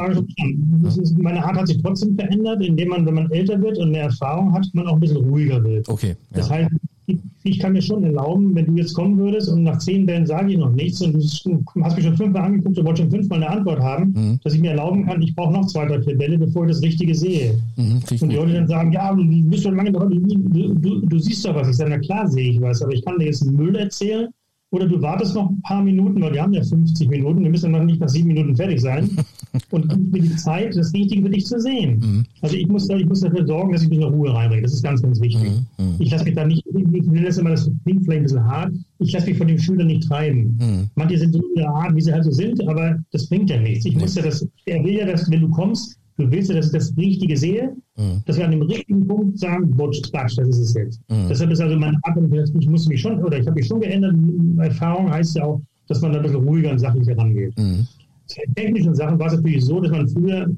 [0.87, 4.05] Ist, meine Art hat sich trotzdem verändert, indem man, wenn man älter wird und mehr
[4.05, 5.89] Erfahrung hat, man auch ein bisschen ruhiger wird.
[5.89, 6.17] Okay.
[6.31, 6.39] Ja.
[6.39, 6.71] Das heißt,
[7.45, 10.53] ich kann mir schon erlauben, wenn du jetzt kommen würdest und nach zehn Bällen sage
[10.53, 13.51] ich noch nichts und du hast mich schon fünfmal angeguckt und wolltest schon fünfmal eine
[13.51, 14.41] Antwort haben, mhm.
[14.43, 16.83] dass ich mir erlauben kann, ich brauche noch zwei, drei, vier Bälle, bevor ich das
[16.83, 17.59] Richtige sehe.
[17.77, 21.19] Mhm, und die Leute dann sagen, ja, du bist schon lange dabei, du, du, du,
[21.19, 21.69] siehst doch was.
[21.69, 24.29] Ich sage, na klar sehe ich was, aber ich kann dir jetzt Müll erzählen
[24.77, 27.73] oder du wartest noch ein paar Minuten, weil wir haben ja 50 Minuten, wir müssen
[27.73, 29.11] noch nicht nach sieben Minuten fertig sein.
[29.71, 31.99] und gib mir die Zeit, das Richtige für dich zu sehen.
[31.99, 32.25] Mhm.
[32.43, 34.63] Also ich muss, ich muss dafür sorgen, dass ich mich noch Ruhe reinbringe.
[34.63, 35.51] Das ist ganz, ganz wichtig.
[35.79, 35.85] Mhm.
[35.85, 35.95] mhm.
[35.99, 38.73] Ich lasse mich da nicht, ich will das immer, das klingt vielleicht ein bisschen hart,
[38.99, 40.59] ich lasse mich von den Schülern nicht treiben.
[40.61, 40.91] Mhm.
[40.95, 43.59] Manche sind so in der Art, wie sie halt so sind, aber das bringt ja
[43.59, 43.87] nichts.
[43.87, 46.67] Ich muss ja das, er will ja, dass wenn du kommst, Du willst ja, dass
[46.67, 48.23] ich das Richtige sehe, mhm.
[48.25, 51.01] dass wir an dem richtigen Punkt sagen, Butsch, Quatsch, das ist es jetzt.
[51.11, 51.29] Mhm.
[51.29, 52.17] Deshalb ist also meine Art,
[52.59, 54.15] ich muss mich schon, oder ich habe mich schon geändert.
[54.59, 57.57] Erfahrung heißt ja auch, dass man da ein bisschen ruhiger und sachlicher rangeht.
[57.59, 57.87] Mhm.
[58.45, 60.49] In technischen Sachen war es natürlich so, dass man früher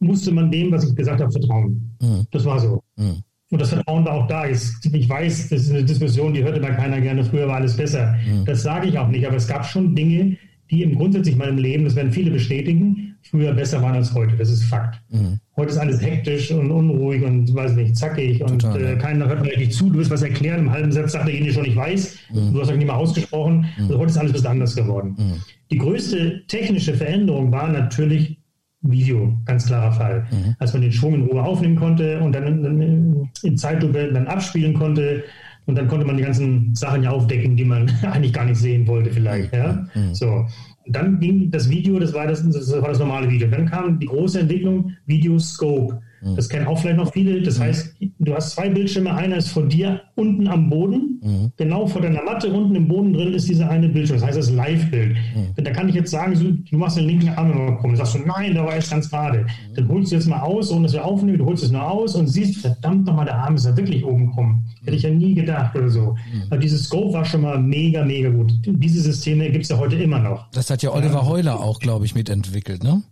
[0.00, 1.90] musste man dem, was ich gesagt habe, vertrauen.
[2.00, 2.26] Mhm.
[2.30, 2.82] Das war so.
[2.96, 3.22] Mhm.
[3.50, 4.46] Und das Vertrauen war auch da.
[4.46, 7.24] Ich weiß, das ist eine Diskussion, die hörte da keiner gerne.
[7.24, 8.14] Früher war alles besser.
[8.14, 8.44] Mhm.
[8.44, 9.26] Das sage ich auch nicht.
[9.26, 10.36] Aber es gab schon Dinge,
[10.70, 14.36] die im grundsätzlich meinem Leben, das werden viele bestätigen, früher besser waren als heute.
[14.36, 15.00] Das ist Fakt.
[15.10, 15.38] Mhm.
[15.56, 19.42] Heute ist alles hektisch und unruhig und weiß nicht, zackig und Total, äh, keiner hört
[19.42, 19.90] mir richtig zu.
[19.90, 22.16] Du willst was erklären, im halben Satz sagt derjenige schon, ich weiß.
[22.32, 22.52] Mhm.
[22.52, 23.66] Du hast auch nicht mal ausgesprochen.
[23.76, 23.84] Mhm.
[23.84, 25.16] Also heute ist alles ein bisschen anders geworden.
[25.18, 25.42] Mhm.
[25.70, 28.38] Die größte technische Veränderung war natürlich
[28.80, 30.26] Video, ganz klarer Fall.
[30.30, 30.54] Mhm.
[30.58, 34.74] Als man den Schwung in Ruhe aufnehmen konnte und dann in, in Zeitlupe dann abspielen
[34.74, 35.24] konnte,
[35.68, 38.86] und dann konnte man die ganzen Sachen ja aufdecken, die man eigentlich gar nicht sehen
[38.86, 39.52] wollte, vielleicht.
[39.54, 39.86] Ja?
[39.94, 40.14] Mhm.
[40.14, 40.46] So
[40.90, 43.48] dann ging das Video, das war das, das war das normale Video.
[43.48, 46.00] Dann kam die große Entwicklung Videoscope.
[46.20, 46.36] Mhm.
[46.36, 47.40] Das kennen auch vielleicht noch viele.
[47.42, 47.62] Das mhm.
[47.62, 49.14] heißt, du hast zwei Bildschirme.
[49.14, 51.20] Einer ist vor dir unten am Boden.
[51.22, 51.52] Mhm.
[51.56, 54.18] Genau vor deiner Matte unten im Boden drin ist dieser eine Bildschirm.
[54.18, 55.16] Das heißt, das ist Live-Bild.
[55.16, 55.64] Mhm.
[55.64, 57.94] Da kann ich jetzt sagen, du machst den linken Arm immer kommen.
[57.94, 59.40] Du sagst du, nein, da war jetzt ganz gerade.
[59.40, 59.74] Mhm.
[59.74, 61.38] Dann holst du jetzt mal aus, ohne dass wir aufnehmen.
[61.38, 64.28] Du holst es nur aus und siehst, verdammt nochmal, der Arm ist ja wirklich oben
[64.28, 64.64] gekommen.
[64.84, 66.16] Hätte ich ja nie gedacht oder so.
[66.32, 66.42] Mhm.
[66.50, 68.52] Aber dieses Scope war schon mal mega, mega gut.
[68.66, 70.50] Diese Systeme gibt es ja heute immer noch.
[70.52, 73.02] Das hat ja Oliver Heuler auch, glaube ich, mitentwickelt, ne?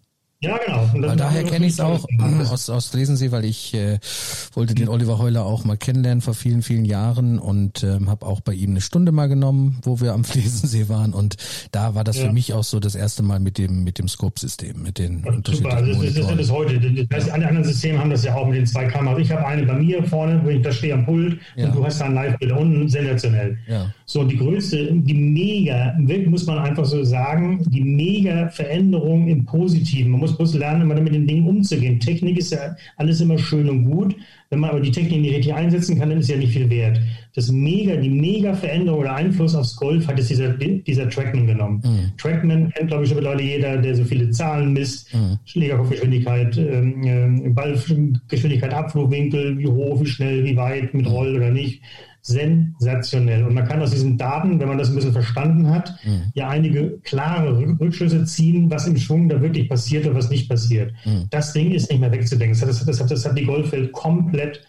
[0.41, 0.59] Ja,
[0.93, 1.15] genau.
[1.15, 2.05] daher kenne ich es auch
[2.51, 3.99] aus, aus Lesensee, weil ich äh,
[4.53, 8.41] wollte den Oliver Heuler auch mal kennenlernen vor vielen, vielen Jahren und ähm, habe auch
[8.41, 11.37] bei ihm eine Stunde mal genommen, wo wir am Flesensee waren und
[11.73, 12.27] da war das ja.
[12.27, 15.33] für mich auch so das erste Mal mit dem mit dem Scope-System, mit den ja,
[15.33, 16.81] unterschiedlichen Super, also das, das, das ist heute.
[16.81, 19.21] Das heißt, alle anderen Systeme haben das ja auch mit den zwei Kameras.
[19.21, 21.67] Ich habe eine bei mir vorne, wo ich da stehe am Pult ja.
[21.67, 23.59] und du hast da ein Live-Bild unten, sensationell.
[23.69, 23.93] Ja.
[24.05, 25.95] So, die größte, die mega,
[26.29, 30.13] muss man einfach so sagen, die mega Veränderung im Positiven.
[30.13, 32.01] Man muss bloß lernen, immer mit den Dingen umzugehen.
[32.01, 34.17] Technik ist ja alles immer schön und gut.
[34.51, 37.01] Wenn man aber die Technik nicht richtig einsetzen kann, dann ist ja nicht viel wert.
[37.35, 41.83] Das mega, die mega Veränderung oder Einfluss aufs Golf hat es dieser, dieser Trackman genommen.
[41.85, 42.17] Mhm.
[42.17, 45.13] Trackman kennt, glaube ich, mittlerweile jeder, der so viele Zahlen misst.
[45.13, 45.39] Mhm.
[45.45, 51.83] Schlägerkopfgeschwindigkeit, ähm, äh, Ballgeschwindigkeit, Abflugwinkel, wie hoch, wie schnell, wie weit, mit Roll oder nicht
[52.27, 53.45] sensationell.
[53.45, 56.33] Und man kann aus diesen Daten, wenn man das ein bisschen verstanden hat, mhm.
[56.35, 60.93] ja einige klare Rückschlüsse ziehen, was im Schwung da wirklich passiert und was nicht passiert.
[61.05, 61.27] Mhm.
[61.31, 62.59] Das Ding ist nicht mehr wegzudenken.
[62.59, 64.61] Das hat, das hat, das hat die Goldfeld komplett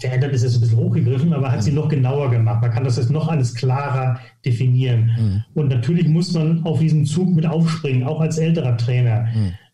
[0.00, 1.62] verändert ist jetzt ein bisschen hochgegriffen, aber hat mhm.
[1.62, 2.62] sie noch genauer gemacht.
[2.62, 5.10] Man kann das jetzt noch alles klarer definieren.
[5.18, 5.44] Mhm.
[5.60, 9.28] Und natürlich muss man auf diesen Zug mit aufspringen, auch als älterer Trainer.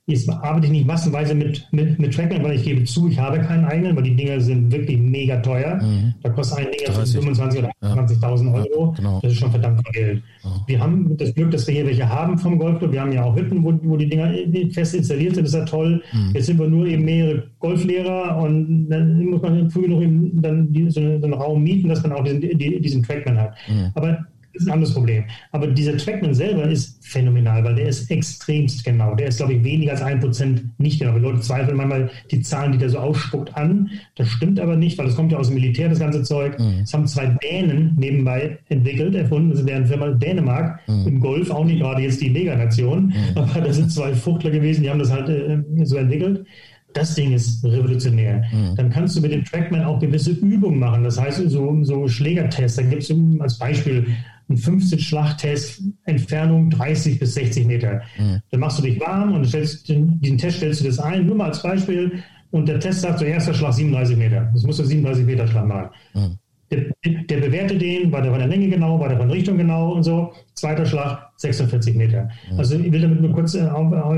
[0.07, 3.39] Jetzt arbeite ich nicht massenweise mit, mit, mit Trackman, weil ich gebe zu, ich habe
[3.39, 5.81] keinen eigenen, weil die Dinger sind wirklich mega teuer.
[5.81, 6.13] Mhm.
[6.25, 8.87] Da kostet ein Ding 25.000 oder 28.000 Euro.
[8.87, 9.21] Ja, genau.
[9.23, 10.23] Das ist schon verdammt viel Geld.
[10.43, 10.51] Ja.
[10.67, 12.91] Wir haben das Glück, dass wir hier welche haben vom Golfclub.
[12.91, 14.33] Wir haben ja auch Hütten, wo, wo die Dinger
[14.73, 15.45] fest installiert sind.
[15.45, 16.03] Das ist ja toll.
[16.13, 16.31] Mhm.
[16.35, 20.73] Jetzt sind wir nur eben mehrere Golflehrer und dann muss man früh noch eben dann
[20.73, 23.55] die, so, einen Raum mieten, dass man auch diesen, die, diesen Trackman hat.
[23.69, 23.93] Mhm.
[23.95, 24.19] Aber
[24.53, 25.25] ist ein anderes Problem.
[25.51, 29.15] Aber dieser Trackman selber ist phänomenal, weil der ist extremst genau.
[29.15, 31.15] Der ist, glaube ich, weniger als ein Prozent nicht genau.
[31.15, 33.91] Die Leute zweifeln manchmal die Zahlen, die der so ausspuckt, an.
[34.17, 36.59] Das stimmt aber nicht, weil das kommt ja aus dem Militär, das ganze Zeug.
[36.59, 36.81] Mhm.
[36.81, 39.51] Das haben zwei Dänen nebenbei entwickelt, erfunden.
[39.51, 40.81] Das ist deren Firma Dänemark.
[40.87, 41.07] Mhm.
[41.07, 43.07] Im Golf auch nicht gerade jetzt die Meganation.
[43.07, 43.37] Mhm.
[43.37, 46.47] Aber das sind zwei Fuchtler gewesen, die haben das halt äh, so entwickelt.
[46.95, 48.45] Das Ding ist revolutionär.
[48.53, 48.77] Mhm.
[48.77, 51.05] Dann kannst du mit dem Trackman auch gewisse Übungen machen.
[51.05, 52.77] Das heißt, so, so Schlägertests.
[52.77, 54.07] Dann gibt es als Beispiel
[54.49, 58.03] ein 15 Schlagtest, Entfernung 30 bis 60 Meter.
[58.19, 58.41] Mhm.
[58.51, 61.37] Dann machst du dich warm und stellst den, diesen Test stellst du das ein, nur
[61.37, 62.23] mal als Beispiel.
[62.51, 64.51] Und der Test sagt, so erster Schlag 37 Meter.
[64.53, 65.89] Das muss der 37 Meter Schlag machen.
[66.15, 66.39] Mhm.
[66.71, 66.87] Der,
[67.29, 69.93] der, bewertet den, war der von der Länge genau, war der von der Richtung genau
[69.93, 70.33] und so.
[70.55, 72.31] Zweiter Schlag 46 Meter.
[72.51, 72.59] Mhm.
[72.59, 73.67] Also ich will damit nur kurz äh,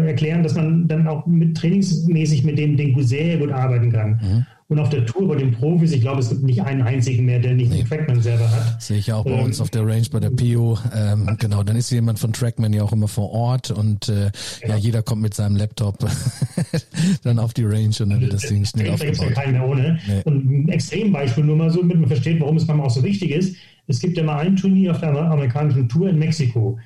[0.07, 4.47] erklären, dass man dann auch mit trainingsmäßig mit dem Ding sehr gut arbeiten kann.
[4.69, 7.39] Und auf der Tour bei den Profis, ich glaube, es gibt nicht einen einzigen mehr,
[7.39, 7.79] der nicht nee.
[7.79, 8.81] den Trackman selber hat.
[8.81, 10.79] Sehe ich ja auch bei ähm, uns auf der Range bei der Pio.
[10.95, 14.31] Ähm, genau, dann ist jemand von Trackman ja auch immer vor Ort und äh,
[14.63, 14.69] ja.
[14.69, 15.99] ja jeder kommt mit seinem Laptop
[17.25, 19.01] dann auf die Range und dann wird das Ding schnell aufgebaut.
[19.01, 19.99] Da gibt es ja keinen mehr ohne.
[20.09, 20.23] Nee.
[20.25, 23.33] Und ein Extrembeispiel nur mal so, damit man versteht, warum es manchmal auch so wichtig
[23.33, 23.57] ist.
[23.87, 26.79] Es gibt ja mal ein Turnier auf der amerikanischen Tour in Mexiko.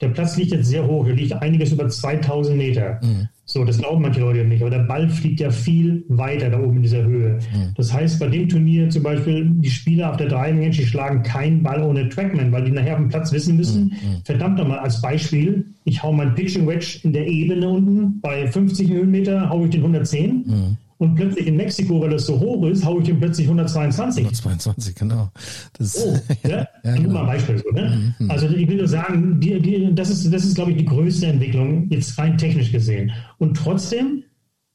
[0.00, 2.98] Der Platz liegt jetzt sehr hoch, er liegt einiges über 2000 Meter.
[3.02, 3.28] Mhm.
[3.48, 6.78] So, das glauben manche Leute nicht, aber der Ball fliegt ja viel weiter da oben
[6.78, 7.34] in dieser Höhe.
[7.34, 7.74] Mhm.
[7.76, 11.22] Das heißt, bei dem Turnier zum Beispiel, die Spieler auf der Driving Range, die schlagen
[11.22, 14.22] keinen Ball ohne Trackman, weil die nachher auf dem Platz wissen müssen, mhm.
[14.24, 18.90] verdammt nochmal, als Beispiel, ich hau mein Pitching Wedge in der Ebene unten, bei 50
[18.90, 20.44] Höhenmeter hau ich den 110.
[20.44, 24.24] Mhm und plötzlich in Mexiko, weil das so hoch ist, haue ich ihm plötzlich 122.
[24.24, 25.30] 122, genau.
[25.78, 26.18] Das, oh,
[26.48, 27.10] ja, ja, genau.
[27.10, 27.58] mal ein Beispiel.
[27.58, 28.14] So, ne?
[28.18, 28.30] Mhm.
[28.30, 31.26] Also ich will nur sagen, die, die, das ist, das ist, glaube ich, die größte
[31.26, 33.12] Entwicklung, jetzt rein technisch gesehen.
[33.38, 34.24] Und trotzdem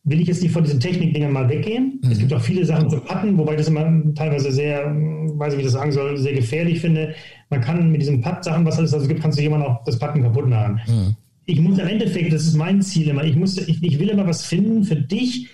[0.03, 1.99] will ich jetzt nicht von diesen Technikdingern mal weggehen.
[2.03, 2.11] Mhm.
[2.11, 5.57] Es gibt auch viele Sachen zu patten, wobei ich das immer teilweise sehr, weiß ich,
[5.57, 7.15] wie ich das sagen soll, sehr gefährlich finde.
[7.49, 10.21] Man kann mit diesen Patt-Sachen, was alles also gibt, kannst du jemand auch das Patten
[10.21, 10.79] kaputt machen.
[10.87, 11.15] Mhm.
[11.45, 14.27] Ich muss im Endeffekt, das ist mein Ziel immer, ich, muss, ich, ich will immer
[14.27, 15.49] was finden für dich,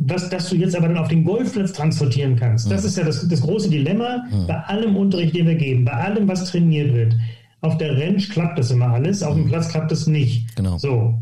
[0.00, 2.70] was, dass du jetzt aber dann auf den Golfplatz transportieren kannst.
[2.70, 2.88] Das mhm.
[2.88, 4.46] ist ja das, das große Dilemma mhm.
[4.46, 7.14] bei allem Unterricht, den wir geben, bei allem, was trainiert wird.
[7.60, 9.48] Auf der Range klappt das immer alles, auf dem mhm.
[9.48, 10.56] Platz klappt es nicht.
[10.56, 10.78] Genau.
[10.78, 11.14] So.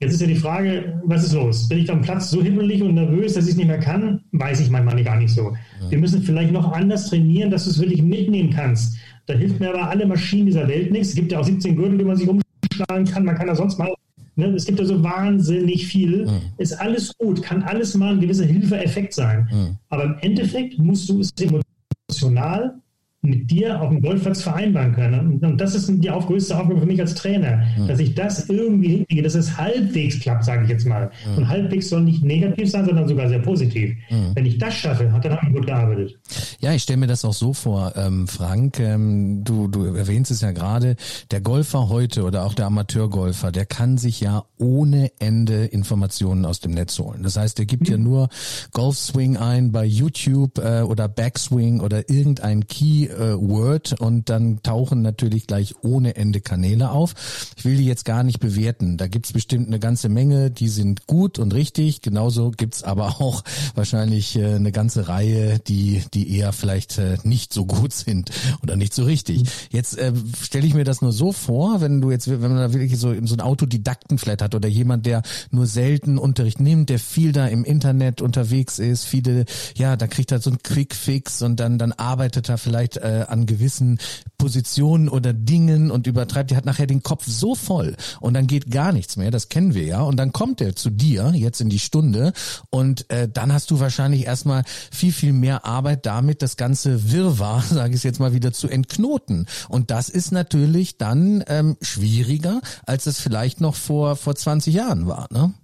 [0.00, 1.68] Jetzt ist ja die Frage, was ist los?
[1.68, 4.20] Bin ich am Platz so himmelig und nervös, dass ich es nicht mehr kann?
[4.32, 5.54] Weiß ich manchmal gar nicht so.
[5.80, 5.90] Ja.
[5.90, 8.98] Wir müssen vielleicht noch anders trainieren, dass du es wirklich mitnehmen kannst.
[9.24, 11.08] Da hilft mir aber alle Maschinen dieser Welt nichts.
[11.08, 13.24] Es gibt ja auch 17 Gürtel, die man sich umschlagen kann.
[13.24, 13.88] Man kann da sonst mal
[14.36, 14.46] Ne?
[14.48, 16.26] Es gibt ja so wahnsinnig viel.
[16.26, 16.40] Mhm.
[16.58, 19.48] Ist alles gut, kann alles mal ein gewisser Hilfeeffekt sein.
[19.50, 19.76] Mhm.
[19.88, 22.80] Aber im Endeffekt musst du es emotional
[23.22, 25.40] mit dir auf dem Golfplatz vereinbaren können.
[25.42, 27.88] Und, das ist die auf, größte Aufgabe für mich als Trainer, mhm.
[27.88, 31.10] dass ich das irgendwie hinkriege, dass es halbwegs klappt, sage ich jetzt mal.
[31.30, 31.38] Mhm.
[31.38, 33.96] Und halbwegs soll nicht negativ sein, sondern sogar sehr positiv.
[34.10, 34.32] Mhm.
[34.34, 36.18] Wenn ich das schaffe, hat dann gut gearbeitet.
[36.60, 40.40] Ja, ich stelle mir das auch so vor, ähm, Frank, ähm, du, du erwähnst es
[40.40, 40.96] ja gerade,
[41.30, 46.60] der Golfer heute oder auch der Amateurgolfer, der kann sich ja ohne Ende Informationen aus
[46.60, 47.22] dem Netz holen.
[47.22, 48.28] Das heißt, der gibt ja nur
[48.72, 55.02] Golfswing ein bei YouTube äh, oder Backswing oder irgendein Key äh, Word und dann tauchen
[55.02, 57.14] natürlich gleich ohne Ende Kanäle auf.
[57.56, 58.96] Ich will die jetzt gar nicht bewerten.
[58.96, 62.02] Da gibt's bestimmt eine ganze Menge, die sind gut und richtig.
[62.02, 63.42] Genauso gibt's aber auch
[63.74, 68.30] wahrscheinlich äh, eine ganze Reihe, die, die eher vielleicht äh, nicht so gut sind
[68.62, 69.44] oder nicht so richtig.
[69.70, 72.72] Jetzt äh, stelle ich mir das nur so vor, wenn du jetzt, wenn man da
[72.72, 76.98] wirklich so, so einen Autodidakten vielleicht hat oder jemand, der nur selten Unterricht nimmt, der
[76.98, 79.44] viel da im Internet unterwegs ist, viele,
[79.76, 83.46] ja, da kriegt er so einen Quickfix und dann, dann arbeitet er vielleicht äh, an
[83.46, 83.98] gewissen
[84.38, 88.70] Positionen oder Dingen und übertreibt, die hat nachher den Kopf so voll und dann geht
[88.70, 90.02] gar nichts mehr, das kennen wir ja.
[90.02, 92.32] Und dann kommt er zu dir jetzt in die Stunde
[92.70, 97.62] und äh, dann hast du wahrscheinlich erstmal viel, viel mehr Arbeit damit, das ganze Wirrwarr,
[97.70, 99.46] sage ich jetzt mal, wieder zu entknoten.
[99.68, 105.06] Und das ist natürlich dann ähm, schwieriger, als es vielleicht noch vor, vor 20 Jahren
[105.06, 105.54] war, ne?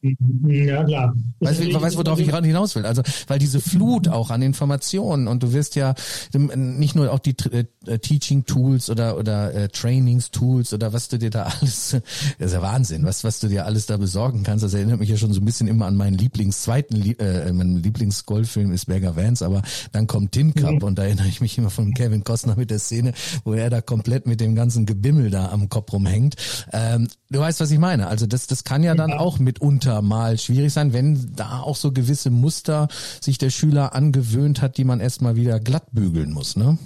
[0.00, 1.14] Ja, klar.
[1.40, 2.86] Weißt du, weißt, worauf ich gerade hinaus will?
[2.86, 5.94] Also, weil diese Flut auch an Informationen und du wirst ja
[6.32, 11.18] nicht nur auch die äh, Teaching Tools oder, oder äh, Trainings Tools oder was du
[11.18, 11.96] dir da alles,
[12.38, 14.62] das ist ja Wahnsinn, was, was du dir alles da besorgen kannst.
[14.64, 17.76] Das erinnert mich ja schon so ein bisschen immer an meinen Lieblings, zweiten, äh, mein
[17.76, 20.82] Lieblingsgolffilm ist Berger Vance, aber dann kommt Tin Cup mhm.
[20.82, 23.14] und da erinnere ich mich immer von Kevin Costner mit der Szene,
[23.44, 26.36] wo er da komplett mit dem ganzen Gebimmel da am Kopf rumhängt.
[26.72, 28.08] Ähm, du weißt, was ich meine.
[28.08, 31.92] Also das, das kann ja dann auch mitunter mal schwierig sein, wenn da auch so
[31.92, 32.88] gewisse Muster
[33.20, 36.78] sich der Schüler angewöhnt hat, die man erstmal wieder glatt bügeln muss, ne?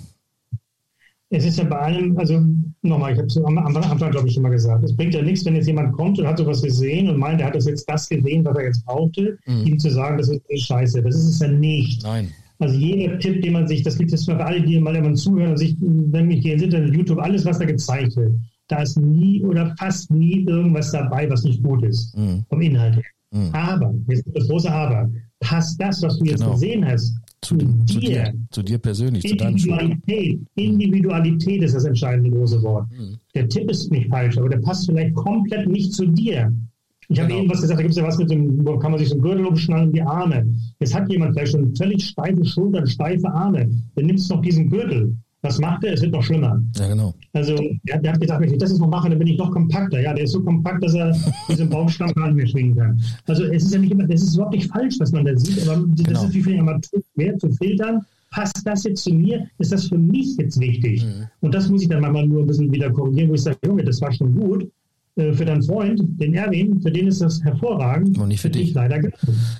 [1.35, 2.45] Es ist ja bei allem, also
[2.83, 5.47] nochmal, ich habe es am Anfang, glaube ich, schon mal gesagt, es bringt ja nichts,
[5.47, 8.07] wenn jetzt jemand kommt und hat sowas gesehen und meint, er hat das jetzt das
[8.07, 9.67] gesehen, was er jetzt brauchte, mhm.
[9.67, 11.01] ihm zu sagen, das ist scheiße.
[11.01, 12.03] Das ist es ja nicht.
[12.03, 12.29] Nein.
[12.59, 15.53] Also jeder Tipp, den man sich, das gibt es für alle, die mal immer zuhören
[15.53, 18.35] und sich, wenn mich hier sind, YouTube, alles, was da gezeigt wird,
[18.73, 22.45] da ist nie oder fast nie irgendwas dabei, was nicht gut ist, mhm.
[22.49, 23.05] vom Inhalt her.
[23.33, 23.51] Mhm.
[23.53, 26.53] Aber, jetzt das große Aber, passt das, was du jetzt genau.
[26.53, 32.31] gesehen hast, zu, zu, dir, zu dir persönlich, zu deinem Individualität, Individualität ist das entscheidende
[32.31, 32.89] große Wort.
[32.91, 33.19] Mhm.
[33.35, 36.53] Der Tipp ist nicht falsch, aber der passt vielleicht komplett nicht zu dir.
[37.09, 37.23] Ich genau.
[37.23, 39.09] habe eben was gesagt, da gibt es ja was mit dem, wo kann man sich
[39.09, 40.47] so einen Gürtel umschnallen, die Arme.
[40.79, 43.69] Jetzt hat jemand vielleicht schon völlig steife Schultern, steife Arme.
[43.97, 45.15] Dann nimmst du noch diesen Gürtel.
[45.43, 45.95] Was macht er?
[45.95, 46.63] Es wird noch schlimmer.
[46.77, 47.15] Ja, genau.
[47.33, 49.51] Also, der, der hat gesagt, wenn ich das jetzt noch mache, dann bin ich noch
[49.51, 50.01] kompakter.
[50.01, 51.13] Ja, der ist so kompakt, dass er
[51.49, 53.01] diesen Baumstamm gar nicht mehr schwingen kann.
[53.27, 55.67] Also, es ist ja nicht immer, das ist überhaupt nicht falsch, was man da sieht,
[55.69, 56.25] aber das genau.
[56.25, 58.01] ist wie für Amateur schwer zu filtern.
[58.31, 59.47] Passt das jetzt zu mir?
[59.59, 61.05] Ist das für mich jetzt wichtig?
[61.05, 61.27] Mhm.
[61.41, 63.85] Und das muss ich dann manchmal nur ein bisschen wieder korrigieren, wo ich sage, Junge,
[63.85, 64.71] das war schon gut.
[65.15, 68.17] Äh, für deinen Freund, den Erwin, für den ist das hervorragend.
[68.17, 68.73] Und nicht für, für dich.
[68.73, 68.99] leider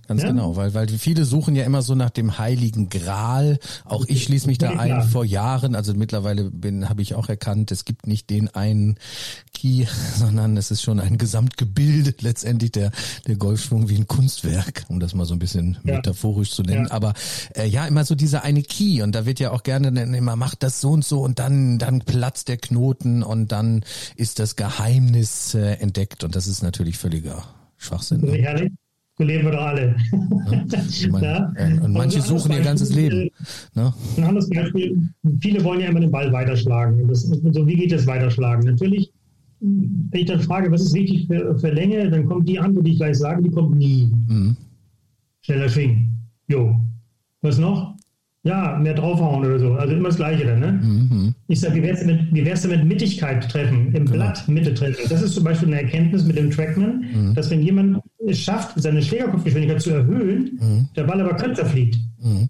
[0.09, 0.29] Ganz ja?
[0.29, 3.59] genau, weil, weil viele suchen ja immer so nach dem heiligen Gral.
[3.85, 5.03] Auch ich schließe mich da ein klar.
[5.03, 5.75] vor Jahren.
[5.75, 8.97] Also mittlerweile bin, habe ich auch erkannt, es gibt nicht den einen
[9.53, 9.85] Key,
[10.17, 12.91] sondern es ist schon ein Gesamtgebilde letztendlich der,
[13.27, 15.97] der Golfschwung wie ein Kunstwerk, um das mal so ein bisschen ja.
[15.97, 16.87] metaphorisch zu nennen.
[16.87, 16.93] Ja.
[16.93, 17.13] Aber
[17.57, 20.63] äh, ja, immer so dieser eine Key und da wird ja auch gerne immer macht
[20.63, 23.85] das so und so und dann, dann platzt der Knoten und dann
[24.17, 27.45] ist das Geheimnis äh, entdeckt und das ist natürlich völliger
[27.77, 28.21] Schwachsinn.
[28.21, 28.71] Ne?
[29.19, 29.95] So leben wir doch alle.
[30.11, 31.53] Ja, meine, ja.
[31.55, 33.29] Äh, und manche also suchen ihr ganzes Leben.
[33.75, 33.93] Ne?
[34.17, 34.97] Ein anderes Beispiel,
[35.41, 37.07] viele wollen ja immer den Ball weiterschlagen.
[37.09, 38.65] Das, so, wie geht das weiterschlagen?
[38.65, 39.13] Natürlich,
[39.61, 42.93] wenn ich dann frage, was ist wichtig für, für Länge, dann kommt die Antwort, die
[42.93, 44.11] ich gleich sage, die kommt nie.
[44.29, 44.57] Mhm.
[45.43, 46.17] Schneller schwingen.
[46.49, 46.81] Jo.
[47.43, 47.97] Was noch?
[48.45, 49.75] Ja, mehr draufhauen oder so.
[49.75, 50.73] Also immer das Gleiche dann, ne?
[50.73, 51.35] Mhm.
[51.47, 54.11] Ich sage, wie wär's damit, wie wär's damit Mittigkeit treffen, im genau.
[54.11, 55.09] Blatt Mitte treffen?
[55.09, 57.35] Das ist zum Beispiel eine Erkenntnis mit dem Trackman, mhm.
[57.35, 60.89] dass wenn jemand es schafft, seine Schlägerkopfgeschwindigkeit zu erhöhen, mhm.
[60.97, 61.97] der Ball aber kürzer fliegt.
[62.21, 62.49] Mhm.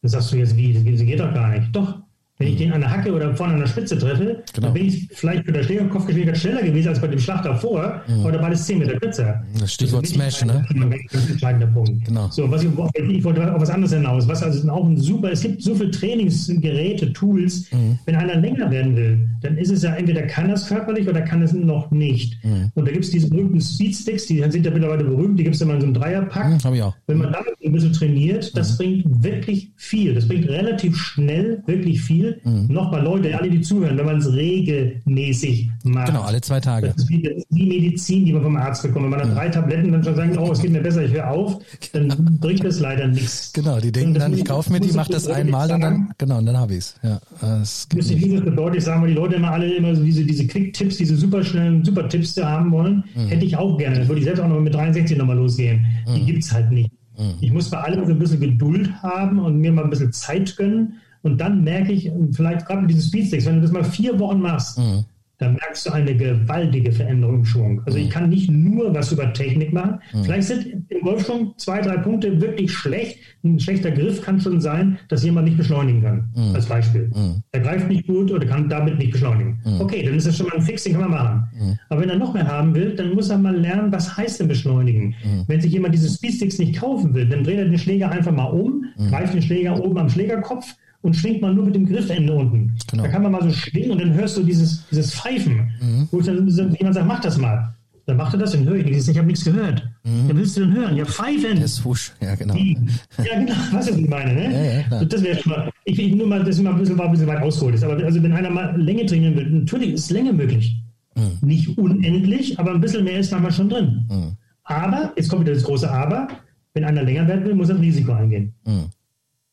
[0.00, 0.72] Das sagst du jetzt, wie?
[0.72, 1.74] Das geht doch gar nicht.
[1.76, 1.98] Doch,
[2.44, 4.66] wenn ich den an der Hacke oder vorne an der Spitze treffe, genau.
[4.66, 8.20] dann bin ich vielleicht für der Schlägerkopfgeschwindigkeit schneller gewesen als bei dem Schlag davor, mhm.
[8.20, 9.42] aber der Ball ist 10 Meter kürzer.
[9.58, 10.66] Das Stichwort also Smash, ne?
[11.10, 12.04] Das ist ein entscheidender Punkt.
[12.04, 12.28] Genau.
[12.30, 12.70] So, was ich,
[13.08, 14.28] ich wollte auf was anderes hinaus.
[14.28, 17.72] Was also auch ein super, es gibt so viele Trainingsgeräte, Tools.
[17.72, 17.98] Mhm.
[18.04, 21.40] Wenn einer länger werden will, dann ist es ja entweder kann das körperlich oder kann
[21.40, 22.44] es noch nicht.
[22.44, 22.70] Mhm.
[22.74, 25.62] Und da gibt es diese berühmten Speedsticks, die sind ja mittlerweile berühmt, die gibt es
[25.62, 26.48] immer in so einem Dreierpack.
[26.48, 26.94] Mhm, hab ich auch.
[27.06, 28.76] Wenn man damit ein bisschen trainiert, das mhm.
[28.76, 30.14] bringt wirklich viel.
[30.14, 32.66] Das bringt relativ schnell wirklich viel Mhm.
[32.68, 36.08] Nochmal, Leute, alle, die zuhören, wenn man es regelmäßig macht.
[36.08, 36.88] Genau, alle zwei Tage.
[36.88, 39.04] Das ist wie, das ist wie Medizin, die man vom Arzt bekommt.
[39.04, 39.34] Wenn man dann mhm.
[39.34, 41.58] drei Tabletten dann schon sagt, oh, es geht mir besser, ich höre auf,
[41.92, 42.30] dann genau.
[42.40, 43.52] bringt das leider nichts.
[43.52, 46.46] Genau, die denken dann, ich kaufe mir die, mache das einmal und dann, genau, und
[46.46, 46.96] dann habe ich es.
[47.02, 50.24] Ja, das muss ich das bedeutet, sagen wir die Leute immer alle immer so diese,
[50.24, 53.28] diese Quick-Tipps, diese super schnellen Super-Tipps da haben wollen, mhm.
[53.28, 53.98] hätte ich auch gerne.
[53.98, 55.84] Dann würde ich selbst auch noch mit 63 nochmal losgehen.
[56.06, 56.26] Die mhm.
[56.26, 56.90] gibt es halt nicht.
[57.18, 57.34] Mhm.
[57.40, 60.56] Ich muss bei allem so ein bisschen Geduld haben und mir mal ein bisschen Zeit
[60.56, 60.94] gönnen.
[61.24, 64.40] Und dann merke ich, vielleicht gerade mit diesen Speedsticks, wenn du das mal vier Wochen
[64.40, 65.04] machst, mhm
[65.38, 67.82] dann merkst du eine gewaltige Veränderung im Schwung.
[67.86, 68.10] Also ich mhm.
[68.10, 69.98] kann nicht nur was über Technik machen.
[70.12, 70.24] Mhm.
[70.24, 73.18] Vielleicht sind im Golfschwung zwei, drei Punkte wirklich schlecht.
[73.42, 76.28] Ein schlechter Griff kann schon sein, dass jemand nicht beschleunigen kann.
[76.34, 76.54] Mhm.
[76.54, 77.10] Als Beispiel.
[77.12, 77.42] Mhm.
[77.50, 79.58] Er greift nicht gut oder kann damit nicht beschleunigen.
[79.64, 79.80] Mhm.
[79.80, 81.76] Okay, dann ist das schon mal ein Fix, den kann man machen.
[81.88, 84.48] Aber wenn er noch mehr haben will, dann muss er mal lernen, was heißt denn
[84.48, 85.14] beschleunigen.
[85.46, 88.44] Wenn sich jemand diese Speedsticks nicht kaufen will, dann dreht er den Schläger einfach mal
[88.44, 90.74] um, greift den Schläger oben am Schlägerkopf
[91.04, 92.74] und schwingt man nur mit dem Griffende unten.
[92.90, 93.02] Genau.
[93.02, 96.08] Da kann man mal so schwingen und dann hörst du dieses, dieses Pfeifen, mhm.
[96.10, 97.74] wo dann jemand sagt, mach das mal.
[98.06, 99.08] Dann macht er das, dann höre ich nichts.
[99.08, 99.86] Ich habe nichts gehört.
[100.02, 100.28] Mhm.
[100.28, 100.96] Dann willst du denn hören?
[100.96, 101.60] Ja, pfeifen.
[101.60, 102.54] Das Wusch, ja, genau.
[102.54, 102.78] Die,
[103.18, 104.52] ja, genau, was ich meine, ne?
[104.90, 106.96] Ja, ja, das wäre schon mal, ich, ich nur mal, das ist mal ein bisschen,
[106.96, 107.84] war ein bisschen weit ausgeholt ist.
[107.84, 110.76] Aber also, wenn einer mal Länge trainieren will, natürlich ist Länge möglich.
[111.16, 111.46] Mhm.
[111.46, 114.06] Nicht unendlich, aber ein bisschen mehr ist manchmal schon drin.
[114.10, 114.36] Mhm.
[114.64, 116.28] Aber, jetzt kommt wieder das große Aber,
[116.72, 118.54] wenn einer länger werden will, muss er ein Risiko eingehen.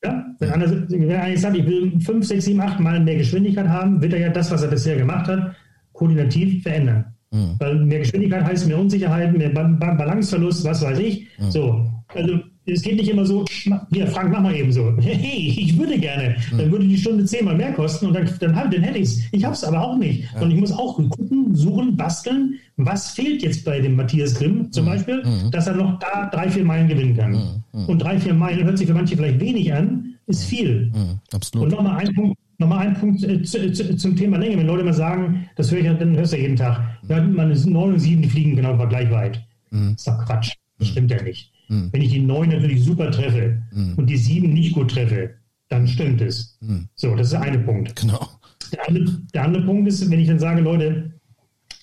[0.03, 0.25] Ja?
[0.39, 4.01] Wenn, einer, wenn einer sagt, ich will 5, 6, 7, 8 Mal mehr Geschwindigkeit haben,
[4.01, 5.55] wird er ja das, was er bisher gemacht hat,
[5.93, 7.05] koordinativ verändern.
[7.31, 7.55] Mhm.
[7.59, 11.27] Weil mehr Geschwindigkeit heißt mehr Unsicherheit, mehr Balanceverlust, was weiß ich.
[11.37, 11.51] Mhm.
[11.51, 13.45] So, also es geht nicht immer so,
[13.91, 14.93] hier, Frank, mach mal eben so.
[15.01, 16.35] Hey, ich würde gerne.
[16.51, 16.57] Mhm.
[16.57, 19.21] Dann würde die Stunde zehnmal mehr kosten und dann, dann, dann hätte ich es.
[19.31, 20.23] Ich habe es aber auch nicht.
[20.33, 20.41] Ja.
[20.41, 24.85] Und ich muss auch gucken, suchen, basteln, was fehlt jetzt bei dem Matthias Grimm zum
[24.85, 24.89] mhm.
[24.89, 25.51] Beispiel, mhm.
[25.51, 27.31] dass er noch da drei, vier Meilen gewinnen kann.
[27.73, 27.85] Mhm.
[27.85, 30.91] Und drei, vier Meilen hört sich für manche vielleicht wenig an, ist viel.
[30.93, 31.19] Mhm.
[31.33, 31.65] Absolut.
[31.65, 34.55] Und nochmal ein Punkt, Nochmal ein Punkt äh, zu, zu, zum Thema Länge.
[34.55, 36.79] Wenn Leute mal sagen, das höre ich, dann hörst du ja jeden Tag.
[37.09, 39.43] Ja, man ist 9 und 7, die fliegen genau gleich weit.
[39.71, 40.53] Das ist doch Quatsch.
[40.77, 41.51] Das stimmt ja nicht.
[41.71, 41.89] Mhm.
[41.91, 43.93] Wenn ich die 9 natürlich super treffe mhm.
[43.95, 45.31] und die 7 nicht gut treffe,
[45.69, 46.57] dann stimmt es.
[46.59, 46.89] Mhm.
[46.95, 47.95] So, das ist der eine Punkt.
[47.95, 48.27] Genau.
[48.73, 51.13] Der andere, der andere Punkt ist, wenn ich dann sage, Leute,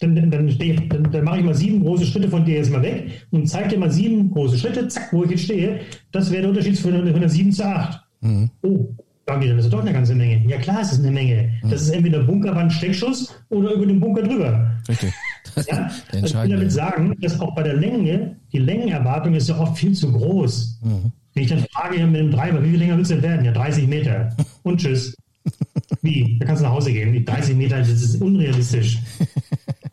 [0.01, 3.27] dann, dann, dann, dann, mache ich mal sieben große Schritte von dir jetzt mal weg
[3.31, 5.81] und zeige dir mal sieben große Schritte, zack, wo ich jetzt stehe.
[6.13, 8.01] Das wäre der Unterschied von einer 7 zu 8.
[8.21, 8.51] Mhm.
[8.63, 8.95] Oh,
[9.29, 10.43] sagen die, das ist doch eine ganze Menge.
[10.49, 11.51] Ja klar, es ist eine Menge.
[11.63, 11.71] Mhm.
[11.71, 14.71] Das ist entweder Bunkerwand Steckschuss oder über den Bunker drüber.
[14.89, 15.13] Richtig.
[15.67, 15.91] Ja?
[16.13, 19.77] Also ich will damit sagen, dass auch bei der Länge, die Längenerwartung ist ja oft
[19.77, 20.79] viel zu groß.
[20.85, 21.11] Mhm.
[21.35, 23.45] Wenn ich dann frage mit dem Treiber, wie viel länger willst du denn werden?
[23.45, 24.29] Ja, 30 Meter.
[24.63, 25.17] Und tschüss.
[26.03, 26.39] Wie?
[26.39, 27.13] Da kannst du nach Hause gehen.
[27.13, 28.99] Die 30 Meter, das ist unrealistisch.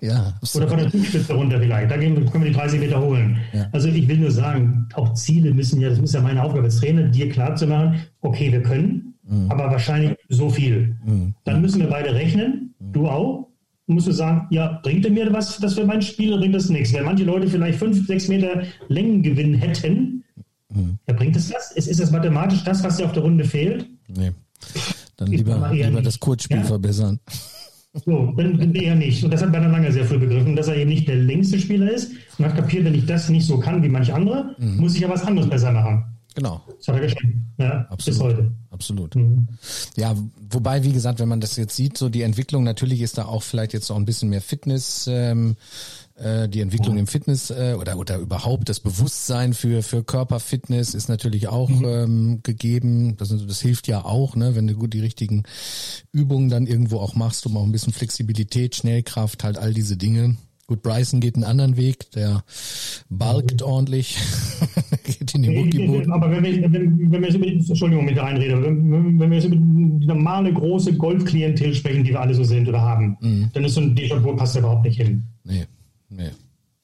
[0.02, 1.90] Ja, Oder von der Zugspitze runter vielleicht.
[1.90, 3.38] Da können wir die 30 Meter holen.
[3.54, 3.68] Ja.
[3.72, 6.80] Also ich will nur sagen, auch Ziele müssen ja, das muss ja meine Aufgabe als
[6.80, 9.52] Trainer, dir klar zu machen, okay, wir können, mhm.
[9.52, 10.98] aber wahrscheinlich so viel.
[11.06, 11.36] Mhm.
[11.44, 12.94] Dann müssen wir beide rechnen, mhm.
[12.94, 13.48] du auch.
[13.88, 16.70] Musst du sagen, ja, bringt er mir was, das für mein Spiel oder bringt das
[16.70, 16.92] nichts?
[16.92, 20.24] Weil manche Leute vielleicht fünf, sechs Meter Längengewinn hätten,
[20.74, 20.98] mhm.
[21.08, 21.72] ja, bringt es das?
[21.72, 23.88] Ist, ist das mathematisch das, was dir auf der Runde fehlt?
[24.08, 24.32] Nee.
[25.18, 26.64] Dann lieber, lieber das Kurzspiel ja?
[26.64, 27.20] verbessern.
[28.04, 29.24] So, dann, dann eher nicht.
[29.24, 31.92] Und das hat Werner Langer sehr früh begriffen, dass er eben nicht der längste Spieler
[31.92, 34.78] ist und hat kapiert, wenn ich das nicht so kann wie manch andere, mhm.
[34.78, 36.04] muss ich ja was anderes besser machen.
[36.36, 36.62] Genau.
[36.78, 37.18] Geschafft.
[37.58, 38.06] Ja, Absolut.
[38.06, 38.52] bis heute.
[38.70, 39.16] Absolut.
[39.16, 39.48] Mhm.
[39.96, 40.16] Ja,
[40.50, 43.42] wobei, wie gesagt, wenn man das jetzt sieht, so die Entwicklung, natürlich ist da auch
[43.42, 45.56] vielleicht jetzt noch ein bisschen mehr Fitness, ähm,
[46.16, 51.08] äh, die Entwicklung im Fitness äh, oder oder überhaupt das Bewusstsein für für Körperfitness ist
[51.08, 51.86] natürlich auch mhm.
[51.86, 53.16] ähm, gegeben.
[53.16, 55.44] Das, das hilft ja auch, ne, wenn du gut die richtigen
[56.12, 60.36] Übungen dann irgendwo auch machst, um auch ein bisschen Flexibilität, Schnellkraft, halt all diese Dinge.
[60.68, 62.44] Gut, Bryson geht einen anderen Weg, der
[63.10, 63.68] balkt mhm.
[63.68, 64.18] ordentlich,
[65.04, 66.10] geht in die Muckiboot.
[66.10, 69.38] Aber wenn wir, wenn, wenn wir jetzt über die, Entschuldigung, mit reinrede, wenn, wenn wir
[69.38, 73.50] jetzt über die normale große Golfklientel sprechen, die wir alle so sind oder haben, mhm.
[73.54, 75.24] dann ist so ein Déjà-vu passt ja überhaupt nicht hin.
[75.44, 75.66] Nee.
[76.10, 76.32] Nee.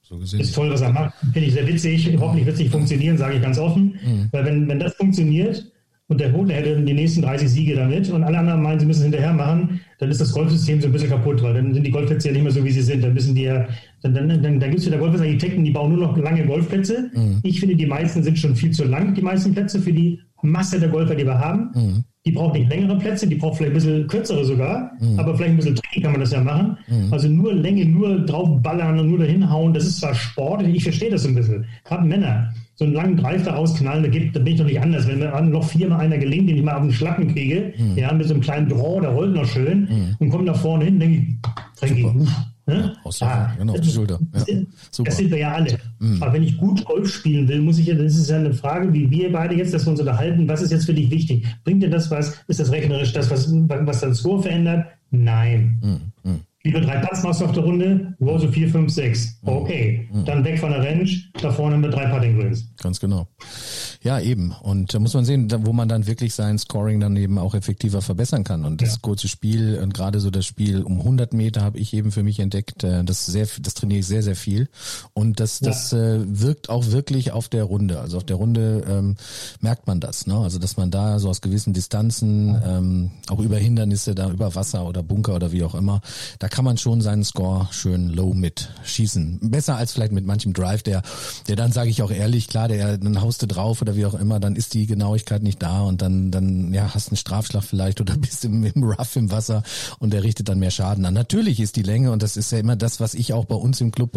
[0.03, 0.41] So gesehen.
[0.41, 1.15] Ist toll, was er macht.
[1.33, 2.15] Finde ich sehr witzig.
[2.19, 3.97] Hoffentlich wird es nicht funktionieren, sage ich ganz offen.
[4.05, 4.27] Mhm.
[4.31, 5.71] Weil wenn, wenn das funktioniert
[6.07, 8.99] und der Hodler hätte die nächsten 30 Siege damit und alle anderen meinen, sie müssen
[8.99, 11.91] es hinterher machen, dann ist das Golfsystem so ein bisschen kaputt, weil dann sind die
[11.91, 13.03] Golfplätze ja nicht mehr so, wie sie sind.
[13.03, 13.67] Dann müssen die ja,
[14.01, 17.11] dann, dann, dann, dann gibt es wieder Golfarchitekten, die bauen nur noch lange Golfplätze.
[17.13, 17.39] Mhm.
[17.43, 20.79] Ich finde, die meisten sind schon viel zu lang, die meisten Plätze für die Masse
[20.79, 21.69] der Golfer, die wir haben.
[21.75, 22.03] Mhm.
[22.25, 25.19] Die braucht nicht längere Plätze, die braucht vielleicht ein bisschen kürzere sogar, mhm.
[25.19, 26.77] aber vielleicht ein bisschen Training kann man das ja machen.
[26.87, 27.13] Mhm.
[27.13, 31.11] Also nur Länge, nur draufballern und nur dahin hauen, das ist zwar Sport, ich verstehe
[31.11, 31.65] das ein bisschen.
[31.83, 32.51] Gerade Männer,
[32.81, 35.07] so einen langen Drive da rausknallen, da, gibt, da bin ich doch nicht anders.
[35.07, 37.95] Wenn mir noch viermal einer gelingt, den ich mal auf den Schlappen kriege, mhm.
[37.95, 40.15] ja, mit so einem kleinen Draw, der rollt noch schön mhm.
[40.17, 41.23] und kommt nach vorne hin, denke ich,
[41.75, 42.07] Frankie,
[42.67, 42.93] Ne?
[43.19, 44.19] Ja, genau, auf die Schulter.
[44.33, 45.03] Ja.
[45.03, 45.77] Das sind wir ja alle.
[45.99, 46.21] Mhm.
[46.21, 48.93] Aber wenn ich gut Golf spielen will, muss ich ja, das ist ja eine Frage,
[48.93, 51.45] wie wir beide jetzt, dass wir uns unterhalten, was ist jetzt für dich wichtig?
[51.63, 52.37] Bringt dir das was?
[52.47, 54.85] Ist das rechnerisch das, was, was dein Score verändert?
[55.09, 56.11] Nein.
[56.23, 56.39] Mhm.
[56.63, 58.15] Lieber drei Putts machst du auf der Runde,
[58.51, 59.39] vier, fünf, sechs.
[59.41, 59.49] Mhm.
[59.49, 60.25] Okay, mhm.
[60.25, 61.09] dann weg von der Range,
[61.41, 62.67] da vorne mit drei Putting Greens.
[62.81, 63.27] Ganz genau.
[64.03, 64.51] Ja, eben.
[64.61, 68.01] Und da muss man sehen, wo man dann wirklich sein Scoring dann eben auch effektiver
[68.01, 68.65] verbessern kann.
[68.65, 68.97] Und das ja.
[69.01, 72.39] kurze Spiel und gerade so das Spiel um 100 Meter habe ich eben für mich
[72.39, 72.83] entdeckt.
[72.83, 74.69] Äh, das sehr, das trainiere ich sehr, sehr viel.
[75.13, 75.69] Und das, ja.
[75.69, 77.99] das äh, wirkt auch wirklich auf der Runde.
[77.99, 79.15] Also auf der Runde ähm,
[79.61, 80.27] merkt man das.
[80.27, 80.37] Ne?
[80.37, 84.87] Also dass man da so aus gewissen Distanzen, ähm, auch über Hindernisse, da über Wasser
[84.87, 86.01] oder Bunker oder wie auch immer,
[86.39, 89.39] da kann man schon seinen Score schön low mit schießen.
[89.49, 91.01] Besser als vielleicht mit manchem Drive, der,
[91.47, 94.13] der dann sage ich auch ehrlich, klar, der dann haust du drauf oder wie auch
[94.13, 98.01] immer, dann ist die Genauigkeit nicht da und dann, dann ja, hast einen Strafschlag vielleicht
[98.01, 99.63] oder bist im, im Rough im Wasser
[99.99, 101.13] und der richtet dann mehr Schaden an.
[101.13, 103.79] Natürlich ist die Länge und das ist ja immer das, was ich auch bei uns
[103.81, 104.11] im Club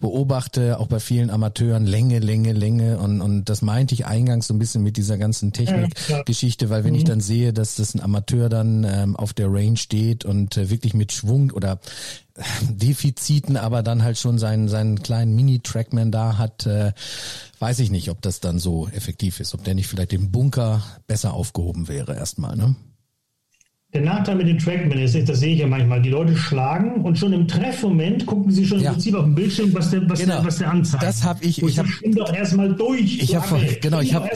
[0.00, 4.54] beobachte, auch bei vielen Amateuren, Länge, Länge, Länge und, und das meinte ich eingangs so
[4.54, 7.08] ein bisschen mit dieser ganzen Technikgeschichte, weil wenn ich mhm.
[7.08, 10.94] dann sehe, dass das ein Amateur dann ähm, auf der Range steht und äh, wirklich
[10.94, 11.73] mit Schwung oder
[12.68, 16.92] Defiziten, aber dann halt schon seinen, seinen kleinen Mini-Trackman da hat, äh,
[17.60, 20.82] weiß ich nicht, ob das dann so effektiv ist, ob der nicht vielleicht im Bunker
[21.06, 22.74] besser aufgehoben wäre erstmal, ne?
[23.94, 27.16] Der Nachteil mit den Trackman ist, das sehe ich ja manchmal, die Leute schlagen und
[27.16, 28.88] schon im Treffmoment gucken sie schon ja.
[28.88, 30.34] im Prinzip auf dem Bildschirm, was der, was genau.
[30.34, 31.04] der, was der anzeigt.
[31.04, 31.62] Das habe ich.
[31.62, 33.22] ich habe doch erstmal durch.
[33.22, 34.28] Ich habe genau, ich habe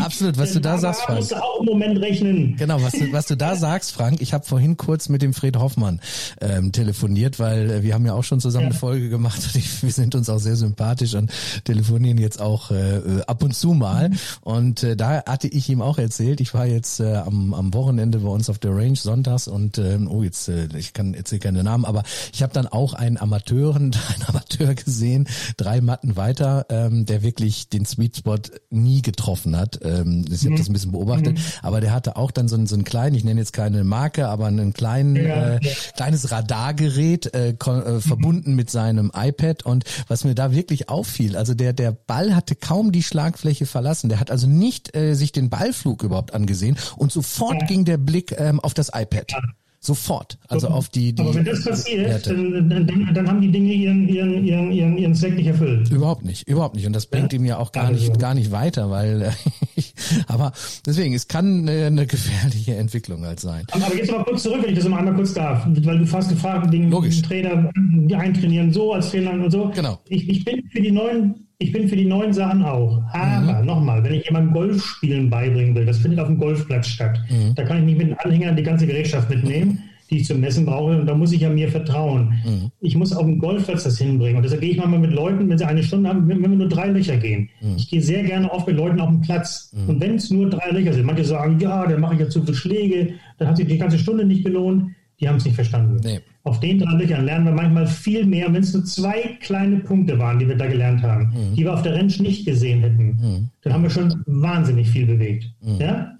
[0.00, 1.20] absolut, was du da sagst, Frank.
[1.20, 2.56] Musst du auch im Moment rechnen.
[2.58, 4.20] Genau, was du, was du da sagst, Frank.
[4.20, 6.00] Ich habe vorhin kurz mit dem Fred Hoffmann
[6.42, 8.70] ähm, telefoniert, weil äh, wir haben ja auch schon zusammen ja.
[8.72, 9.40] eine Folge gemacht.
[9.42, 11.32] Und ich, wir sind uns auch sehr sympathisch und
[11.64, 14.10] telefonieren jetzt auch äh, ab und zu mal.
[14.10, 14.18] Mhm.
[14.42, 18.18] Und äh, da hatte ich ihm auch erzählt, ich war jetzt äh, am, am Wochenende
[18.18, 21.62] bei uns auf der Range sonntags und ähm, oh jetzt äh, ich kann jetzt keine
[21.62, 22.02] Namen, aber
[22.32, 27.68] ich habe dann auch einen Amateuren, einen Amateur gesehen, drei Matten weiter, ähm, der wirklich
[27.68, 28.38] den Sweet Spot
[28.70, 29.80] nie getroffen hat.
[29.82, 30.56] Ähm, ich habe mhm.
[30.56, 31.42] das ein bisschen beobachtet, mhm.
[31.62, 34.28] aber der hatte auch dann so, einen, so einen kleinen, ich nenne jetzt keine Marke,
[34.28, 35.60] aber einen kleinen ja, äh,
[35.96, 41.54] kleines Radargerät äh, äh, verbunden mit seinem iPad und was mir da wirklich auffiel, also
[41.54, 45.50] der der Ball hatte kaum die Schlagfläche verlassen, der hat also nicht äh, sich den
[45.50, 47.66] Ballflug überhaupt angesehen und sofort ja.
[47.66, 49.32] ging der Blick ähm, auf das iPad.
[49.80, 50.38] Sofort.
[50.48, 54.08] Also auf die, die Aber wenn das passiert, dann, dann, dann, haben die Dinge ihren,
[54.08, 55.88] ihren, ihren, ihren, ihren Zweck nicht erfüllt.
[55.90, 56.84] Überhaupt nicht, überhaupt nicht.
[56.86, 57.38] Und das bringt ja?
[57.38, 59.32] ihm ja auch gar nicht, gar nicht weiter, weil
[60.26, 60.52] aber
[60.84, 63.66] deswegen, es kann eine gefährliche Entwicklung halt sein.
[63.70, 66.28] Aber jetzt mal kurz zurück, wenn ich das mal einmal kurz darf, weil du fast
[66.28, 69.70] gefragt, den, den Trainer die eintrainieren so als Trainer und so.
[69.74, 70.00] Genau.
[70.08, 73.02] Ich, ich bin für die neuen ich bin für die neuen Sachen auch.
[73.12, 73.66] Aber mhm.
[73.66, 77.20] nochmal, wenn ich jemandem Golf spielen beibringen will, das findet auf dem Golfplatz statt.
[77.28, 77.54] Mhm.
[77.56, 80.64] Da kann ich nicht mit den Anhängern die ganze Gerätschaft mitnehmen, die ich zum Messen
[80.64, 81.00] brauche.
[81.00, 82.32] Und da muss ich ja mir vertrauen.
[82.44, 82.70] Mhm.
[82.80, 84.36] Ich muss auf dem Golfplatz das hinbringen.
[84.36, 86.68] Und deshalb gehe ich manchmal mit Leuten, wenn sie eine Stunde haben, wenn wir nur
[86.68, 87.48] drei Löcher gehen.
[87.60, 87.74] Mhm.
[87.76, 89.72] Ich gehe sehr gerne oft mit Leuten auf den Platz.
[89.74, 89.88] Mhm.
[89.88, 92.40] Und wenn es nur drei Löcher sind, manche sagen, ja, dann mache ich ja zu
[92.42, 94.92] viele Schläge, dann hat sich die ganze Stunde nicht gelohnt.
[95.20, 96.00] Die haben es nicht verstanden.
[96.02, 96.20] Nee.
[96.44, 100.18] Auf den drei Löchern lernen wir manchmal viel mehr, wenn es nur zwei kleine Punkte
[100.18, 101.54] waren, die wir da gelernt haben, mhm.
[101.56, 103.06] die wir auf der Ranch nicht gesehen hätten.
[103.20, 103.50] Mhm.
[103.62, 105.52] Dann haben wir schon wahnsinnig viel bewegt.
[105.60, 105.80] Mhm.
[105.80, 106.16] Ja?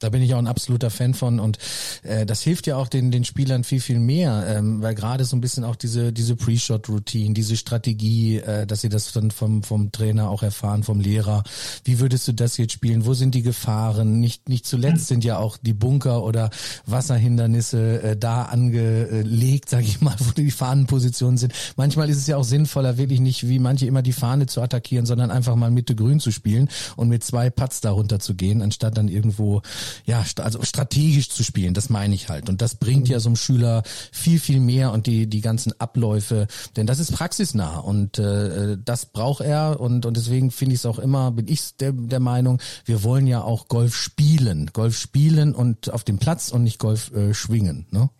[0.00, 1.58] Da bin ich auch ein absoluter Fan von und
[2.02, 5.36] äh, das hilft ja auch den den Spielern viel viel mehr, ähm, weil gerade so
[5.36, 9.92] ein bisschen auch diese diese Pre-Shot-Routine, diese Strategie, äh, dass sie das dann vom vom
[9.92, 11.44] Trainer auch erfahren, vom Lehrer.
[11.84, 13.04] Wie würdest du das jetzt spielen?
[13.04, 14.20] Wo sind die Gefahren?
[14.20, 16.48] Nicht nicht zuletzt sind ja auch die Bunker oder
[16.86, 21.52] Wasserhindernisse äh, da angelegt, sage ich mal, wo die Fahnenpositionen sind.
[21.76, 25.04] Manchmal ist es ja auch sinnvoller, wirklich nicht wie manche immer die Fahne zu attackieren,
[25.04, 28.96] sondern einfach mal Mitte Grün zu spielen und mit zwei Putts darunter zu gehen, anstatt
[28.96, 29.60] dann irgendwo
[30.04, 32.48] ja, also strategisch zu spielen, das meine ich halt.
[32.48, 36.46] Und das bringt ja so einem Schüler viel, viel mehr und die, die ganzen Abläufe,
[36.76, 40.86] denn das ist praxisnah und äh, das braucht er und, und deswegen finde ich es
[40.86, 44.70] auch immer, bin ich der, der Meinung, wir wollen ja auch Golf spielen.
[44.72, 47.86] Golf spielen und auf dem Platz und nicht Golf äh, schwingen.
[47.90, 48.10] Ne?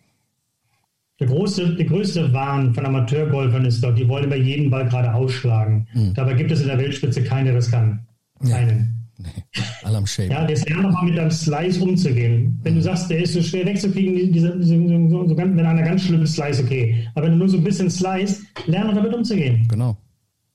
[1.19, 5.13] Der, große, der größte Wahn von Amateurgolfern ist doch, die wollen immer jeden Ball gerade
[5.13, 5.87] ausschlagen.
[5.93, 6.15] Mhm.
[6.15, 8.07] Dabei gibt es in der Weltspitze keinen, der das kann.
[8.39, 8.79] Keinen.
[8.79, 9.00] Ja.
[9.23, 10.29] Nee, Alarm Shape.
[10.29, 12.59] Ja, das lernt nochmal mit deinem Slice umzugehen.
[12.63, 16.03] Wenn du sagst, der ist so schwer wegzukriegen, diese, diese, so, so, wenn einer ganz
[16.03, 17.07] schlimmes Slice, okay.
[17.15, 19.67] Aber wenn du nur so ein bisschen slice, lerne damit umzugehen.
[19.69, 19.97] Genau.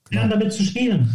[0.08, 0.22] genau.
[0.22, 1.08] Lerne damit zu spielen.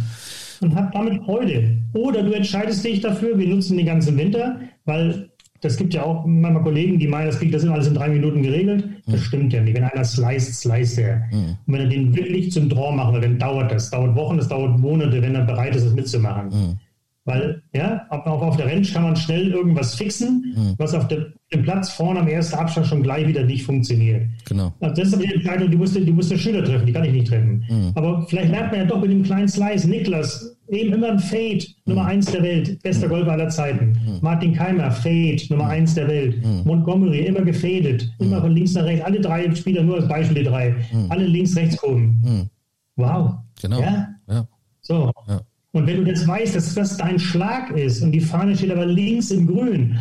[0.60, 1.76] Und hab damit Freude.
[1.94, 6.26] Oder du entscheidest dich dafür, wir nutzen den ganzen Winter, weil das gibt ja auch
[6.26, 8.84] manchmal Kollegen, die meinen, das, kriegt, das sind alles in drei Minuten geregelt.
[9.06, 9.24] Das mhm.
[9.24, 9.76] stimmt ja nicht.
[9.76, 11.16] Wenn einer sliced, slice er.
[11.30, 11.56] Mhm.
[11.66, 13.88] Und wenn er den wirklich zum Draw machen will, dann dauert das.
[13.90, 16.48] Dauert Wochen, das dauert Monate, wenn er bereit ist, das mitzumachen.
[16.48, 16.78] Mhm.
[17.24, 20.74] Weil, ja, auch auf der Range kann man schnell irgendwas fixen, mhm.
[20.78, 24.26] was auf der, dem Platz vorne am ersten Abstand schon gleich wieder nicht funktioniert.
[24.44, 24.72] Genau.
[24.80, 27.28] Also das ist die Entscheidung, die musste, die musste Schüler treffen, die kann ich nicht
[27.28, 27.64] treffen.
[27.68, 27.92] Mhm.
[27.94, 31.64] Aber vielleicht lernt man ja doch mit dem kleinen Slice, Niklas, eben immer ein Fade,
[31.84, 32.08] Nummer mhm.
[32.08, 33.90] eins der Welt, bester Golfer aller Zeiten.
[34.04, 34.18] Mhm.
[34.20, 36.44] Martin Keimer, Fade, Nummer eins der Welt.
[36.44, 36.62] Mhm.
[36.64, 39.04] Montgomery, immer gefadet, immer von links nach rechts.
[39.04, 40.74] Alle drei Spieler, nur als Beispiel die drei.
[41.08, 42.50] Alle links, rechts gucken.
[42.96, 43.34] Wow.
[43.60, 43.80] Genau.
[43.80, 44.08] Ja.
[44.28, 44.48] ja.
[44.80, 45.12] So.
[45.28, 45.40] Ja.
[45.72, 48.84] Und wenn du jetzt weißt, dass das dein Schlag ist und die Fahne steht aber
[48.84, 49.98] links im Grün,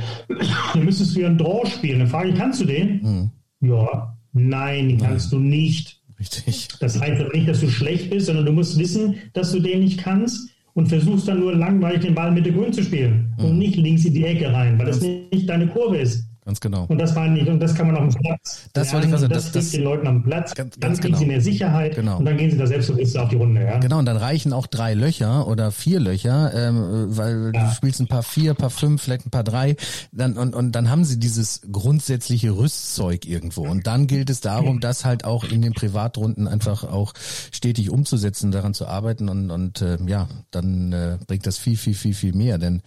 [0.73, 1.99] dann müsstest du ja einen Draw spielen.
[1.99, 3.01] Dann frage ich, kannst du den?
[3.01, 3.31] Mhm.
[3.61, 6.01] Ja, nein, nein, kannst du nicht.
[6.19, 6.67] Richtig.
[6.79, 9.79] Das heißt aber nicht, dass du schlecht bist, sondern du musst wissen, dass du den
[9.79, 13.45] nicht kannst und versuchst dann nur langweilig den Ball Mitte Grün zu spielen mhm.
[13.45, 16.27] und nicht links in die Ecke rein, weil das nicht deine Kurve ist.
[16.43, 16.85] Ganz genau.
[16.87, 18.67] Und das meine ich, und das kann man auf dem Platz.
[18.73, 19.31] Das wollte ich sagen.
[19.31, 20.55] Das, das, das den Leuten am Platz.
[20.55, 21.17] Ganz, ganz dann kriegen genau.
[21.19, 21.95] sie mehr Sicherheit.
[21.95, 22.17] Genau.
[22.17, 23.63] Und dann gehen sie da selbstbewusst auf die Runde.
[23.63, 23.77] Ja?
[23.77, 27.67] Genau, und dann reichen auch drei Löcher oder vier Löcher, ähm, weil ja.
[27.67, 29.75] du spielst ein paar vier, ein paar fünf, vielleicht ein paar drei.
[30.11, 33.61] Dann, und, und dann haben sie dieses grundsätzliche Rüstzeug irgendwo.
[33.61, 37.13] Und dann gilt es darum, das halt auch in den Privatrunden einfach auch
[37.51, 39.29] stetig umzusetzen, daran zu arbeiten.
[39.29, 42.57] Und, und äh, ja, dann äh, bringt das viel, viel, viel, viel mehr.
[42.57, 42.81] Denn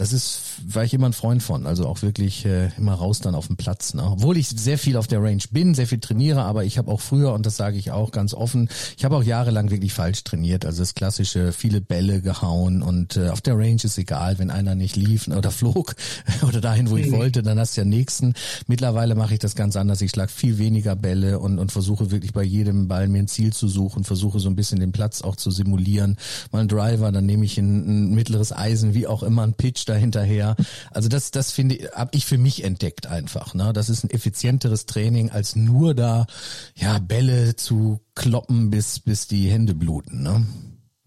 [0.00, 1.66] das ist, war ich immer ein Freund von.
[1.66, 3.92] Also auch wirklich äh, immer raus dann auf dem Platz.
[3.92, 4.02] Ne?
[4.02, 7.02] Obwohl ich sehr viel auf der Range bin, sehr viel trainiere, aber ich habe auch
[7.02, 10.64] früher, und das sage ich auch ganz offen, ich habe auch jahrelang wirklich falsch trainiert.
[10.64, 14.74] Also das klassische, viele Bälle gehauen und äh, auf der Range ist egal, wenn einer
[14.74, 15.94] nicht lief oder flog
[16.48, 17.16] oder dahin, wo ich mhm.
[17.18, 18.32] wollte, dann hast du ja nächsten.
[18.68, 20.00] Mittlerweile mache ich das ganz anders.
[20.00, 23.52] Ich schlag viel weniger Bälle und, und versuche wirklich bei jedem Ball mir ein Ziel
[23.52, 26.16] zu suchen, versuche so ein bisschen den Platz auch zu simulieren.
[26.52, 29.89] Mal ein Driver, dann nehme ich ein, ein mittleres Eisen, wie auch immer, ein Pitch
[29.90, 30.56] dahinterher.
[30.90, 33.54] Also das, das finde ich, habe ich für mich entdeckt einfach.
[33.54, 33.72] Ne?
[33.72, 36.26] Das ist ein effizienteres Training, als nur da
[36.74, 40.22] ja Bälle zu kloppen, bis, bis die Hände bluten.
[40.22, 40.46] Ne?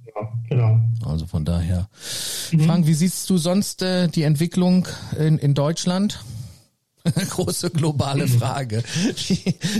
[0.06, 0.82] Ja, genau.
[1.06, 1.90] Also von daher.
[2.52, 2.60] Mhm.
[2.62, 4.88] Frank, wie siehst du sonst äh, die Entwicklung
[5.18, 6.24] in, in Deutschland?
[7.30, 8.82] Große globale Frage.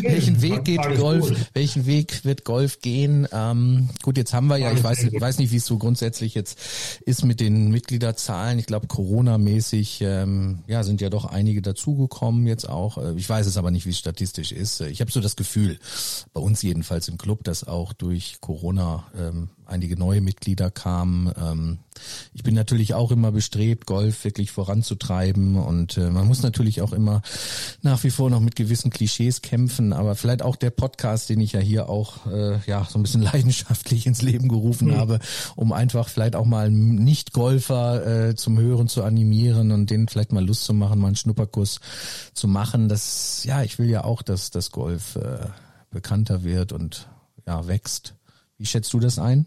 [0.02, 1.32] welchen Weg geht Golf?
[1.54, 3.30] Welchen Weg wird Golf gehen?
[3.32, 6.60] Ähm, gut, jetzt haben wir ja, ich weiß, weiß nicht, wie es so grundsätzlich jetzt
[7.06, 8.60] ist mit den Mitgliederzahlen.
[8.60, 12.98] Ich glaube, Corona-mäßig, ähm, ja, sind ja doch einige dazugekommen jetzt auch.
[12.98, 14.82] Äh, ich weiß es aber nicht, wie es statistisch ist.
[14.82, 15.80] Ich habe so das Gefühl,
[16.34, 21.32] bei uns jedenfalls im Club, dass auch durch Corona ähm, einige neue Mitglieder kamen.
[21.38, 21.80] Ähm,
[22.34, 26.94] ich bin natürlich auch immer bestrebt, Golf wirklich voranzutreiben und äh, man muss natürlich auch
[26.94, 27.22] immer
[27.82, 31.54] nach wie vor noch mit gewissen Klischees kämpfen, aber vielleicht auch der Podcast, den ich
[31.54, 34.98] ja hier auch äh, ja so ein bisschen leidenschaftlich ins Leben gerufen mhm.
[34.98, 35.20] habe,
[35.56, 40.46] um einfach vielleicht auch mal Nicht-Golfer äh, zum Hören zu animieren und denen vielleicht mal
[40.46, 41.80] Lust zu machen, mal einen Schnupperkurs
[42.34, 42.90] zu machen.
[42.90, 45.48] Das ja, ich will ja auch, dass das Golf äh,
[45.92, 47.08] bekannter wird und
[47.46, 48.16] ja wächst.
[48.58, 49.46] Wie schätzt du das ein?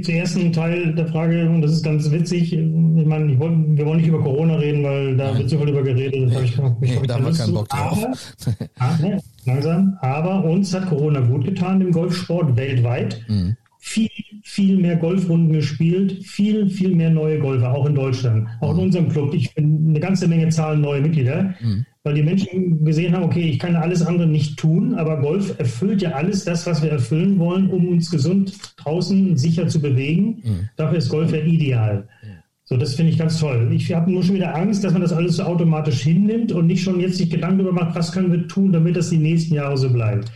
[0.00, 3.86] Zum ersten Teil der Frage, und das ist ganz witzig, ich meine, ich wollt, wir
[3.86, 5.38] wollen nicht über Corona reden, weil da Nein.
[5.38, 6.32] wird so viel über geredet.
[6.32, 8.04] Das ich, ich, ich da haben wir keinen Bock drauf.
[8.04, 13.20] Aber, ah, ne, langsam, aber uns hat Corona gut getan im Golfsport weltweit.
[13.28, 13.56] Mhm.
[13.78, 14.10] Viel,
[14.44, 18.82] viel mehr Golfrunden gespielt, viel, viel mehr neue Golfer, auch in Deutschland, auch in mhm.
[18.82, 19.34] unserem Club.
[19.34, 21.54] Ich bin eine ganze Menge Zahlen neue Mitglieder.
[21.60, 25.58] Mhm weil die Menschen gesehen haben, okay, ich kann alles andere nicht tun, aber Golf
[25.58, 30.42] erfüllt ja alles das, was wir erfüllen wollen, um uns gesund draußen sicher zu bewegen.
[30.42, 30.68] Mhm.
[30.76, 32.08] Dafür ist Golf ja ideal.
[32.64, 33.70] So, das finde ich ganz toll.
[33.72, 36.82] Ich habe nur schon wieder Angst, dass man das alles so automatisch hinnimmt und nicht
[36.82, 39.76] schon jetzt sich Gedanken darüber macht, was können wir tun, damit das die nächsten Jahre
[39.76, 40.32] so bleibt.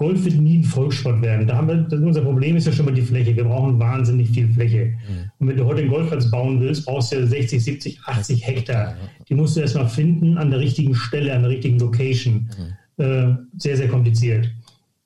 [0.00, 1.46] Golf wird nie ein Volkssport werden.
[1.46, 3.36] Da haben wir, unser Problem ist ja schon mal die Fläche.
[3.36, 4.86] Wir brauchen wahnsinnig viel Fläche.
[4.86, 5.30] Mhm.
[5.38, 8.96] Und wenn du heute einen Golfplatz bauen willst, brauchst du ja 60, 70, 80 Hektar.
[9.28, 12.48] Die musst du erstmal finden an der richtigen Stelle, an der richtigen Location.
[12.96, 13.04] Mhm.
[13.04, 14.50] Äh, sehr, sehr kompliziert.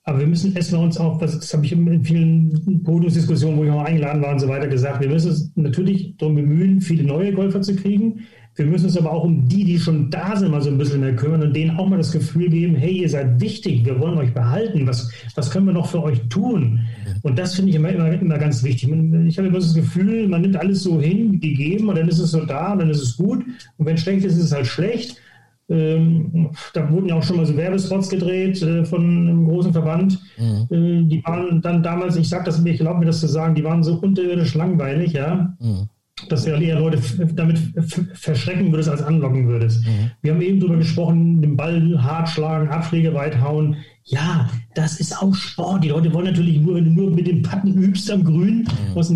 [0.05, 3.83] Aber wir müssen erstmal uns auch, das habe ich in vielen Podiumsdiskussionen, wo ich auch
[3.83, 7.63] eingeladen war und so weiter gesagt, wir müssen uns natürlich darum bemühen, viele neue Golfer
[7.63, 8.21] zu kriegen.
[8.57, 11.01] Wir müssen uns aber auch um die, die schon da sind, mal so ein bisschen
[11.01, 14.17] mehr kümmern und denen auch mal das Gefühl geben, hey, ihr seid wichtig, wir wollen
[14.17, 16.81] euch behalten, was, was können wir noch für euch tun?
[17.23, 18.89] Und das finde ich immer, immer, immer ganz wichtig.
[19.27, 22.31] Ich habe immer das Gefühl, man nimmt alles so hin, gegeben, und dann ist es
[22.31, 23.45] so da, und dann ist es gut.
[23.77, 25.17] Und wenn es schlecht ist, ist es halt schlecht.
[25.69, 30.21] Ähm, da wurden ja auch schon mal so Werbespots gedreht äh, von einem großen Verband.
[30.37, 30.67] Mhm.
[30.71, 33.55] Äh, die waren dann damals, ich sage das mir, ich glaube mir das zu sagen,
[33.55, 35.57] die waren so unterirdisch langweilig, ja.
[35.59, 35.89] Mhm
[36.29, 37.01] dass du eher Leute
[37.35, 37.59] damit
[38.15, 39.85] verschrecken würdest, als anlocken würdest.
[39.85, 40.11] Mhm.
[40.23, 43.77] Wir haben eben darüber gesprochen, den Ball hart schlagen, Abschläge weit hauen.
[44.07, 45.83] Ja, das ist auch Sport.
[45.83, 48.99] Die Leute wollen natürlich nur, wenn du nur mit dem Patten übst am Grün, mhm.
[48.99, 49.15] aus 1,20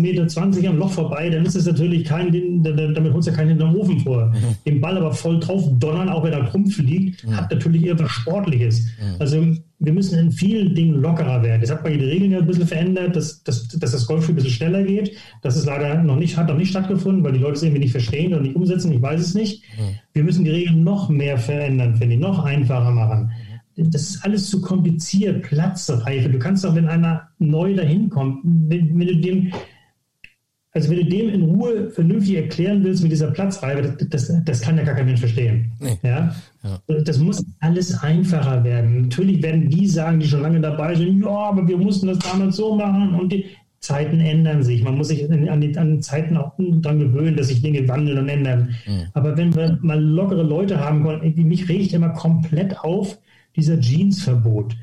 [0.55, 3.75] Meter am Loch vorbei, dann ist es natürlich kein, damit holst du ja keinen hinterm
[3.75, 4.27] Ofen vor.
[4.27, 4.55] Mhm.
[4.65, 7.37] Den Ball aber voll drauf donnern, auch wenn er krumpf liegt, mhm.
[7.37, 8.81] hat natürlich eher was Sportliches.
[8.81, 9.15] Mhm.
[9.19, 11.61] Also wir müssen in vielen Dingen lockerer werden.
[11.61, 14.35] Jetzt hat man die Regeln ja ein bisschen verändert, dass, dass, dass das Golfspiel ein
[14.35, 15.15] bisschen schneller geht.
[15.41, 17.91] Das ist leider noch nicht, hat noch nicht stattgefunden, weil die Leute es irgendwie nicht
[17.91, 18.91] verstehen oder nicht umsetzen.
[18.91, 19.63] Ich weiß es nicht.
[19.77, 19.95] Mhm.
[20.13, 23.31] Wir müssen die Regeln noch mehr verändern, finde ich, noch einfacher machen.
[23.77, 26.27] Das ist alles zu kompliziert, Platzreife.
[26.27, 29.53] Du kannst doch, wenn einer neu dahin kommt, wenn, wenn du dem
[30.71, 34.61] also wenn du dem in Ruhe vernünftig erklären willst mit dieser Platzreibe, das, das, das
[34.61, 35.71] kann ja gar kein Mensch verstehen.
[35.79, 35.97] Nee.
[36.03, 36.35] Ja?
[36.63, 37.01] ja?
[37.01, 39.01] Das muss alles einfacher werden.
[39.03, 42.55] Natürlich werden die sagen, die schon lange dabei sind, ja, aber wir mussten das damals
[42.55, 43.45] so machen und die
[43.79, 44.83] Zeiten ändern sich.
[44.83, 48.19] Man muss sich an die, an die Zeiten auch daran gewöhnen, dass sich Dinge wandeln
[48.19, 48.75] und ändern.
[48.85, 49.05] Mhm.
[49.13, 53.17] Aber wenn wir mal lockere Leute haben wollen, mich regt immer komplett auf
[53.55, 54.75] dieser Jeansverbot.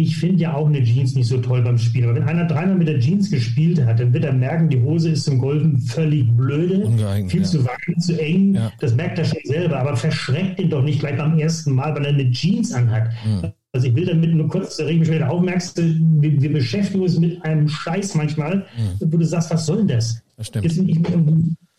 [0.00, 2.08] Ich finde ja auch eine Jeans nicht so toll beim Spielen.
[2.08, 5.10] Aber wenn einer dreimal mit der Jeans gespielt hat, dann wird er merken, die Hose
[5.10, 6.90] ist zum Golfen völlig blöde,
[7.28, 7.46] viel ja.
[7.46, 8.54] zu weit, zu eng.
[8.54, 8.72] Ja.
[8.80, 9.78] Das merkt er schon selber.
[9.78, 13.10] Aber verschreckt ihn doch nicht gleich beim ersten Mal, weil er eine Jeans anhat.
[13.24, 13.52] Mhm.
[13.72, 17.40] Also ich will damit nur kurz, da reg mich wieder wir, wir, beschäftigen uns mit
[17.44, 19.12] einem Scheiß manchmal, mhm.
[19.12, 20.20] wo du sagst, was soll denn das?
[20.36, 20.64] Das stimmt.
[20.64, 20.98] Jetzt, ich,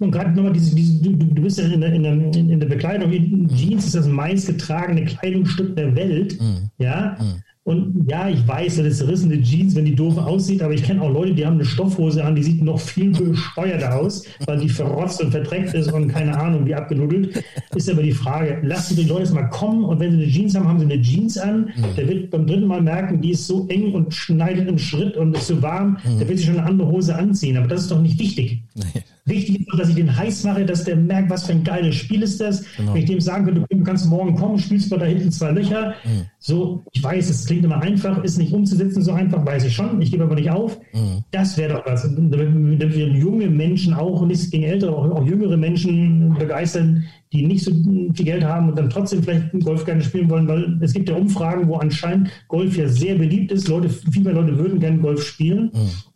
[0.01, 2.67] und gerade nochmal, diese, diese, du, du bist ja in der, in der, in der
[2.67, 3.47] Bekleidung, mhm.
[3.55, 6.69] Jeans ist das meistgetragene Kleidungsstück der Welt, mhm.
[6.79, 7.43] ja, mhm.
[7.63, 10.99] Und ja, ich weiß, das ist zerrissene Jeans, wenn die doof aussieht, aber ich kenne
[11.03, 14.69] auch Leute, die haben eine Stoffhose an, die sieht noch viel bescheuerter aus, weil die
[14.69, 17.43] verrotzt und verdreckt ist und keine Ahnung, wie abgenudelt.
[17.75, 20.67] Ist aber die Frage, lassen die Leute mal kommen und wenn sie eine Jeans haben,
[20.67, 21.65] haben sie eine Jeans an.
[21.75, 21.95] Mhm.
[21.95, 25.37] Der wird beim dritten Mal merken, die ist so eng und schneidet im Schritt und
[25.37, 26.17] ist so warm, mhm.
[26.17, 27.57] der wird sich schon eine andere Hose anziehen.
[27.57, 28.63] Aber das ist doch nicht wichtig.
[28.73, 29.03] Nee.
[29.25, 32.23] Wichtig ist, dass ich den heiß mache, dass der merkt, was für ein geiles Spiel
[32.23, 32.63] ist das.
[32.75, 32.93] Genau.
[32.93, 35.93] Wenn ich dem sagen könnte, du kannst morgen kommen, spielst mal da hinten zwei Löcher.
[36.03, 36.25] Mhm.
[36.39, 40.01] So, ich weiß, es klingt immer einfach, ist nicht umzusetzen so einfach, weiß ich schon.
[40.01, 40.79] Ich gebe aber nicht auf.
[40.93, 41.23] Mhm.
[41.29, 42.01] Das wäre doch was.
[42.01, 47.63] Damit wir junge Menschen auch, nicht gegen ältere, auch, auch jüngere Menschen begeistern, die nicht
[47.63, 51.09] so viel Geld haben und dann trotzdem vielleicht Golf gerne spielen wollen, weil es gibt
[51.09, 53.67] ja Umfragen, wo anscheinend Golf ja sehr beliebt ist.
[53.67, 55.71] Leute, viel mehr Leute würden gerne Golf spielen.
[55.73, 56.10] Mhm.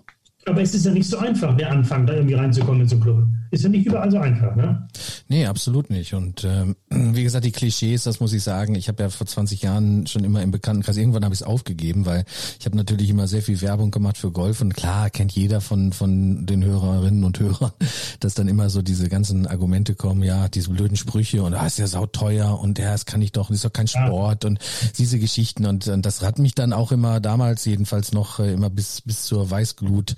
[0.47, 3.03] Aber es ist ja nicht so einfach, der Anfang, da irgendwie reinzukommen in so einen
[3.03, 3.23] Club.
[3.51, 4.87] Ist ja nicht überall so einfach, ne?
[5.27, 6.13] Nee, absolut nicht.
[6.13, 9.63] Und ähm, wie gesagt, die Klischees, das muss ich sagen, ich habe ja vor 20
[9.63, 12.25] Jahren schon immer im Bekanntenkreis, irgendwann habe ich es aufgegeben, weil
[12.59, 15.93] ich habe natürlich immer sehr viel Werbung gemacht für Golf und klar kennt jeder von
[15.93, 17.71] von den Hörerinnen und Hörern,
[18.19, 21.79] dass dann immer so diese ganzen Argumente kommen, ja, diese blöden Sprüche und ah, ist
[21.79, 24.49] ja sauteuer und ja, das kann ich doch, das ist doch kein Sport ja.
[24.49, 24.59] und
[24.97, 28.69] diese Geschichten und, und das hat mich dann auch immer damals jedenfalls noch äh, immer
[28.69, 30.15] bis bis zur Weißglut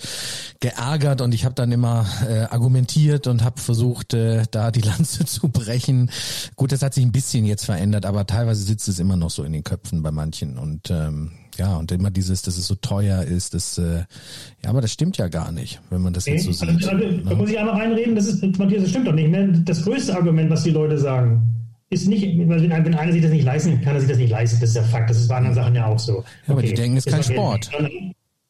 [0.60, 5.26] geärgert und ich habe dann immer äh, argumentiert und habe versucht, äh, da die Lanze
[5.26, 6.12] zu brechen.
[6.56, 9.44] Gut, das hat sich ein bisschen jetzt verändert, aber teilweise sitzt es immer noch so
[9.44, 13.24] in den Köpfen bei manchen und ähm, ja, und immer dieses, dass es so teuer
[13.24, 14.04] ist, das, äh,
[14.64, 16.70] ja, aber das stimmt ja gar nicht, wenn man das jetzt so sieht.
[16.70, 19.30] Also, also, da muss ich einmal reinreden, das ist, Matthias, das stimmt doch nicht.
[19.30, 19.64] Ne?
[19.66, 21.42] Das größte Argument, was die Leute sagen,
[21.90, 24.60] ist nicht, wenn einer sich das nicht leisten kann, kann er sich das nicht leisten,
[24.60, 26.24] das ist ja Fakt, das ist bei anderen Sachen ja auch so.
[26.46, 27.70] Ja, aber die denken, es ist kein Sport.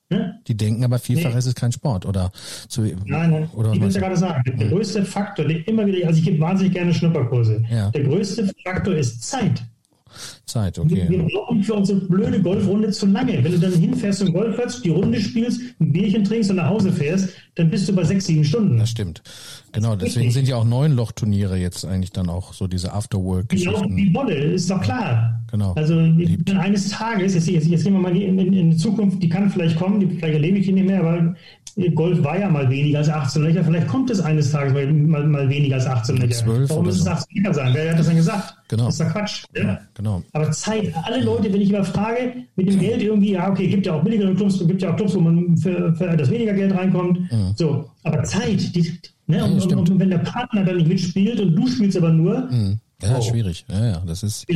[0.09, 0.39] Ne?
[0.47, 1.37] Die denken aber vielfach, nee.
[1.37, 2.31] ist es kein Sport oder
[2.69, 3.49] zu, Nein, nein.
[3.53, 4.41] Oder ich will es ja gerade sagen.
[4.57, 4.69] Der hm.
[4.69, 7.63] größte Faktor, der immer wieder, also ich gebe wahnsinnig gerne Schnupperkurse.
[7.69, 7.89] Ja.
[7.91, 9.63] Der größte Faktor ist Zeit.
[10.45, 11.05] Zeit, okay.
[11.09, 13.43] Wir brauchen für unsere blöde Golfrunde zu lange.
[13.43, 16.91] Wenn du dann hinfährst zum Golfplatz, die Runde spielst, ein Bierchen trinkst und nach Hause
[16.91, 18.77] fährst, dann bist du bei sechs, sieben Stunden.
[18.77, 19.21] Das stimmt.
[19.71, 23.95] Genau, deswegen sind ja auch neun Lochturniere jetzt eigentlich dann auch so diese Afterwork-Geschichten.
[23.95, 25.41] Die Wolle, ist doch klar.
[25.51, 25.73] Genau.
[25.73, 25.99] Also
[26.57, 29.49] eines Tages, jetzt, jetzt, jetzt gehen wir mal in, in, in die Zukunft, die kann
[29.49, 31.35] vielleicht kommen, die, vielleicht erlebe ich die nicht mehr, aber
[31.93, 33.63] Golf war ja mal weniger als 18 Löcher.
[33.63, 36.43] Vielleicht kommt es eines Tages mal, mal, mal weniger als 18 Löcher.
[36.45, 37.71] Warum muss es 18 Löcher sein?
[37.73, 38.55] Wer hat das denn gesagt?
[38.67, 38.85] Genau.
[38.85, 39.43] Das ist doch Quatsch.
[39.55, 40.23] Ja, genau.
[40.33, 43.85] Aber Zeit, alle Leute, wenn ich immer frage, mit dem Geld irgendwie, ja, okay, gibt
[43.85, 46.75] ja auch billigere Clubs, gibt ja auch Clubs, wo man für, für das weniger Geld
[46.75, 47.19] reinkommt.
[47.31, 47.53] Mhm.
[47.55, 49.45] So, aber Zeit, die, ne?
[49.45, 52.79] und, und, und, wenn der Partner dann nicht mitspielt und du spielst aber nur, mhm.
[53.03, 53.21] Ja, oh.
[53.21, 53.63] schwierig.
[53.69, 54.49] Ja, ja, das ist,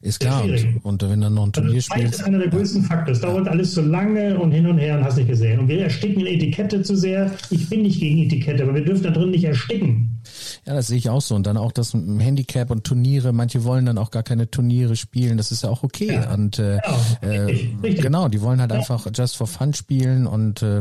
[0.00, 0.44] ist klar.
[0.44, 2.08] Und, und, wenn dann noch ein Turnier also spielt.
[2.08, 3.12] Das ist einer der größten Faktoren.
[3.12, 5.60] Es dauert alles so lange und hin und her und hast nicht gesehen.
[5.60, 7.30] Und wir ersticken in Etikette zu sehr.
[7.50, 10.20] Ich bin nicht gegen Etikette, aber wir dürfen da drin nicht ersticken.
[10.66, 11.34] Ja, das sehe ich auch so.
[11.34, 13.32] Und dann auch das Handicap und Turniere.
[13.34, 15.36] Manche wollen dann auch gar keine Turniere spielen.
[15.36, 16.14] Das ist ja auch okay.
[16.14, 16.32] Ja.
[16.32, 18.02] Und äh, genau, richtig, äh, richtig.
[18.02, 18.78] genau, die wollen halt ja.
[18.78, 20.26] einfach just for fun spielen.
[20.26, 20.80] Und äh,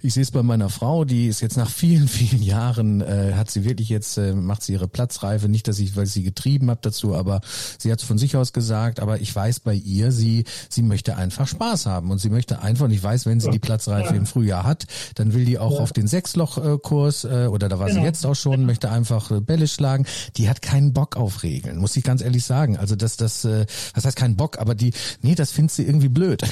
[0.00, 3.50] ich sehe es bei meiner Frau, die ist jetzt nach vielen, vielen Jahren, äh, hat
[3.50, 5.48] sie wirklich jetzt, äh, macht sie ihre Platzreife.
[5.48, 7.40] Nicht, dass ich, weil sie getrieben habe dazu, aber
[7.78, 9.00] sie hat es von sich aus gesagt.
[9.00, 12.10] Aber ich weiß bei ihr, sie, sie möchte einfach Spaß haben.
[12.10, 14.16] Und sie möchte einfach, und ich weiß, wenn sie die Platzreife ja.
[14.16, 18.00] im Frühjahr hat, dann will die auch auf den Sechsloch-Kurs, äh, oder da war genau.
[18.00, 20.06] sie jetzt auch schon, möchte einfach äh, Bälle schlagen.
[20.36, 22.76] Die hat keinen Bock auf Regeln, muss ich ganz ehrlich sagen.
[22.76, 24.92] Also das, das, äh, was heißt keinen Bock, aber die,
[25.22, 26.42] nee, das findet sie irgendwie blöd.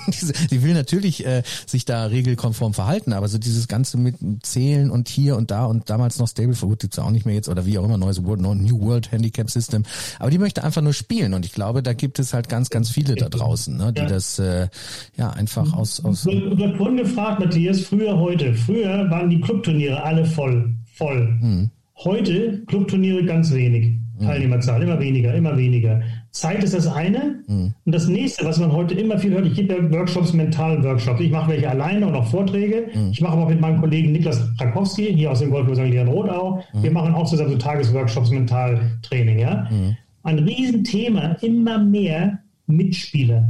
[0.50, 5.08] die will natürlich äh, sich da regelkonform verhalten, aber so dieses ganze mit Zählen und
[5.08, 7.78] hier und da und damals noch Stable Wood gibt's auch nicht mehr jetzt oder wie
[7.78, 9.82] auch immer, neues World, New World Handicap Handicap System,
[10.18, 12.90] aber die möchte einfach nur spielen und ich glaube, da gibt es halt ganz, ganz
[12.90, 14.06] viele da draußen, ne, die ja.
[14.06, 14.68] das äh,
[15.16, 16.24] ja einfach aus aus.
[16.26, 18.54] Wird vorhin gefragt, Matthias, früher, heute.
[18.54, 21.36] Früher waren die Clubturniere alle voll, voll.
[21.40, 21.70] Hm.
[21.96, 23.98] Heute Clubturniere ganz wenig.
[24.18, 24.26] Hm.
[24.26, 26.02] Teilnehmerzahl, immer weniger, immer weniger.
[26.34, 27.42] Zeit ist das eine.
[27.46, 27.74] Mhm.
[27.84, 31.20] Und das nächste, was man heute immer viel hört, ich gebe ja Workshops, mentalen Workshops.
[31.20, 32.88] Ich mache welche alleine und auch Vorträge.
[32.92, 33.10] Mhm.
[33.12, 35.84] Ich mache aber auch mit meinem Kollegen Niklas Krakowski, hier aus dem Golfclub St.
[35.84, 36.62] Leon Rodau.
[36.72, 36.82] Mhm.
[36.82, 39.38] Wir machen auch zusammen so Tagesworkshops, Mentaltraining.
[39.38, 39.68] Ja?
[39.70, 39.96] Mhm.
[40.24, 43.48] Ein Riesenthema, immer mehr Mitspieler.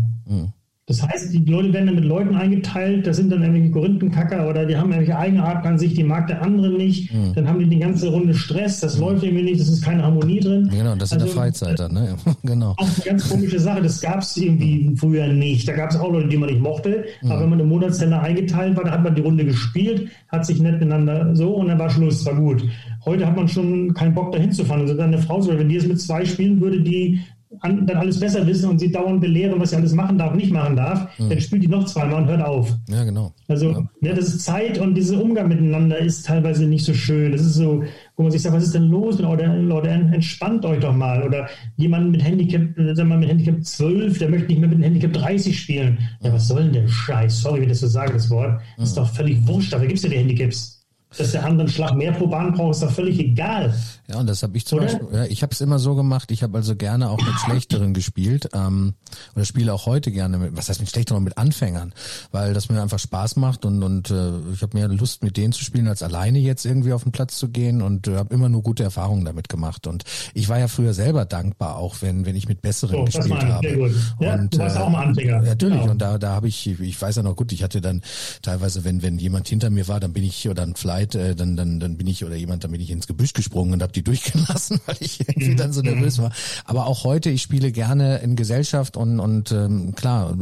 [0.86, 4.66] Das heißt, die Leute werden dann mit Leuten eingeteilt, das sind dann irgendwelche Korinthenkacker oder
[4.66, 7.10] die haben irgendwelche Eigenarten an sich, die mag der andere nicht.
[7.10, 7.32] Mhm.
[7.34, 9.04] Dann haben die die ganze Runde Stress, das mhm.
[9.04, 10.68] läuft irgendwie nicht, das ist keine Harmonie drin.
[10.70, 12.16] Genau, das ist also, in der Freizeit dann, ne?
[12.42, 12.74] genau.
[12.76, 15.66] Auch eine ganz komische Sache, das gab es irgendwie früher nicht.
[15.66, 17.30] Da gab es auch Leute, die man nicht mochte, mhm.
[17.30, 20.60] aber wenn man im Monatszähler eingeteilt war, da hat man die Runde gespielt, hat sich
[20.60, 22.62] nett miteinander so und dann war Schluss, war gut.
[23.06, 24.82] Heute hat man schon keinen Bock dahin zu fahren.
[24.82, 27.20] Also dann eine Frau, wenn die es mit zwei spielen würde, die
[27.60, 30.52] an, dann alles besser wissen und sie dauernd belehren, was sie alles machen darf, nicht
[30.52, 31.30] machen darf, mhm.
[31.30, 32.72] dann spielt die noch zweimal und hört auf.
[32.88, 33.32] Ja, genau.
[33.48, 33.88] Also, ja.
[34.02, 34.14] ja.
[34.14, 37.32] das ist Zeit und dieser Umgang miteinander ist teilweise nicht so schön.
[37.32, 37.82] Das ist so,
[38.16, 39.20] wo man sich sagt, was ist denn los?
[39.20, 41.22] Oder, Leute, entspannt euch doch mal.
[41.22, 44.84] Oder jemand mit Handicap, sagen wir mit Handicap 12, der möchte nicht mehr mit dem
[44.84, 45.98] Handicap 30 spielen.
[46.22, 47.40] Ja, was soll denn der Scheiß?
[47.40, 48.60] Sorry, wenn ich das so sage, das Wort.
[48.76, 49.00] Das ist mhm.
[49.00, 49.72] doch völlig wurscht.
[49.72, 50.73] Dafür gibt es ja die Handicaps
[51.18, 53.74] dass der andere einen Schlag mehr pro Bahn braucht, ist doch völlig egal.
[54.08, 54.86] Ja, und das habe ich zum oder?
[54.86, 57.94] Beispiel, ja, ich habe es immer so gemacht, ich habe also gerne auch mit Schlechteren
[57.94, 58.94] gespielt ähm,
[59.34, 61.94] oder spiele auch heute gerne mit, was heißt mit Schlechteren, mit Anfängern,
[62.30, 65.52] weil das mir einfach Spaß macht und, und äh, ich habe mehr Lust mit denen
[65.52, 68.48] zu spielen, als alleine jetzt irgendwie auf den Platz zu gehen und äh, habe immer
[68.48, 70.04] nur gute Erfahrungen damit gemacht und
[70.34, 73.66] ich war ja früher selber dankbar, auch wenn wenn ich mit Besseren so, gespielt habe.
[73.66, 73.92] Sehr gut.
[74.20, 75.42] Ja, und, du warst äh, auch mal Anfänger.
[75.42, 75.92] Natürlich, genau.
[75.92, 78.02] und da, da habe ich, ich weiß ja noch gut, ich hatte dann
[78.42, 81.34] teilweise, wenn, wenn jemand hinter mir war, dann bin ich, oder ein Flight Zeit, äh,
[81.34, 83.92] dann, dann, dann bin ich oder jemand, dann bin ich ins Gebüsch gesprungen und habe
[83.92, 86.32] die durchgelassen, weil ich irgendwie dann so nervös war.
[86.64, 90.36] Aber auch heute, ich spiele gerne in Gesellschaft und, und ähm, klar,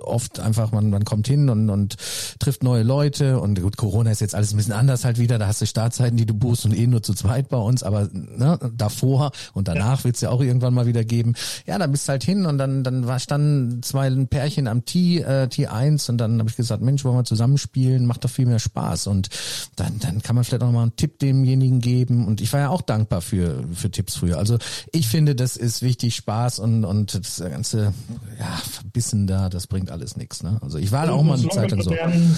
[0.00, 1.96] oft einfach, man, man kommt hin und, und
[2.38, 5.46] trifft neue Leute und gut, Corona ist jetzt alles ein bisschen anders halt wieder, da
[5.46, 8.58] hast du Startzeiten, die du buchst und eh nur zu zweit bei uns, aber ne,
[8.76, 10.04] davor und danach ja.
[10.04, 11.34] wird es ja auch irgendwann mal wieder geben.
[11.66, 15.18] Ja, da bist du halt hin und dann, dann war standen zwei Pärchen am T,
[15.18, 18.58] äh, T1 und dann habe ich gesagt, Mensch, wollen wir zusammenspielen, macht doch viel mehr
[18.58, 19.28] Spaß und
[19.76, 22.26] dann, dann kann man vielleicht auch mal einen Tipp demjenigen geben.
[22.26, 24.38] Und ich war ja auch dankbar für, für Tipps früher.
[24.38, 24.58] Also
[24.92, 27.92] ich finde, das ist wichtig, Spaß und, und das ganze
[28.38, 30.42] ja, Verbissen da, das bringt alles nichts.
[30.42, 30.58] Ne?
[30.60, 31.90] Also ich war da auch mal eine Zeit lang so.
[31.90, 32.34] Werden.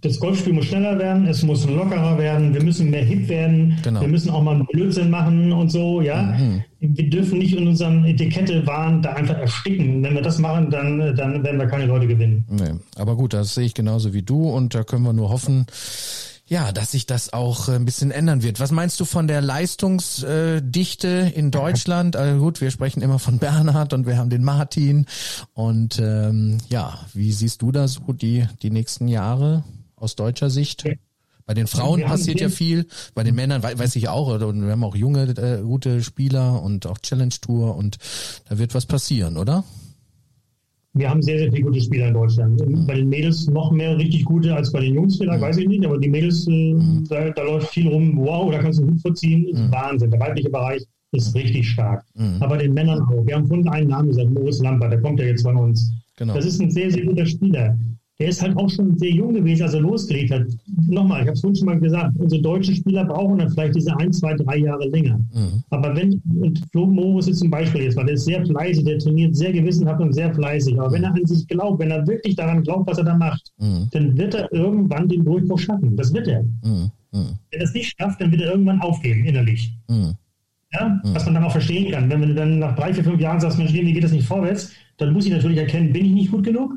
[0.00, 4.00] Das Golfspiel muss schneller werden, es muss lockerer werden, wir müssen mehr hip werden, genau.
[4.00, 6.22] wir müssen auch mal einen Blödsinn machen und so, ja.
[6.22, 6.62] Mhm.
[6.78, 10.02] Wir dürfen nicht in unserem Etikette-Wahn da einfach ersticken.
[10.02, 12.44] Wenn wir das machen, dann, dann werden wir keine Leute gewinnen.
[12.50, 15.66] Nee, aber gut, das sehe ich genauso wie du und da können wir nur hoffen,
[15.66, 15.74] ja,
[16.72, 18.60] dass sich das auch äh, ein bisschen ändern wird.
[18.60, 22.14] Was meinst du von der Leistungsdichte in Deutschland?
[22.14, 25.06] Also gut, wir sprechen immer von Bernhard und wir haben den Martin.
[25.54, 29.64] Und ähm, ja, wie siehst du da so die, die nächsten Jahre
[29.96, 30.84] aus deutscher Sicht?
[31.46, 34.82] Bei den Frauen passiert ja viel, bei den Männern weiß ich auch, und wir haben
[34.82, 37.98] auch junge, äh, gute Spieler und auch Challenge Tour und
[38.48, 39.62] da wird was passieren, oder?
[40.96, 42.86] Wir haben sehr, sehr viele gute Spieler in Deutschland.
[42.86, 45.84] Bei den Mädels noch mehr richtig gute als bei den Jungs vielleicht, weiß ich nicht,
[45.84, 46.74] aber die Mädels, äh,
[47.08, 49.70] da, da, läuft viel rum, wow, da kannst du einen Hut vorziehen, ist.
[49.70, 50.10] Wahnsinn.
[50.10, 50.82] Der weibliche Bereich
[51.12, 52.04] ist richtig stark.
[52.40, 53.26] Aber den Männern auch.
[53.26, 55.92] Wir haben vorhin einen Namen gesagt, Moritz Lamper, der kommt ja jetzt von uns.
[56.16, 56.34] Genau.
[56.34, 57.76] Das ist ein sehr, sehr guter Spieler
[58.18, 60.46] der ist halt auch schon sehr jung gewesen, als er losgelegt hat.
[60.88, 63.94] Nochmal, ich habe es vorhin schon mal gesagt, unsere deutschen Spieler brauchen dann vielleicht diese
[63.98, 65.18] ein, zwei, drei Jahre länger.
[65.34, 65.62] Mhm.
[65.68, 68.98] Aber wenn, und Flo Morris ist zum Beispiel jetzt, weil der ist sehr fleißig, der
[68.98, 70.80] trainiert sehr gewissenhaft und sehr fleißig.
[70.80, 73.52] Aber wenn er an sich glaubt, wenn er wirklich daran glaubt, was er da macht,
[73.58, 73.88] mhm.
[73.92, 75.94] dann wird er irgendwann den Durchbruch schaffen.
[75.96, 76.42] Das wird er.
[76.42, 76.90] Mhm.
[77.12, 77.38] mhm.
[77.50, 79.74] Wenn er es nicht schafft, dann wird er irgendwann aufgeben, innerlich.
[79.88, 80.14] Mhm.
[80.72, 81.00] Ja?
[81.04, 82.08] Was man dann auch verstehen kann.
[82.08, 84.72] Wenn du dann nach drei, vier, fünf Jahren sagst, Mensch, wie geht das nicht vorwärts,
[84.96, 86.72] dann muss ich natürlich erkennen, bin ich nicht gut genug?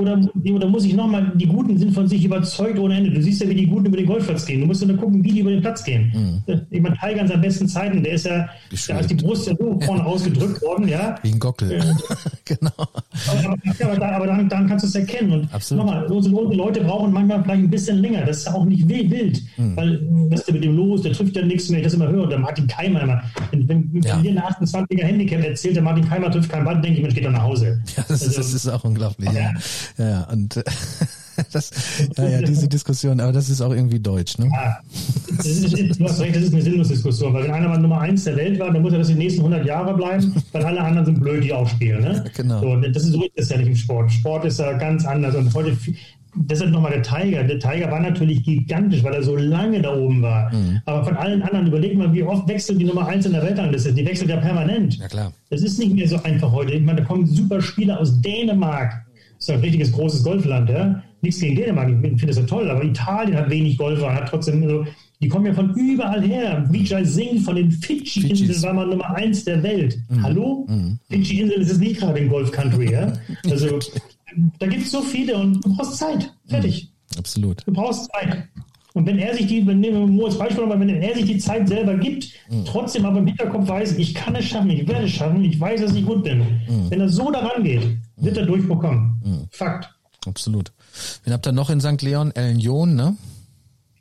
[0.00, 0.16] Oder,
[0.54, 3.10] oder muss ich nochmal, die Guten sind von sich überzeugt ohne Ende.
[3.10, 4.60] Du siehst ja, wie die Guten über den Golfplatz gehen.
[4.60, 6.42] Du musst nur gucken, wie die über den Platz gehen.
[6.46, 6.60] Mhm.
[6.70, 8.48] Ich meine, Tiger in seinen besten Zeiten, der ist ja,
[8.86, 11.16] da ist die Brust ja so vorne rausgedrückt worden, ja.
[11.22, 11.82] Wie ein Gockel.
[12.44, 12.70] Genau.
[12.78, 13.56] Aber,
[13.92, 15.32] aber, aber dann, dann, kannst du es erkennen.
[15.32, 15.84] Und Absolut.
[15.84, 18.24] nochmal, unsere Leute brauchen manchmal vielleicht ein bisschen länger.
[18.24, 19.76] Das ist auch nicht wild, mhm.
[19.76, 20.00] weil,
[20.30, 21.02] was ist mit dem los?
[21.02, 21.80] Der trifft ja nichts mehr.
[21.80, 22.26] Ich das immer höre.
[22.26, 23.22] Der Martin Keimer immer.
[23.50, 24.16] Wenn, wenn ja.
[24.16, 27.26] mir ein 28er Handicap erzählt, der Martin Keimer trifft keinen Ball, denke ich, Mensch, geht
[27.26, 27.82] doch nach Hause.
[27.94, 29.30] Ja, das, also, ist, das ist auch unglaublich.
[29.30, 29.52] Ja,
[29.96, 30.08] ja.
[30.08, 30.28] ja.
[30.30, 30.56] Und
[31.52, 31.70] das,
[32.16, 34.50] ja, ja, diese Diskussion, aber das ist auch irgendwie deutsch, ne?
[34.52, 34.78] Ja,
[35.36, 38.00] das ist, du hast recht, das ist eine sinnlose Diskussion, weil wenn einer mal Nummer
[38.00, 40.80] eins der Welt war, dann muss er das die nächsten 100 Jahre bleiben, weil alle
[40.80, 42.24] anderen sind blöd, die aufspielen, ne?
[42.36, 42.60] Genau.
[42.60, 44.12] So, das ist so ist das ja nicht im Sport.
[44.12, 45.76] Sport ist ja ganz anders und heute
[46.34, 47.42] deshalb nochmal der Tiger.
[47.44, 50.52] Der Tiger war natürlich gigantisch, weil er so lange da oben war.
[50.52, 50.80] Mhm.
[50.84, 53.92] Aber von allen anderen, überleg mal, wie oft wechselt die Nummer 1 in der Weltrangliste.
[53.92, 54.98] Die wechselt ja permanent.
[54.98, 55.32] Ja, klar.
[55.50, 56.72] Das ist nicht mehr so einfach heute.
[56.72, 59.04] Ich meine, da kommen super Spieler aus Dänemark.
[59.38, 61.02] Das ist ein richtiges großes Golfland, ja.
[61.20, 64.68] Nichts gegen Dänemark, ich finde das ja toll, aber Italien hat wenig Golfer, hat trotzdem
[64.68, 64.84] so,
[65.20, 66.64] die kommen ja von überall her.
[66.70, 69.98] Vijay Singh von den Fidschi-Inseln war mal Nummer eins der Welt.
[70.08, 70.22] Mhm.
[70.22, 70.66] Hallo?
[70.68, 70.98] Mhm.
[71.10, 73.12] Fidschi-Inseln ist es nicht gerade im Golf-Country, ja.
[73.50, 73.78] Also,
[74.58, 76.32] da gibt es so viele und du brauchst Zeit.
[76.46, 76.84] Fertig.
[76.84, 77.18] Mhm.
[77.18, 77.66] Absolut.
[77.66, 78.48] Du brauchst Zeit.
[78.98, 81.38] Und wenn er sich die, nehmen wir mal als Beispiel, aber wenn er sich die
[81.38, 82.64] Zeit selber gibt, mhm.
[82.64, 85.82] trotzdem aber im Hinterkopf weiß, ich kann es schaffen, ich werde es schaffen, ich weiß,
[85.82, 86.38] dass ich gut bin.
[86.38, 86.90] Mhm.
[86.90, 89.22] Wenn er so daran geht, wird er Durchbruch kommen.
[89.24, 89.46] Mhm.
[89.52, 89.88] Fakt.
[90.26, 90.72] Absolut.
[91.22, 92.02] Wen habt ihr noch in St.
[92.02, 92.32] Leon?
[92.32, 93.16] Ellen John, ne?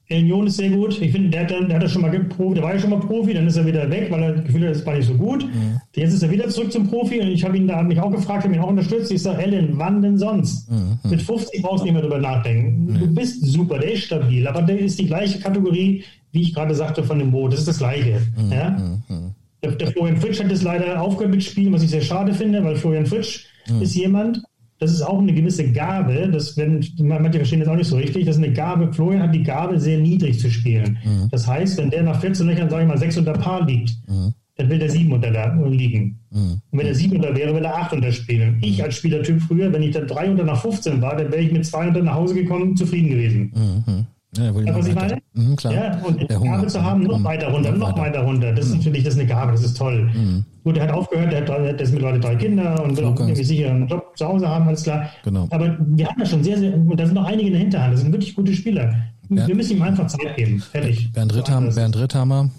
[0.09, 1.01] Union ist sehr gut.
[1.01, 2.99] Ich finde, der hat, der hat das schon mal Profi, der war ja schon mal
[2.99, 5.13] Profi, dann ist er wieder weg, weil er das Gefühl hat, das war nicht so
[5.13, 5.43] gut.
[5.45, 5.81] Mhm.
[5.95, 8.45] Jetzt ist er wieder zurück zum Profi und ich habe ihn da mich auch gefragt,
[8.45, 9.11] habe ihn auch unterstützt.
[9.11, 10.71] Ich sage, Ellen, wann denn sonst?
[10.71, 10.97] Mhm.
[11.09, 12.85] Mit 50 brauchst du nicht mehr drüber nachdenken.
[12.85, 12.99] Mhm.
[12.99, 16.73] Du bist super, der ist stabil, aber der ist die gleiche Kategorie, wie ich gerade
[16.73, 17.51] sagte, von dem Boot.
[17.51, 18.21] Das ist das Gleiche.
[18.37, 18.51] Mhm.
[18.51, 18.69] Ja?
[18.69, 19.31] Mhm.
[19.61, 22.63] Der, der, Florian Fritsch hat das leider aufgehört mit Spielen, was ich sehr schade finde,
[22.63, 23.81] weil Florian Fritsch mhm.
[23.81, 24.41] ist jemand,
[24.79, 26.29] das ist auch eine gewisse Gabe.
[26.31, 28.25] Das werden, manche verstehen das auch nicht so richtig.
[28.25, 28.91] Das ist eine Gabe.
[28.93, 30.97] Florian hat die Gabe, sehr niedrig zu spielen.
[31.03, 31.29] Mhm.
[31.31, 34.33] Das heißt, wenn der nach 14 Löchern, sage ich mal, 6 unter Paar liegt, mhm.
[34.55, 35.31] dann will der 7 unter
[35.69, 36.19] liegen.
[36.29, 36.61] Mhm.
[36.71, 38.59] Und wenn er 7 unter wäre, will er 8 unter spielen.
[38.61, 41.51] Ich als Spielertyp früher, wenn ich dann 3 unter nach 15 war, dann wäre ich
[41.51, 44.07] mit 2 unter nach Hause gekommen, zufrieden gewesen.
[44.37, 45.17] Ja, was ich meine?
[45.33, 45.73] Mhm, klar.
[45.73, 47.23] Ja, und die Gabe zu haben, noch mhm.
[47.23, 48.01] weiter runter, noch weiter.
[48.01, 48.53] weiter runter.
[48.53, 48.77] Das ist mhm.
[48.77, 50.09] natürlich das ist eine Gabe, das ist toll.
[50.13, 50.45] Mhm.
[50.63, 53.43] Gut, er hat aufgehört, er hat, der ist mittlerweile drei Kinder und will auch irgendwie
[53.43, 55.09] sicher einen Job zu Hause haben, alles klar.
[55.23, 55.47] Genau.
[55.49, 57.93] Aber wir haben da schon sehr, sehr, und da sind noch einige in der Hinterhand,
[57.93, 58.93] das sind wirklich gute Spieler.
[59.29, 59.47] Ja.
[59.47, 60.59] Wir müssen ihm einfach Zeit geben.
[60.59, 61.11] Fertig.
[61.11, 61.71] Bernd, Ritthammer.
[61.71, 62.49] Bernd Ritthammer.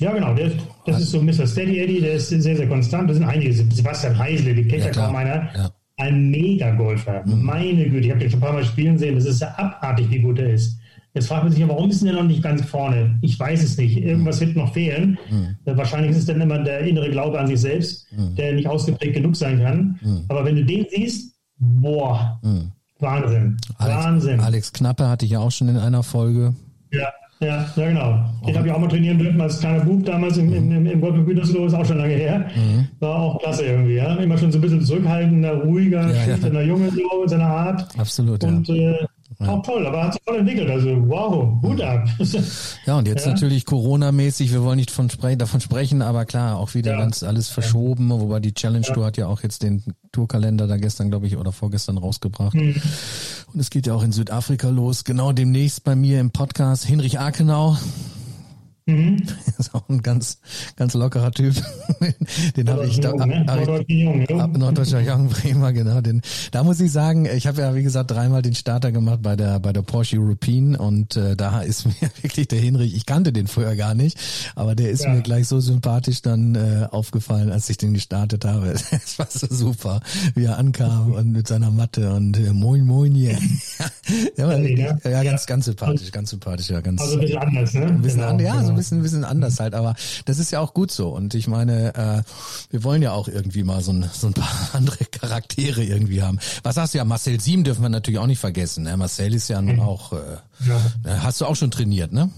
[0.00, 0.34] Ja, genau.
[0.34, 0.50] Der,
[0.84, 1.46] das ist so Mr.
[1.46, 3.08] Steady Eddie, der ist sehr, sehr konstant.
[3.08, 3.52] Das sind einige.
[3.52, 5.48] Sebastian Heisle, die kennt ja, ja kaum einer.
[5.54, 5.70] Ja
[6.02, 7.22] ein Mega-Golfer.
[7.24, 7.42] Mhm.
[7.42, 9.14] Meine Güte, ich habe den schon ein paar Mal spielen sehen.
[9.14, 10.78] Das ist ja abartig, wie gut er ist.
[11.14, 13.18] Jetzt fragt man sich, warum ist er noch nicht ganz vorne?
[13.20, 13.98] Ich weiß es nicht.
[13.98, 15.18] Irgendwas wird noch fehlen.
[15.30, 15.56] Mhm.
[15.76, 18.34] Wahrscheinlich ist es dann immer der innere Glaube an sich selbst, mhm.
[18.34, 19.98] der nicht ausgeprägt genug sein kann.
[20.02, 20.24] Mhm.
[20.28, 22.72] Aber wenn du den siehst, boah, mhm.
[22.98, 23.56] Wahnsinn.
[23.78, 24.40] Alex, Wahnsinn.
[24.40, 26.54] Alex Knappe hatte ich ja auch schon in einer Folge.
[26.92, 27.08] Ja,
[27.42, 28.24] ja, ja genau.
[28.46, 31.00] Den habe ich auch mal trainieren dürfen als kleiner Bub damals im, im, im, im
[31.00, 32.46] Golf Gütersloh, ist auch schon lange her.
[32.54, 32.88] Mhm.
[33.00, 34.14] War auch klasse irgendwie, ja.
[34.16, 36.66] Immer schon so ein bisschen zurückhaltender, ruhiger, ja, schüchterner ja.
[36.66, 37.88] Junge so in seiner Art.
[37.98, 38.92] Absolut, Und ja.
[38.92, 39.06] äh,
[39.42, 39.48] ja.
[39.48, 40.70] Auch toll, aber hat sich voll entwickelt.
[40.70, 42.06] Also wow, Hut ab.
[42.86, 43.32] Ja, und jetzt ja.
[43.32, 46.98] natürlich Corona-mäßig, wir wollen nicht von spre davon sprechen, aber klar, auch wieder ja.
[46.98, 51.10] ganz alles verschoben, wobei die Challenge Tour hat ja auch jetzt den Tourkalender da gestern,
[51.10, 52.54] glaube ich, oder vorgestern rausgebracht.
[52.54, 52.74] Mhm.
[53.52, 55.04] Und es geht ja auch in Südafrika los.
[55.04, 57.76] Genau demnächst bei mir im Podcast Hinrich Akenau.
[58.86, 59.22] Mhm.
[59.58, 60.38] ist auch ein ganz,
[60.76, 61.54] ganz lockerer Typ.
[62.56, 63.10] den habe ich da.
[63.10, 63.44] Jung, ne?
[63.44, 64.52] Norddeutscher Jung, Jung.
[64.52, 66.00] Norddeutscher Jung Bremer, genau.
[66.00, 69.36] Den, da muss ich sagen, ich habe ja wie gesagt dreimal den Starter gemacht bei
[69.36, 73.32] der bei der Porsche European und äh, da ist mir wirklich der Hinrich, ich kannte
[73.32, 74.18] den vorher gar nicht,
[74.56, 75.12] aber der ist ja.
[75.12, 78.74] mir gleich so sympathisch dann äh, aufgefallen, als ich den gestartet habe.
[79.02, 80.00] Es war so super,
[80.34, 83.38] wie er ankam und mit seiner Matte und äh, moin moin hier.
[84.36, 87.00] ja, ja, ja, ganz, ganz sympathisch, ganz sympathisch, ja, ganz.
[87.00, 87.86] Also ein bisschen anders, ne?
[87.86, 88.66] Ein bisschen genau, anders, ja, genau.
[88.66, 89.94] so ein bisschen, ein bisschen anders halt, aber
[90.24, 91.10] das ist ja auch gut so.
[91.10, 92.22] Und ich meine, äh,
[92.70, 96.38] wir wollen ja auch irgendwie mal so ein, so ein paar andere Charaktere irgendwie haben.
[96.62, 98.84] Was sagst du ja, Marcel Sieben dürfen wir natürlich auch nicht vergessen.
[98.84, 98.96] Ne?
[98.96, 99.80] Marcel ist ja nun mhm.
[99.80, 100.16] auch, äh,
[100.66, 100.76] ja.
[101.04, 102.30] Äh, hast du auch schon trainiert, ne?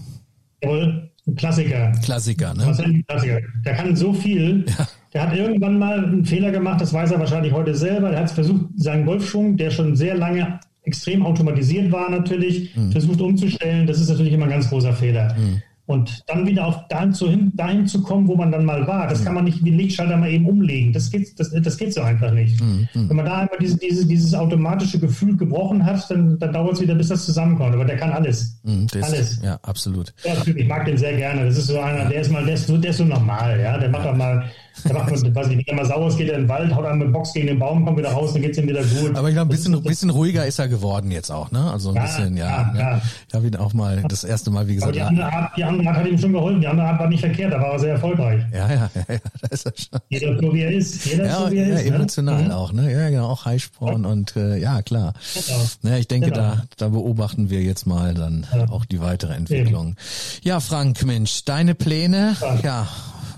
[0.61, 1.91] Jawohl, ein Klassiker.
[2.03, 2.65] Klassiker, ne?
[2.65, 3.39] Marcel Klassiker.
[3.65, 4.65] Der kann so viel.
[4.67, 4.87] Ja.
[5.13, 8.11] Der hat irgendwann mal einen Fehler gemacht, das weiß er wahrscheinlich heute selber.
[8.11, 12.91] Der hat versucht, seinen Golfschwung, der schon sehr lange extrem automatisiert war natürlich, mhm.
[12.91, 13.87] versucht umzustellen.
[13.87, 15.33] Das ist natürlich immer ein ganz großer Fehler.
[15.33, 15.61] Mhm.
[15.87, 19.21] Und dann wieder auf dahin zu, dahin zu kommen, wo man dann mal war, das
[19.21, 19.25] mhm.
[19.25, 20.91] kann man nicht wie Lichtschalter mal eben umlegen.
[20.93, 22.59] Das geht, das, das geht so einfach nicht.
[22.59, 22.87] Mhm.
[22.93, 23.09] mhm.
[23.09, 26.81] Wenn man da einmal diese, diese, dieses automatische Gefühl gebrochen hat, dann, dann dauert es
[26.81, 27.75] wieder, bis das zusammenkommt.
[27.75, 28.59] Aber der kann alles.
[28.63, 29.41] Mhm, das, alles.
[29.43, 30.11] Ja, absolut.
[30.23, 31.45] Ja, ich mag den sehr gerne.
[31.45, 33.77] Das ist so einer, der ist mal, der ist so, der ist so normal, ja.
[33.77, 34.43] Der macht auch mal
[34.83, 36.73] da macht man, weiß nicht, wenn er mal sauer ist, geht er in den Wald,
[36.75, 39.15] haut einmal Box gegen den Baum, kommt wieder raus, dann geht's ihm wieder gut.
[39.15, 41.71] Aber ich glaube, ein bisschen, bisschen ruhiger ist er geworden jetzt auch, ne?
[41.71, 42.45] Also ein ja, bisschen, ja.
[42.45, 43.01] ja, ja.
[43.27, 44.89] Ich habe ihn auch mal das erste Mal, wie gesagt.
[44.89, 46.61] Aber die andere, Art, die andere Art hat ihm schon geholfen.
[46.61, 48.43] Die andere Art war nicht verkehrt, da war er sehr erfolgreich.
[48.51, 49.99] Ja, ja, ja, da ist er schon.
[50.09, 51.05] Jeder so wie er ist.
[51.05, 51.85] Jeder ja, so wie er ja, ist.
[51.85, 51.95] Ne?
[51.95, 52.55] Emotional ne?
[52.55, 52.91] auch, ne?
[52.91, 54.09] Ja, genau, auch Highsporn ja.
[54.09, 55.13] und äh, ja, klar.
[55.33, 55.93] Genau.
[55.93, 56.41] Ja, ich denke, genau.
[56.41, 59.87] da, da beobachten wir jetzt mal dann auch die weitere Entwicklung.
[59.87, 59.95] Eben.
[60.43, 62.87] Ja, Frank, Mensch, deine Pläne, ja,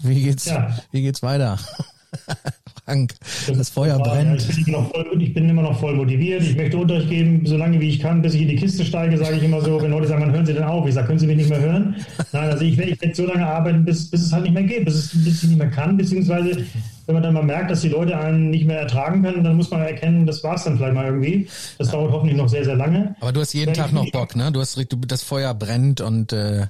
[0.08, 0.52] wie geht's,
[0.92, 1.60] wie geht's weiter?
[2.86, 3.16] Frank,
[3.48, 4.48] das, das Feuer brennt.
[4.50, 6.42] Ich bin, voll, ich bin, immer noch voll motiviert.
[6.42, 9.18] Ich möchte Unterricht geben, so lange wie ich kann, bis ich in die Kiste steige,
[9.18, 9.82] sage ich immer so.
[9.82, 10.88] Wenn Leute sagen, man hören Sie denn auf?
[10.88, 11.96] Ich sage, können Sie mich nicht mehr hören?
[12.32, 14.64] Nein, also ich werde, ich werde so lange arbeiten, bis, bis es halt nicht mehr
[14.64, 16.66] geht, bis, es, bis ich nicht mehr kann, beziehungsweise
[17.08, 19.72] wenn man dann mal merkt, dass die Leute einen nicht mehr ertragen können, dann muss
[19.72, 21.48] man erkennen, das war es dann vielleicht mal irgendwie.
[21.78, 23.16] Das dauert hoffentlich noch sehr, sehr lange.
[23.22, 24.52] Aber du hast jeden Tag noch Bock, ne?
[24.52, 26.68] Du hast du, das Feuer brennt und äh,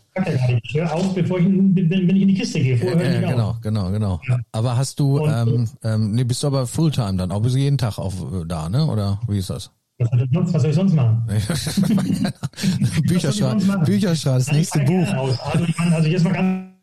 [0.64, 2.78] ich höre auf, bevor ich in, wenn ich in die Kiste gehe.
[2.78, 4.22] Vorher äh, genau, genau, genau.
[4.30, 4.38] Ja.
[4.52, 7.60] Aber hast du, und, ähm, ähm, nee, bist du aber Fulltime dann, auch bist du
[7.60, 8.14] jeden Tag auf
[8.48, 8.86] da, ne?
[8.86, 9.72] Oder wie ist das?
[9.98, 11.24] Was soll ich sonst machen?
[13.08, 15.08] Bücher schreiben, Bücher schreiben, das nächste Buch.
[15.08, 16.77] Also, ich meine, also jetzt mal ganz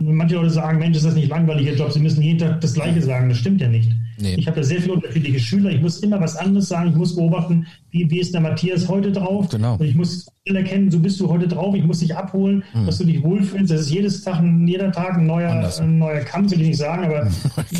[0.00, 1.92] Manche Leute sagen, Mensch, ist das nicht langweilig, Ihr Job?
[1.92, 3.28] Sie müssen jeden Tag das Gleiche sagen.
[3.28, 3.92] Das stimmt ja nicht.
[4.18, 4.36] Nee.
[4.38, 5.70] Ich habe ja sehr viele unterschiedliche Schüler.
[5.70, 6.90] Ich muss immer was anderes sagen.
[6.90, 9.48] Ich muss beobachten, wie, wie ist der Matthias heute drauf.
[9.48, 9.76] Genau.
[9.76, 11.74] Und ich muss erkennen, so bist du heute drauf.
[11.74, 12.84] Ich muss dich abholen, hm.
[12.84, 13.72] dass du dich wohlfühlst.
[13.72, 17.04] Das ist jedes Tag, jeder Tag ein neuer, ein neuer Kampf, will ich nicht sagen,
[17.04, 17.28] aber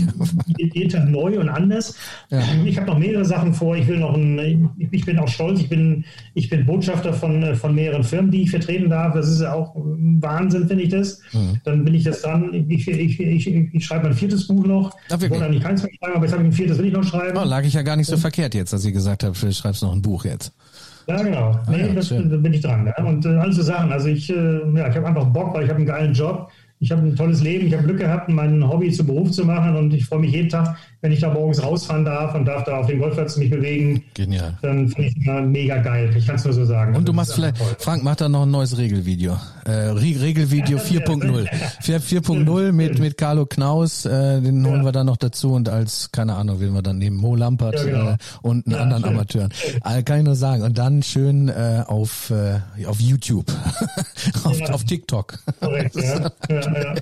[0.56, 1.94] jeden Tag neu und anders.
[2.31, 2.40] Ja.
[2.65, 3.77] Ich habe noch mehrere Sachen vor.
[3.77, 5.61] Ich will noch ein, ich bin auch stolz.
[5.61, 9.15] Ich bin, ich bin Botschafter von, von mehreren Firmen, die ich vertreten darf.
[9.15, 11.20] Das ist ja auch Wahnsinn, finde ich das.
[11.32, 11.61] Hm.
[11.65, 12.66] Dann bin ich das dran.
[12.69, 14.97] Ich, ich, ich, ich, schreibe mein viertes Buch noch.
[15.09, 17.05] Ich wollte eigentlich keins mehr schreiben, aber jetzt habe ich ein viertes, will ich noch
[17.05, 17.36] schreiben.
[17.36, 18.18] Oh, lag ich ja gar nicht so ja.
[18.18, 20.52] verkehrt jetzt, dass ich gesagt habe, du schreibst noch ein Buch jetzt.
[21.06, 21.60] Ja, genau.
[21.68, 22.86] Nee, ah, ja, das, da bin ich dran.
[22.86, 23.05] Ja.
[23.05, 23.92] Und äh, alles so Sachen.
[23.92, 24.34] Also ich, äh,
[24.74, 26.51] ja, ich habe einfach Bock, weil ich habe einen geilen Job
[26.84, 29.74] ich habe ein tolles Leben, ich habe Glück gehabt, mein Hobby zu Beruf zu machen
[29.74, 32.78] und ich freue mich jeden Tag, wenn ich da morgens rausfahren darf und darf da
[32.78, 34.02] auf dem Golfplatz mich bewegen.
[34.14, 34.56] Genial.
[34.62, 36.10] Dann finde ich das mega geil.
[36.16, 36.97] Ich kann es nur so sagen.
[36.97, 37.76] Und du machst vielleicht, toll.
[37.78, 39.36] Frank macht da noch ein neues Regelvideo.
[39.66, 41.47] Äh, Regelvideo 4.0.
[41.82, 44.85] 4.0 mit, mit Carlo Knaus, äh, den holen ja.
[44.86, 47.85] wir dann noch dazu und als, keine Ahnung, wen wir dann nehmen, Mo Lampert ja,
[47.85, 48.10] genau.
[48.12, 49.12] äh, und einen ja, anderen schön.
[49.12, 49.52] Amateuren.
[49.82, 50.62] Also, kann ich nur sagen.
[50.62, 53.52] Und dann schön äh, auf, äh, auf YouTube,
[54.44, 55.39] auf, auf TikTok.
[55.60, 56.31] Korrekt, ja.
[56.48, 56.60] ja.
[56.70, 56.94] Ja,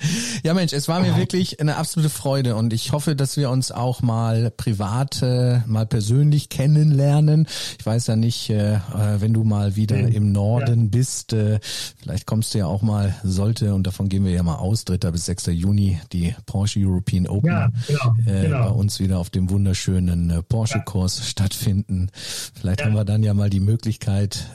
[0.54, 4.02] Mensch, es war mir wirklich eine absolute Freude und ich hoffe, dass wir uns auch
[4.02, 7.46] mal privat, äh, mal persönlich kennenlernen.
[7.78, 10.08] Ich weiß ja nicht, äh, äh wenn du mal wieder mhm.
[10.08, 10.88] im Norden ja.
[10.90, 11.60] bist, äh,
[11.96, 14.98] vielleicht kommst du ja auch mal, sollte, und davon gehen wir ja mal aus, 3.
[15.10, 15.46] bis 6.
[15.46, 18.64] Juni, die Porsche European Open ja, genau, äh, genau.
[18.64, 21.24] bei uns wieder auf dem wunderschönen äh, Porsche-Kurs ja.
[21.24, 22.10] stattfinden.
[22.58, 24.46] Vielleicht haben wir dann ja mal die Möglichkeit,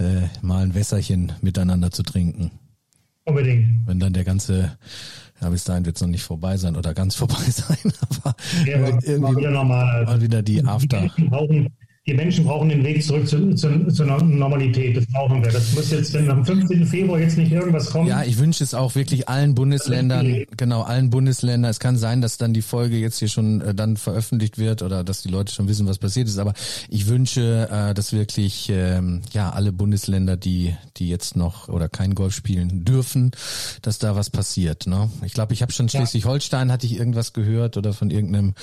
[0.41, 2.51] mal ein Wässerchen miteinander zu trinken.
[3.25, 3.87] Unbedingt.
[3.87, 4.77] Wenn dann der ganze
[5.41, 8.35] ja, bis dahin wird es noch nicht vorbei sein oder ganz vorbei sein, aber
[8.65, 10.05] ja, irgendwie mal wieder, normal.
[10.05, 11.09] mal wieder die After.
[11.17, 11.73] Die brauchen,
[12.07, 14.95] die Menschen brauchen den Weg zurück zu, zu, zur Normalität.
[14.95, 15.51] Das brauchen wir.
[15.51, 16.85] Das muss jetzt wenn am 15.
[16.85, 18.07] Februar jetzt nicht irgendwas kommen.
[18.07, 21.71] Ja, ich wünsche es auch wirklich allen Bundesländern, genau, allen Bundesländern.
[21.71, 25.03] Es kann sein, dass dann die Folge jetzt hier schon äh, dann veröffentlicht wird oder
[25.03, 26.37] dass die Leute schon wissen, was passiert ist.
[26.37, 26.53] Aber
[26.89, 32.13] ich wünsche, äh, dass wirklich ähm, ja alle Bundesländer, die die jetzt noch oder kein
[32.13, 33.31] Golf spielen dürfen,
[33.81, 34.85] dass da was passiert.
[34.85, 35.09] Ne?
[35.25, 38.53] Ich glaube, ich habe schon Schleswig-Holstein hatte ich irgendwas gehört oder von irgendeinem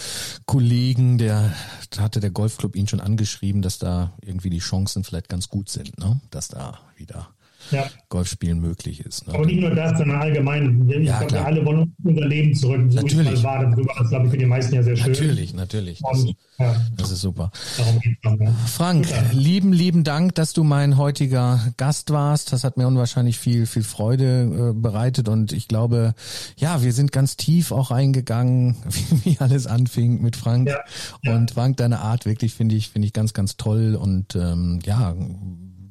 [0.46, 1.52] Kollegen, der
[1.98, 5.70] hatte der Golfclub ihn schon angeschaut geschrieben, dass da irgendwie die Chancen vielleicht ganz gut
[5.70, 6.20] sind, ne?
[6.30, 7.30] dass da wieder
[7.72, 7.86] ja.
[8.08, 9.26] Golfspielen möglich ist.
[9.26, 9.34] Ne?
[9.34, 10.88] Aber nicht nur das, sondern allgemein.
[10.88, 12.82] Ich ja, glaube, wir alle wollen unser Leben zurück.
[12.88, 13.42] So natürlich.
[13.42, 15.12] war, darüber ist, glaube ich, für die meisten ja sehr schön.
[15.12, 16.00] Natürlich, natürlich.
[16.00, 16.76] Das, Und, ja.
[16.96, 17.50] das ist super.
[17.78, 18.52] Darum geht's dann, ja.
[18.66, 19.22] Frank, super.
[19.32, 22.52] lieben, lieben Dank, dass du mein heutiger Gast warst.
[22.52, 25.28] Das hat mir unwahrscheinlich viel, viel Freude äh, bereitet.
[25.28, 26.14] Und ich glaube,
[26.56, 30.68] ja, wir sind ganz tief auch eingegangen, wie, wie alles anfing mit Frank.
[30.68, 31.34] Ja.
[31.34, 33.96] Und Frank, deine Art wirklich finde ich, finde ich ganz, ganz toll.
[33.96, 35.14] Und ähm, ja,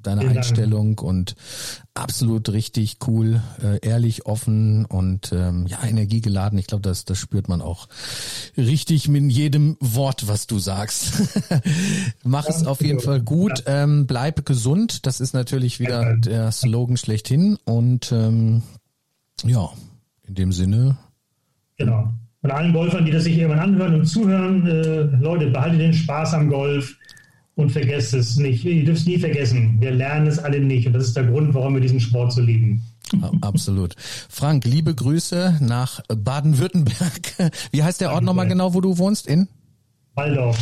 [0.02, 1.04] deine Vielen Einstellung Dank.
[1.04, 1.36] und
[1.94, 6.58] absolut richtig cool, äh, ehrlich, offen und ähm, ja, energiegeladen.
[6.58, 7.88] Ich glaube, das, das spürt man auch
[8.58, 11.14] richtig mit jedem Wort, was du sagst.
[12.24, 13.64] Mach es auf jeden Fall gut.
[13.66, 15.06] Ähm, bleib gesund.
[15.06, 17.58] Das ist natürlich wieder der Slogan schlechthin.
[17.66, 18.64] Und ähm,
[19.44, 19.70] ja,
[20.28, 20.98] in dem Sinne.
[21.78, 22.12] Genau.
[22.44, 26.34] Und allen Golfern, die das sich irgendwann anhören und zuhören, äh, Leute, behaltet den Spaß
[26.34, 26.98] am Golf
[27.56, 28.64] und vergesst es nicht.
[28.66, 29.78] Ihr dürft es nie vergessen.
[29.80, 30.88] Wir lernen es alle nicht.
[30.88, 32.82] Und das ist der Grund, warum wir diesen Sport so lieben.
[33.42, 33.96] Absolut.
[34.30, 37.52] Frank, liebe Grüße nach Baden-Württemberg.
[37.72, 39.28] Wie heißt der Ort nochmal genau, wo du wohnst?
[39.28, 39.48] In?
[40.16, 40.58] Waldorf.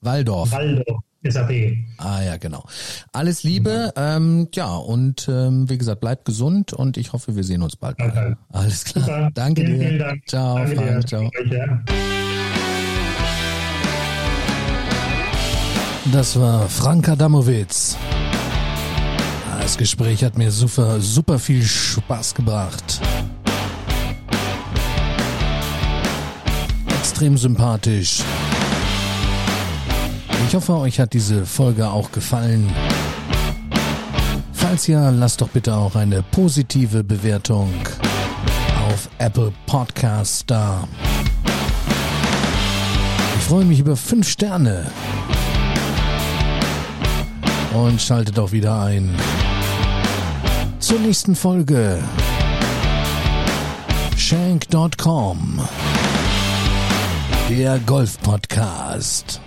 [0.00, 0.52] Waldorf.
[0.52, 1.02] Waldorf.
[1.22, 1.76] SAP.
[1.98, 2.64] Ah ja, genau.
[3.12, 7.60] Alles Liebe, ähm, ja, und ähm, wie gesagt, bleib gesund und ich hoffe, wir sehen
[7.60, 7.98] uns bald.
[7.98, 8.38] Mal.
[8.48, 9.04] Alles klar.
[9.04, 9.30] Super.
[9.34, 9.86] Danke vielen, dir.
[9.86, 10.28] Vielen Dank.
[10.28, 11.06] Ciao, Danke Frank.
[11.06, 11.30] Dir.
[11.86, 12.29] Ciao.
[16.06, 17.96] Das war Frank Adamowitz.
[19.60, 23.00] Das Gespräch hat mir super, super viel Spaß gebracht.
[26.88, 28.22] Extrem sympathisch.
[30.48, 32.72] Ich hoffe, euch hat diese Folge auch gefallen.
[34.52, 37.72] Falls ja, lasst doch bitte auch eine positive Bewertung
[38.88, 40.88] auf Apple Podcast da.
[43.38, 44.86] Ich freue mich über fünf Sterne
[47.72, 49.14] und schaltet auch wieder ein
[50.78, 51.98] zur nächsten Folge.
[54.16, 55.60] Shank.com
[57.48, 59.40] Der Golf Podcast.